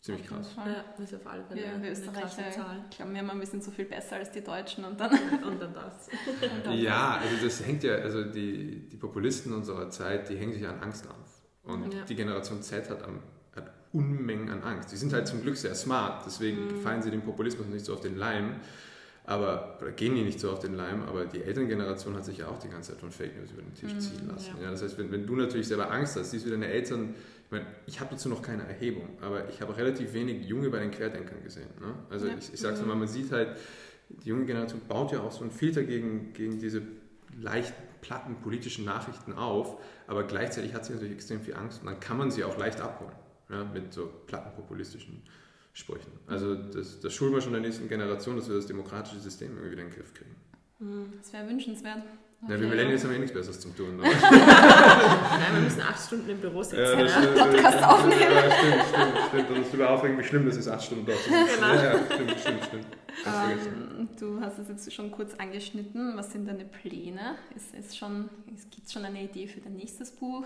ziemlich 0.00 0.26
krass. 0.26 0.54
Ja, 0.56 0.84
das 0.96 1.12
ist 1.12 1.20
auf 1.20 1.26
alle 1.26 1.44
Fälle 1.44 1.64
ja, 1.64 1.82
wir 1.82 1.90
Österreicher 1.92 2.86
glauben 2.90 3.14
wir 3.14 3.20
immer 3.20 3.32
ein 3.32 3.40
bisschen 3.40 3.60
zu 3.62 3.70
viel 3.70 3.84
besser 3.84 4.16
als 4.16 4.30
die 4.30 4.42
Deutschen 4.42 4.84
und 4.84 4.98
dann, 4.98 5.10
und 5.44 5.60
dann 5.60 5.74
das. 5.74 6.08
Und 6.42 6.66
dann 6.66 6.78
ja, 6.78 7.16
also 7.16 7.44
das 7.44 7.64
hängt 7.64 7.82
ja, 7.82 7.94
also 7.96 8.24
die, 8.24 8.88
die 8.88 8.96
Populisten 8.96 9.52
unserer 9.52 9.90
Zeit, 9.90 10.28
die 10.28 10.36
hängen 10.36 10.52
sich 10.52 10.66
an 10.66 10.80
Angst 10.80 11.08
auf. 11.08 11.42
Und 11.62 11.92
ja. 11.92 12.02
die 12.04 12.14
Generation 12.14 12.62
Z 12.62 12.88
hat 12.88 13.02
am 13.02 13.20
Unmengen 13.92 14.50
an 14.50 14.62
Angst. 14.62 14.92
Die 14.92 14.96
sind 14.96 15.12
halt 15.12 15.26
zum 15.26 15.42
Glück 15.42 15.56
sehr 15.56 15.74
smart, 15.74 16.24
deswegen 16.26 16.66
mhm. 16.66 16.80
fallen 16.82 17.02
sie 17.02 17.10
dem 17.10 17.22
Populismus 17.22 17.66
nicht 17.68 17.84
so 17.84 17.94
auf 17.94 18.00
den 18.00 18.16
Leim. 18.16 18.56
Aber, 19.28 19.76
oder 19.82 19.90
gehen 19.92 20.14
die 20.14 20.22
nicht 20.22 20.40
so 20.40 20.50
auf 20.50 20.58
den 20.58 20.74
Leim, 20.74 21.02
aber 21.02 21.26
die 21.26 21.42
Elterngeneration 21.42 22.16
hat 22.16 22.24
sich 22.24 22.38
ja 22.38 22.48
auch 22.48 22.58
die 22.58 22.70
ganze 22.70 22.92
Zeit 22.92 23.00
von 23.00 23.10
Fake 23.10 23.36
News 23.38 23.50
über 23.50 23.60
den 23.60 23.74
Tisch 23.74 23.92
mhm, 23.92 24.00
ziehen 24.00 24.26
lassen. 24.26 24.54
Ja. 24.56 24.64
ja. 24.64 24.70
das 24.70 24.82
heißt, 24.82 24.96
wenn, 24.96 25.12
wenn 25.12 25.26
du 25.26 25.36
natürlich 25.36 25.68
selber 25.68 25.90
Angst 25.90 26.16
hast, 26.16 26.30
siehst 26.30 26.46
du 26.46 26.50
deine 26.50 26.66
Eltern, 26.66 27.14
ich 27.44 27.50
meine, 27.50 27.66
ich 27.86 28.00
habe 28.00 28.12
dazu 28.12 28.30
noch 28.30 28.40
keine 28.40 28.66
Erhebung, 28.66 29.06
aber 29.20 29.46
ich 29.50 29.60
habe 29.60 29.76
relativ 29.76 30.14
wenig 30.14 30.46
Junge 30.46 30.70
bei 30.70 30.78
den 30.78 30.90
Querdenkern 30.90 31.42
gesehen. 31.44 31.68
Ne? 31.78 31.92
Also 32.08 32.26
ja. 32.26 32.36
ich, 32.38 32.54
ich 32.54 32.58
sage 32.58 32.76
es 32.76 32.80
mhm. 32.80 32.88
mal, 32.88 32.94
man 32.94 33.08
sieht 33.08 33.30
halt, 33.30 33.58
die 34.08 34.30
junge 34.30 34.46
Generation 34.46 34.80
baut 34.88 35.12
ja 35.12 35.20
auch 35.20 35.32
so 35.32 35.42
einen 35.42 35.50
Filter 35.50 35.82
gegen, 35.82 36.32
gegen 36.32 36.58
diese 36.58 36.80
leicht 37.38 37.74
platten 38.00 38.36
politischen 38.36 38.86
Nachrichten 38.86 39.34
auf, 39.34 39.76
aber 40.06 40.24
gleichzeitig 40.24 40.72
hat 40.72 40.86
sie 40.86 40.94
natürlich 40.94 41.12
extrem 41.12 41.42
viel 41.42 41.54
Angst 41.54 41.82
und 41.82 41.86
dann 41.86 42.00
kann 42.00 42.16
man 42.16 42.30
sie 42.30 42.44
auch 42.44 42.56
leicht 42.56 42.80
abholen 42.80 43.12
ja, 43.50 43.62
mit 43.64 43.92
so 43.92 44.10
plattenpopulistischen 44.26 45.22
Sprüchen. 45.78 46.10
Also 46.26 46.56
das, 46.56 46.98
das 46.98 47.14
schulen 47.14 47.32
wir 47.32 47.40
schon 47.40 47.52
der 47.52 47.60
nächsten 47.60 47.88
Generation, 47.88 48.34
dass 48.34 48.48
wir 48.48 48.56
das 48.56 48.66
demokratische 48.66 49.20
System 49.20 49.52
irgendwie 49.52 49.70
wieder 49.70 49.82
in 49.82 49.88
den 49.90 49.96
Griff 49.96 50.12
kriegen. 50.12 50.34
Hm, 50.80 51.12
das 51.18 51.32
wäre 51.32 51.48
wünschenswert. 51.48 52.02
Okay. 52.42 52.52
Ja, 52.52 52.60
wir 52.60 52.68
Millennials 52.68 53.04
haben 53.04 53.12
ja 53.12 53.18
nichts 53.18 53.32
Besseres 53.32 53.60
zum 53.60 53.76
tun. 53.76 53.96
Nein, 54.00 54.10
wir 54.10 55.60
müssen 55.60 55.80
acht 55.80 56.04
Stunden 56.04 56.30
im 56.30 56.38
Büro 56.38 56.62
sitzen. 56.62 56.78
Ja, 56.78 56.96
das 56.96 57.14
ja. 57.14 57.44
Podcast 57.44 57.82
aufnehmen. 57.84 58.20
Ja, 58.20 58.50
stimmt, 58.50 58.84
stimmt, 58.88 59.28
stimmt. 59.28 59.50
Und 59.50 59.56
es 59.58 59.66
ist 59.68 59.74
überhaupt 59.74 60.04
irgendwie 60.04 60.24
schlimm, 60.24 60.46
dass 60.46 60.56
es 60.56 60.68
acht 60.68 60.84
Stunden 60.84 61.06
dort 61.06 61.18
sind. 61.18 61.34
Genau. 61.34 61.74
Ja, 61.74 61.98
stimmt, 62.12 62.40
stimmt, 62.40 62.64
stimmt. 62.64 62.86
Ähm, 63.26 64.08
du 64.18 64.40
hast 64.40 64.58
es 64.58 64.68
jetzt 64.68 64.92
schon 64.92 65.10
kurz 65.12 65.34
angeschnitten. 65.34 66.16
Was 66.16 66.32
sind 66.32 66.46
deine 66.46 66.64
Pläne? 66.64 67.36
Ist, 67.54 67.74
ist 67.74 67.96
schon, 67.96 68.28
Gibt 68.70 68.86
es 68.86 68.92
schon 68.92 69.04
eine 69.04 69.22
Idee 69.22 69.46
für 69.46 69.60
dein 69.60 69.74
nächstes 69.74 70.10
Buch? 70.12 70.44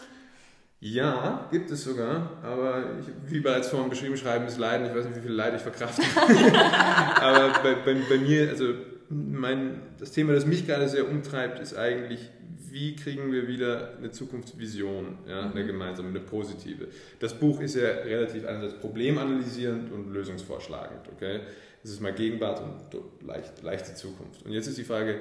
Ja, 0.85 1.47
gibt 1.53 1.71
es 1.71 1.85
sogar, 1.85 2.39
aber 2.43 2.83
ich, 2.99 3.31
wie 3.33 3.39
bereits 3.39 3.69
vorhin 3.69 3.89
beschrieben, 3.89 4.17
Schreiben 4.17 4.47
ist 4.47 4.59
Leiden. 4.59 4.85
Ich 4.85 4.93
weiß 4.93 5.05
nicht, 5.05 5.17
wie 5.17 5.21
viel 5.21 5.31
Leid 5.31 5.55
ich 5.55 5.63
verkrafte. 5.63 6.03
aber 7.21 7.53
bei, 7.63 7.75
bei, 7.75 7.95
bei, 8.09 8.19
mir, 8.19 8.49
also 8.49 8.75
mein, 9.09 9.81
das 10.01 10.11
Thema, 10.11 10.33
das 10.33 10.45
mich 10.45 10.67
gerade 10.67 10.89
sehr 10.89 11.09
umtreibt, 11.09 11.61
ist 11.61 11.77
eigentlich, 11.77 12.29
wie 12.69 12.97
kriegen 12.97 13.31
wir 13.31 13.47
wieder 13.47 13.97
eine 13.97 14.11
Zukunftsvision, 14.11 15.19
ja, 15.29 15.53
eine 15.53 15.63
mhm. 15.63 15.69
gemeinsame, 15.69 16.09
eine 16.09 16.19
positive. 16.19 16.89
Das 17.21 17.35
Buch 17.35 17.61
ist 17.61 17.77
ja 17.77 17.87
relativ 17.87 18.45
einerseits 18.45 18.75
problemanalysierend 18.81 19.93
und 19.93 20.13
lösungsvorschlagend. 20.13 21.09
Okay? 21.15 21.43
Es 21.85 21.91
ist 21.91 22.01
mal 22.01 22.13
Gegenwart 22.13 22.61
und 22.61 23.25
leicht, 23.25 23.63
leichte 23.63 23.95
Zukunft. 23.95 24.45
Und 24.45 24.51
jetzt 24.51 24.67
ist 24.67 24.79
die 24.79 24.85
Frage, 24.85 25.21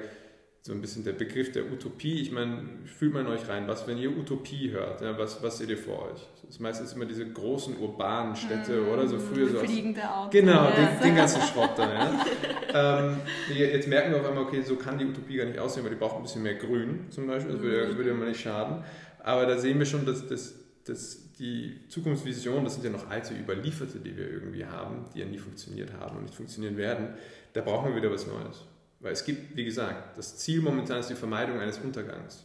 so 0.64 0.72
ein 0.72 0.80
bisschen 0.80 1.02
der 1.02 1.12
Begriff 1.12 1.50
der 1.50 1.64
Utopie. 1.72 2.20
Ich 2.20 2.30
meine, 2.30 2.62
fühlt 2.84 3.12
man 3.12 3.26
euch 3.26 3.48
rein, 3.48 3.66
was, 3.66 3.88
wenn 3.88 3.98
ihr 3.98 4.16
Utopie 4.16 4.70
hört, 4.70 5.00
ja, 5.00 5.18
was, 5.18 5.42
was 5.42 5.58
seht 5.58 5.70
ihr 5.70 5.76
vor 5.76 6.04
euch? 6.04 6.20
Das 6.40 6.50
ist 6.50 6.60
meistens 6.60 6.92
immer 6.92 7.04
diese 7.04 7.28
großen 7.28 7.76
urbanen 7.78 8.36
Städte 8.36 8.80
mm, 8.80 8.88
oder 8.88 9.08
so 9.08 9.18
früher 9.18 9.48
so. 9.48 9.58
Fliegende 9.58 10.08
Autos. 10.08 10.30
Genau, 10.30 10.68
ja. 10.68 10.70
den, 10.70 11.02
den, 11.02 11.16
ganzen 11.16 11.42
Schrott 11.42 11.70
da. 11.76 11.92
Ja. 11.92 12.26
ähm, 13.08 13.16
jetzt 13.52 13.88
merken 13.88 14.12
wir 14.12 14.20
auf 14.20 14.28
einmal, 14.28 14.44
okay, 14.44 14.62
so 14.62 14.76
kann 14.76 14.98
die 14.98 15.04
Utopie 15.04 15.36
gar 15.36 15.46
nicht 15.46 15.58
aussehen, 15.58 15.82
weil 15.82 15.90
die 15.90 15.96
braucht 15.96 16.16
ein 16.16 16.22
bisschen 16.22 16.44
mehr 16.44 16.54
Grün 16.54 17.06
zum 17.10 17.26
Beispiel, 17.26 17.54
das 17.54 17.60
würde, 17.60 17.96
würde 17.96 18.10
immer 18.10 18.26
nicht 18.26 18.40
schaden. 18.40 18.84
Aber 19.18 19.46
da 19.46 19.58
sehen 19.58 19.80
wir 19.80 19.86
schon, 19.86 20.06
dass, 20.06 20.28
dass, 20.28 20.54
dass 20.84 21.32
die 21.40 21.88
Zukunftsvision, 21.88 22.62
das 22.62 22.74
sind 22.74 22.84
ja 22.84 22.90
noch 22.90 23.10
alte 23.10 23.34
Überlieferte, 23.34 23.98
die 23.98 24.16
wir 24.16 24.30
irgendwie 24.30 24.64
haben, 24.64 25.06
die 25.12 25.18
ja 25.18 25.26
nie 25.26 25.38
funktioniert 25.38 25.92
haben 25.98 26.18
und 26.18 26.22
nicht 26.22 26.36
funktionieren 26.36 26.76
werden, 26.76 27.14
da 27.52 27.62
brauchen 27.62 27.90
wir 27.90 27.96
wieder 27.96 28.12
was 28.12 28.28
Neues. 28.28 28.64
Weil 29.02 29.12
es 29.12 29.24
gibt, 29.24 29.56
wie 29.56 29.64
gesagt, 29.64 30.16
das 30.16 30.38
Ziel 30.38 30.62
momentan 30.62 31.00
ist 31.00 31.10
die 31.10 31.14
Vermeidung 31.14 31.58
eines 31.58 31.78
Untergangs. 31.78 32.44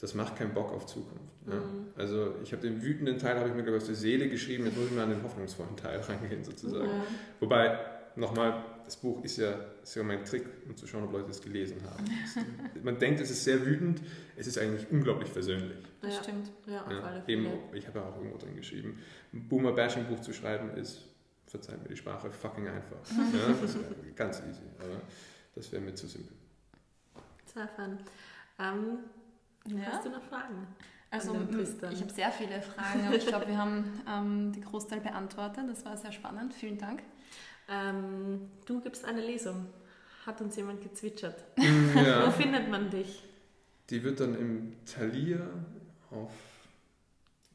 Das 0.00 0.14
macht 0.14 0.36
keinen 0.36 0.52
Bock 0.52 0.72
auf 0.72 0.86
Zukunft. 0.86 1.32
Ja. 1.46 1.54
Mhm. 1.54 1.86
Also 1.96 2.34
ich 2.42 2.52
habe 2.52 2.62
den 2.62 2.82
wütenden 2.82 3.18
Teil, 3.18 3.36
habe 3.38 3.48
ich 3.48 3.54
mir 3.54 3.62
glaube 3.62 3.78
ich 3.78 3.82
aus 3.82 3.88
der 3.88 3.96
Seele 3.96 4.28
geschrieben, 4.28 4.66
jetzt 4.66 4.76
muss 4.76 4.86
ich 4.86 4.92
mal 4.92 5.04
an 5.04 5.10
den 5.10 5.22
hoffnungsvollen 5.22 5.76
Teil 5.76 6.00
reingehen 6.08 6.44
sozusagen. 6.44 6.86
Ja. 6.86 7.04
Wobei, 7.40 7.78
nochmal, 8.16 8.64
das 8.84 8.96
Buch 8.96 9.22
ist 9.24 9.36
ja, 9.38 9.54
ist 9.82 9.94
ja 9.94 10.02
mein 10.02 10.24
Trick, 10.24 10.44
um 10.66 10.76
zu 10.76 10.86
schauen, 10.86 11.04
ob 11.04 11.12
Leute 11.12 11.30
es 11.30 11.40
gelesen 11.40 11.78
haben. 11.84 12.04
Man 12.82 12.98
denkt, 12.98 13.20
es 13.20 13.30
ist 13.30 13.44
sehr 13.44 13.64
wütend, 13.64 14.00
es 14.36 14.46
ist 14.46 14.58
eigentlich 14.58 14.86
unglaublich 14.90 15.28
versöhnlich. 15.28 15.78
Das 16.00 16.14
ja. 16.14 16.22
stimmt, 16.22 16.50
ja, 16.66 16.80
auf 16.82 17.04
alle 17.04 17.22
Fälle. 17.22 17.38
Eben, 17.38 17.48
ich 17.72 17.86
habe 17.86 17.98
ja 17.98 18.04
auch 18.06 18.16
irgendwo 18.16 18.38
drin 18.38 18.56
geschrieben, 18.56 18.98
ein 19.32 19.48
Boomer-Bashing-Buch 19.48 20.20
zu 20.20 20.32
schreiben 20.32 20.70
ist, 20.70 21.04
verzeiht 21.46 21.82
mir 21.82 21.88
die 21.88 21.96
Sprache, 21.96 22.30
fucking 22.30 22.68
einfach. 22.68 22.98
ja, 23.10 23.68
ganz 24.14 24.38
easy. 24.48 24.62
Aber 24.78 25.02
das 25.58 25.72
wäre 25.72 25.82
mir 25.82 25.94
zu 25.94 26.06
simpel. 26.06 26.36
Sehr 27.52 27.66
fun. 27.66 27.98
Ähm, 28.60 28.98
ja. 29.66 29.92
Hast 29.92 30.06
du 30.06 30.10
noch 30.10 30.22
Fragen? 30.22 30.68
Also 31.10 31.34
ich 31.90 32.00
habe 32.00 32.12
sehr 32.12 32.30
viele 32.30 32.62
Fragen, 32.62 33.06
aber 33.06 33.16
ich 33.16 33.26
glaube, 33.26 33.48
wir 33.48 33.58
haben 33.58 34.02
ähm, 34.08 34.52
die 34.52 34.60
Großteil 34.60 35.00
beantwortet. 35.00 35.64
Das 35.68 35.84
war 35.84 35.96
sehr 35.96 36.12
spannend. 36.12 36.54
Vielen 36.54 36.78
Dank. 36.78 37.02
Ähm, 37.68 38.48
du 38.66 38.80
gibst 38.80 39.04
eine 39.04 39.20
Lesung. 39.20 39.66
Hat 40.26 40.40
uns 40.40 40.54
jemand 40.56 40.82
gezwitschert. 40.82 41.44
Ja. 41.94 42.26
Wo 42.26 42.30
findet 42.30 42.70
man 42.70 42.90
dich? 42.90 43.24
Die 43.90 44.04
wird 44.04 44.20
dann 44.20 44.38
im 44.38 44.76
Thalia 44.84 45.40
auf 46.10 46.30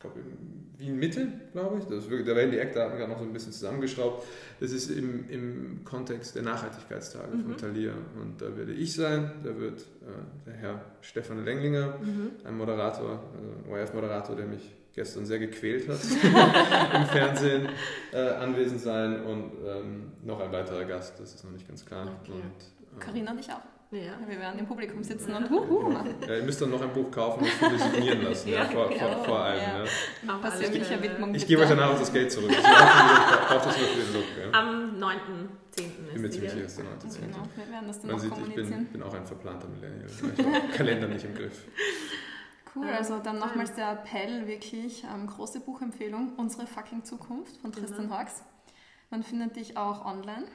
glaube 0.04 0.20
in 0.20 0.64
Wien 0.78 1.00
Mitte, 1.00 1.28
glaube 1.52 1.80
ich. 1.80 1.86
Das, 1.86 2.06
da 2.08 2.36
werden 2.36 2.52
die 2.52 2.60
Eckdaten 2.60 2.98
gerade 2.98 3.12
noch 3.12 3.20
so 3.20 3.26
ein 3.26 3.34
bisschen 3.34 3.54
zusammengeschraubt. 3.54 4.26
Das 4.60 4.72
ist 4.72 4.90
im, 4.92 5.30
im 5.30 5.82
Kontext 5.84 6.36
der 6.36 6.44
Nachhaltigkeitstage 6.44 7.36
mhm. 7.36 7.44
von 7.44 7.58
Thalia. 7.58 7.94
Und 8.22 8.42
da 8.42 8.56
werde 8.56 8.74
ich 8.74 8.94
sein, 8.94 9.32
da 9.44 9.58
wird 9.58 9.80
äh, 9.80 10.46
der 10.46 10.54
Herr 10.54 10.82
Stefan 11.02 11.44
Lenglinger, 11.44 11.98
mhm. 12.00 12.32
ein 12.44 12.58
Moderator, 12.58 13.24
also 13.36 13.72
ORF-Moderator, 13.72 14.36
der 14.36 14.46
mich 14.46 14.76
gestern 14.94 15.26
sehr 15.26 15.40
gequält 15.40 15.88
hat, 15.90 16.00
im 16.96 17.06
Fernsehen 17.08 17.70
äh, 18.12 18.18
anwesend 18.18 18.80
sein 18.82 19.24
und 19.24 19.52
ähm, 19.66 20.12
noch 20.24 20.40
ein 20.40 20.52
weiterer 20.52 20.86
Gast, 20.86 21.20
das 21.20 21.34
ist 21.34 21.44
noch 21.44 21.52
nicht 21.52 21.68
ganz 21.68 21.84
klar. 21.84 22.08
Okay. 22.22 22.34
Carina 23.00 23.32
ähm, 23.32 23.38
und 23.38 23.44
ich 23.44 23.52
auch. 23.52 23.62
Ja. 23.94 24.18
Wir 24.28 24.40
werden 24.40 24.60
im 24.60 24.66
Publikum 24.66 25.04
sitzen 25.04 25.34
und 25.34 25.50
huhu 25.52 25.90
machen. 25.90 26.16
Ja, 26.28 26.38
ihr 26.38 26.44
müsst 26.44 26.60
dann 26.62 26.72
noch 26.72 26.82
ein 26.82 26.92
Buch 26.92 27.12
kaufen 27.12 27.42
und 27.44 27.74
es 27.74 27.84
signieren 27.84 28.24
lassen, 28.24 28.50
ja, 28.50 28.66
vor, 28.66 28.90
genau. 28.90 29.08
vor, 29.08 29.26
vor, 29.26 29.40
allem. 29.40 29.62
Ja. 29.62 29.84
Ja. 30.28 30.38
Persönliche 30.38 31.02
Widmung. 31.02 31.36
Ich 31.36 31.46
gebe 31.46 31.62
euch 31.62 31.70
danach 31.70 31.92
auch 31.92 32.00
das 32.00 32.12
Geld 32.12 32.32
zurück. 32.32 32.50
Ich 32.50 32.58
brauche 32.58 33.66
das 33.66 33.78
nur 33.78 33.88
für 33.88 34.02
den 34.02 34.14
Look. 34.14 34.24
Ja. 34.40 34.60
Am 34.60 34.96
9.10. 35.00 35.14
Ich 35.76 36.14
bin 36.14 36.22
mir 36.22 36.30
ziemlich 36.30 36.52
sicher, 36.52 36.66
ist 36.66 36.78
der 36.78 36.86
9.10. 36.86 37.22
Genau, 37.22 37.38
wir 37.56 37.72
werden 37.72 37.88
das 37.88 38.02
dann 38.02 38.12
Man 38.12 38.20
sieht, 38.20 38.34
ich 38.38 38.56
bin, 38.56 38.86
bin, 38.86 39.04
auch 39.04 39.14
ein 39.14 39.26
verplanter 39.26 39.68
Millennial. 39.68 40.08
Ich 40.10 40.46
habe 40.46 40.68
Kalender 40.74 41.08
nicht 41.08 41.26
im 41.26 41.36
Griff. 41.36 41.66
Cool, 42.76 42.88
also 42.90 43.20
dann 43.20 43.38
nochmals 43.38 43.76
der 43.76 43.92
Appell, 43.92 44.48
wirklich 44.48 45.04
ähm, 45.04 45.28
große 45.28 45.60
Buchempfehlung, 45.60 46.34
Unsere 46.38 46.66
fucking 46.66 47.04
Zukunft 47.04 47.58
von 47.58 47.72
Tristan 47.72 48.06
genau. 48.06 48.18
Hawks. 48.18 48.44
Man 49.12 49.22
findet 49.22 49.56
dich 49.56 49.78
auch 49.78 50.06
online 50.06 50.46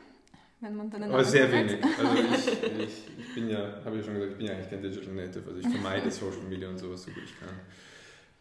wenn 0.61 0.77
man 0.77 0.90
dann 0.90 1.05
Aber 1.05 1.25
sehr 1.25 1.51
wenig. 1.53 1.79
Also 1.83 2.12
ich, 2.35 2.49
ich, 2.49 3.18
ich 3.18 3.35
bin 3.35 3.49
ja, 3.49 3.81
habe 3.85 3.97
ich 3.97 4.03
ja 4.03 4.05
schon 4.05 4.14
gesagt, 4.14 4.33
ich 4.33 4.38
bin 4.38 4.47
ja 4.47 4.53
eigentlich 4.55 4.71
kein 4.71 4.83
Digital 4.83 5.14
Native, 5.14 5.42
also 5.47 5.61
ich 5.61 5.68
vermeide 5.68 6.11
Social 6.11 6.42
Media 6.49 6.68
und 6.68 6.79
sowas 6.79 7.03
so 7.03 7.11
gut 7.11 7.23
ich 7.25 7.38
kann. 7.38 7.55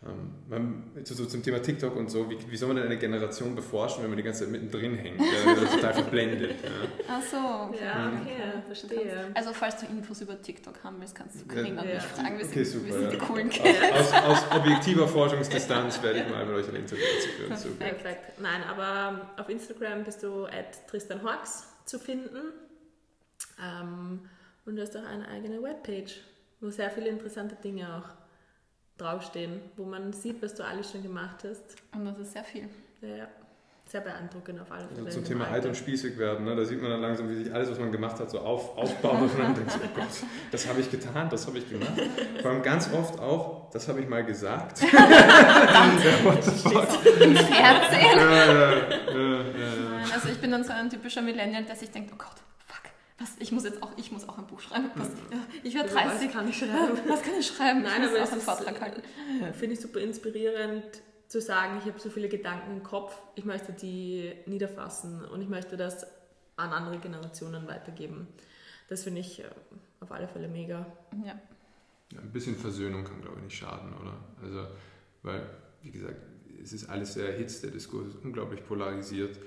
Ähm, 0.06 0.84
so 1.04 1.26
zum 1.26 1.42
Thema 1.42 1.60
TikTok 1.60 1.96
und 1.96 2.12
so, 2.12 2.30
wie, 2.30 2.38
wie, 2.52 2.56
soll 2.56 2.68
man 2.68 2.78
denn 2.78 2.86
eine 2.86 3.00
Generation 3.00 3.56
beforschen, 3.56 4.04
wenn 4.04 4.12
man 4.12 4.18
die 4.18 4.24
ganze 4.24 4.44
Zeit 4.44 4.52
mittendrin 4.52 4.96
hängt? 4.96 5.20
Ja, 5.20 5.56
das 5.56 5.72
total 5.72 5.94
verblendet. 5.96 6.52
Ja. 6.64 6.70
Ach 7.10 7.22
so, 7.22 7.38
okay. 7.68 7.84
Ja, 7.84 8.12
okay, 8.22 8.62
verstehe. 8.68 9.32
Also 9.34 9.54
falls 9.54 9.78
du 9.78 9.88
Infos 9.88 10.22
über 10.22 10.40
TikTok 10.40 10.84
haben 10.84 10.98
willst, 11.00 11.16
kannst 11.16 11.42
du 11.42 11.48
Karina 11.48 11.84
ja. 11.84 11.96
mich 11.96 12.04
fragen. 12.04 12.38
Wir 12.38 12.46
okay, 12.46 12.64
sind, 12.64 12.80
super, 12.80 12.86
wir 12.86 12.94
sind 12.94 13.14
die 13.14 13.18
coolen 13.18 13.50
Kids. 13.50 13.80
Aus, 13.92 14.14
aus, 14.14 14.24
aus, 14.24 14.52
objektiver 14.52 15.08
Forschungsdistanz 15.08 16.02
werde 16.04 16.20
ich 16.20 16.30
mal 16.30 16.46
mit 16.46 16.56
euch 16.56 16.70
ein 16.70 16.76
Interview 16.76 17.04
dazu 17.16 17.30
führen. 17.30 17.50
Perfekt. 17.50 17.80
Perfekt. 17.80 18.40
Nein, 18.40 18.62
aber 18.70 19.28
auf 19.36 19.50
Instagram 19.50 20.04
bist 20.04 20.22
du 20.22 20.46
at 20.46 20.88
Tristan 20.88 21.24
Hawks 21.24 21.68
zu 21.88 22.00
finden. 22.00 22.54
Ähm, 23.64 24.22
und 24.66 24.76
du 24.76 24.82
hast 24.82 24.96
auch 24.98 25.06
eine 25.06 25.28
eigene 25.28 25.62
Webpage, 25.64 26.22
wo 26.60 26.70
sehr 26.70 26.92
viele 26.92 27.08
interessante 27.08 27.56
Dinge 27.56 27.88
auch 27.96 28.10
draufstehen, 28.98 29.62
wo 29.76 29.86
man 29.86 30.12
sieht, 30.14 30.42
was 30.42 30.56
du 30.56 30.66
alles 30.66 30.92
schon 30.92 31.04
gemacht 31.04 31.44
hast. 31.48 31.76
Und 31.94 32.06
das 32.06 32.18
ist 32.20 32.34
sehr 32.34 32.44
viel. 32.44 32.68
Ja. 33.02 33.28
sehr 33.86 34.02
beeindruckend 34.02 34.60
auf 34.60 34.72
alle 34.72 34.88
Fälle. 34.88 35.06
Also 35.06 35.20
zum 35.20 35.28
Thema 35.28 35.48
alt 35.48 35.66
und 35.66 35.78
spießig 35.78 36.18
werden, 36.18 36.46
ne? 36.46 36.56
da 36.56 36.66
sieht 36.66 36.82
man 36.82 36.90
dann 36.92 37.02
langsam, 37.02 37.30
wie 37.30 37.36
sich 37.36 37.54
alles, 37.54 37.70
was 37.70 37.80
man 37.80 37.92
gemacht 37.92 38.20
hat, 38.20 38.30
so 38.30 38.40
auf, 38.40 38.76
aufbaut 38.78 39.22
und 39.22 39.38
man 39.38 39.56
denkt, 39.56 39.72
oh 39.76 39.88
Gott, 39.96 40.08
das 40.52 40.68
habe 40.68 40.82
ich 40.82 40.92
getan, 40.92 41.30
das 41.30 41.48
habe 41.48 41.60
ich 41.60 41.70
gemacht. 41.70 41.94
Vor 42.42 42.52
allem 42.52 42.64
ganz 42.64 42.92
oft 42.92 43.20
auch, 43.20 43.70
das 43.70 43.88
habe 43.88 44.02
ich 44.02 44.10
mal 44.10 44.26
gesagt. 44.26 44.82
What 46.24 46.44
the 46.44 46.52
fuck? 46.52 47.06
Im 47.22 47.36
Fernsehen. 47.38 48.18
Ja, 48.18 48.46
ja, 48.46 48.72
ja, 49.14 49.87
also 50.18 50.30
ich 50.30 50.40
bin 50.40 50.52
dann 50.52 50.64
so 50.64 50.74
ein 50.74 50.90
typischer 50.90 51.22
Millennial, 51.22 51.64
der 51.64 51.76
sich 51.76 51.92
denkt, 51.92 52.12
oh 52.14 52.18
Gott, 52.18 52.42
fuck, 52.66 52.92
was, 53.20 53.36
ich 53.40 53.52
muss 53.52 53.64
jetzt 53.64 53.82
auch, 53.84 53.92
ich 53.98 54.12
muss 54.12 54.28
auch 54.28 54.38
ein 54.38 54.48
Buch 54.48 54.60
schreiben. 54.60 54.90
Was, 54.96 55.10
ich 55.64 55.76
werde 55.76 55.90
30. 55.90 56.28
Was 56.28 56.34
kann 56.34 56.50
ich 56.50 56.58
schreiben? 56.58 57.00
Was 57.08 57.22
kann 57.22 57.34
ich 57.40 57.48
schreiben? 57.48 57.82
Nein, 57.84 58.02
ich 58.02 58.10
aber 58.10 58.20
es 58.20 58.34
ist, 58.34 59.58
Finde 59.58 59.74
ich 59.76 59.80
super 59.80 60.00
inspirierend 60.00 60.84
zu 61.28 61.42
sagen, 61.42 61.78
ich 61.80 61.86
habe 61.86 62.00
so 62.00 62.10
viele 62.10 62.30
Gedanken 62.30 62.72
im 62.72 62.84
Kopf, 62.84 63.16
ich 63.36 63.46
möchte 63.46 63.74
die 63.74 64.34
niederfassen 64.46 65.26
und 65.26 65.42
ich 65.42 65.50
möchte 65.50 65.78
das 65.78 66.08
an 66.56 66.72
andere 66.72 66.98
Generationen 66.98 67.68
weitergeben. 67.68 68.28
Das 68.88 69.04
finde 69.04 69.22
ich 69.22 69.42
äh, 69.42 69.50
auf 70.00 70.12
alle 70.12 70.28
Fälle 70.28 70.48
mega. 70.48 70.86
Ja. 71.26 71.40
ja. 72.14 72.20
Ein 72.20 72.32
bisschen 72.32 72.56
Versöhnung 72.56 73.04
kann, 73.04 73.22
glaube 73.22 73.38
ich, 73.38 73.44
nicht 73.44 73.58
schaden, 73.58 73.94
oder? 73.94 74.18
Also, 74.42 74.68
weil, 75.22 75.50
wie 75.84 75.92
gesagt, 75.92 76.16
es 76.64 76.74
ist 76.74 76.90
alles 76.90 77.14
sehr 77.14 77.34
erhitzt, 77.34 77.64
der 77.64 77.72
Diskurs 77.72 78.08
ist 78.08 78.24
unglaublich 78.24 78.66
polarisiert 78.66 79.38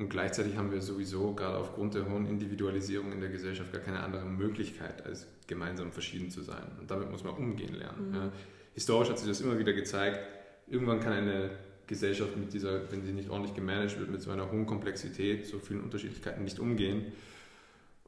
und 0.00 0.08
gleichzeitig 0.08 0.56
haben 0.56 0.72
wir 0.72 0.80
sowieso, 0.80 1.34
gerade 1.34 1.58
aufgrund 1.58 1.94
der 1.94 2.08
hohen 2.08 2.26
Individualisierung 2.26 3.12
in 3.12 3.20
der 3.20 3.28
Gesellschaft, 3.28 3.70
gar 3.70 3.82
keine 3.82 4.00
andere 4.00 4.24
Möglichkeit, 4.24 5.04
als 5.04 5.26
gemeinsam 5.46 5.92
verschieden 5.92 6.30
zu 6.30 6.40
sein. 6.40 6.62
Und 6.80 6.90
damit 6.90 7.10
muss 7.10 7.22
man 7.22 7.34
umgehen 7.34 7.74
lernen. 7.74 8.08
Mhm. 8.08 8.14
Ja. 8.14 8.32
Historisch 8.72 9.10
hat 9.10 9.18
sich 9.18 9.28
das 9.28 9.42
immer 9.42 9.58
wieder 9.58 9.74
gezeigt, 9.74 10.18
irgendwann 10.68 11.00
kann 11.00 11.12
eine 11.12 11.50
Gesellschaft 11.86 12.34
mit 12.34 12.50
dieser, 12.50 12.90
wenn 12.90 13.04
sie 13.04 13.12
nicht 13.12 13.28
ordentlich 13.28 13.54
gemanagt 13.54 13.98
wird, 13.98 14.10
mit 14.10 14.22
so 14.22 14.30
einer 14.30 14.50
hohen 14.50 14.64
Komplexität, 14.64 15.46
so 15.46 15.58
vielen 15.58 15.82
Unterschiedlichkeiten 15.82 16.44
nicht 16.44 16.60
umgehen. 16.60 17.12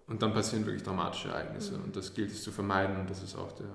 Und 0.07 0.23
dann 0.23 0.33
passieren 0.33 0.65
wirklich 0.65 0.83
dramatische 0.83 1.29
Ereignisse. 1.29 1.77
Mhm. 1.77 1.85
Und 1.85 1.97
das 1.97 2.15
gilt 2.15 2.31
es 2.31 2.43
zu 2.43 2.53
vermeiden. 2.53 2.97
Und 2.97 3.11
das 3.11 3.23
ist 3.23 3.37
auch 3.37 3.53
der, 3.53 3.69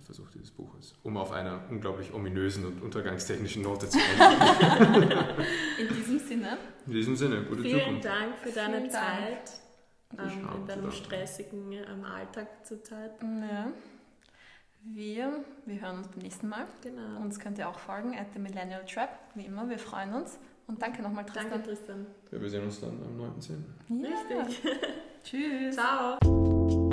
der 0.00 0.06
Versuch 0.06 0.30
dieses 0.30 0.50
Buches, 0.50 0.94
um 1.02 1.16
auf 1.16 1.30
einer 1.32 1.60
unglaublich 1.68 2.12
ominösen 2.12 2.64
und 2.64 2.82
untergangstechnischen 2.82 3.62
Note 3.62 3.88
zu 3.88 3.98
enden. 3.98 5.12
In 5.78 5.94
diesem 5.94 6.18
Sinne. 6.18 6.58
In 6.86 6.92
diesem 6.92 7.16
Sinne, 7.16 7.42
gute 7.44 7.62
Vielen 7.62 7.80
Zukunft. 7.80 8.04
Dank 8.06 8.38
für 8.38 8.50
deine 8.50 8.78
Vielen 8.78 8.90
Zeit. 8.90 9.50
Dank. 10.12 10.32
Ähm, 10.32 10.48
in 10.56 10.66
deinem 10.66 10.90
stressigen 10.90 11.72
ähm, 11.72 12.04
Alltag 12.04 12.66
zurzeit. 12.66 13.12
Ja. 13.22 13.70
Wir, 14.82 15.44
wir 15.66 15.80
hören 15.80 15.98
uns 15.98 16.08
beim 16.08 16.20
nächsten 16.20 16.48
Mal. 16.48 16.66
Genau. 16.82 17.20
Uns 17.20 17.38
könnt 17.38 17.58
ihr 17.58 17.68
auch 17.68 17.78
folgen, 17.78 18.18
at 18.18 18.26
the 18.32 18.40
Millennial 18.40 18.84
Trap, 18.86 19.10
wie 19.34 19.44
immer. 19.44 19.68
Wir 19.68 19.78
freuen 19.78 20.14
uns. 20.14 20.38
Und 20.66 20.82
danke 20.82 21.02
nochmal, 21.02 21.26
Tristan. 21.26 21.50
Danke, 21.50 21.66
Tristan. 21.68 22.06
Ja, 22.32 22.40
wir 22.40 22.48
sehen 22.48 22.64
uns 22.64 22.80
dann 22.80 22.90
am 22.90 23.20
9.10. 23.20 24.02
Ja. 24.02 24.40
Richtig. 24.40 24.62
Tschüss. 25.22 25.76
Ciao. 25.76 26.90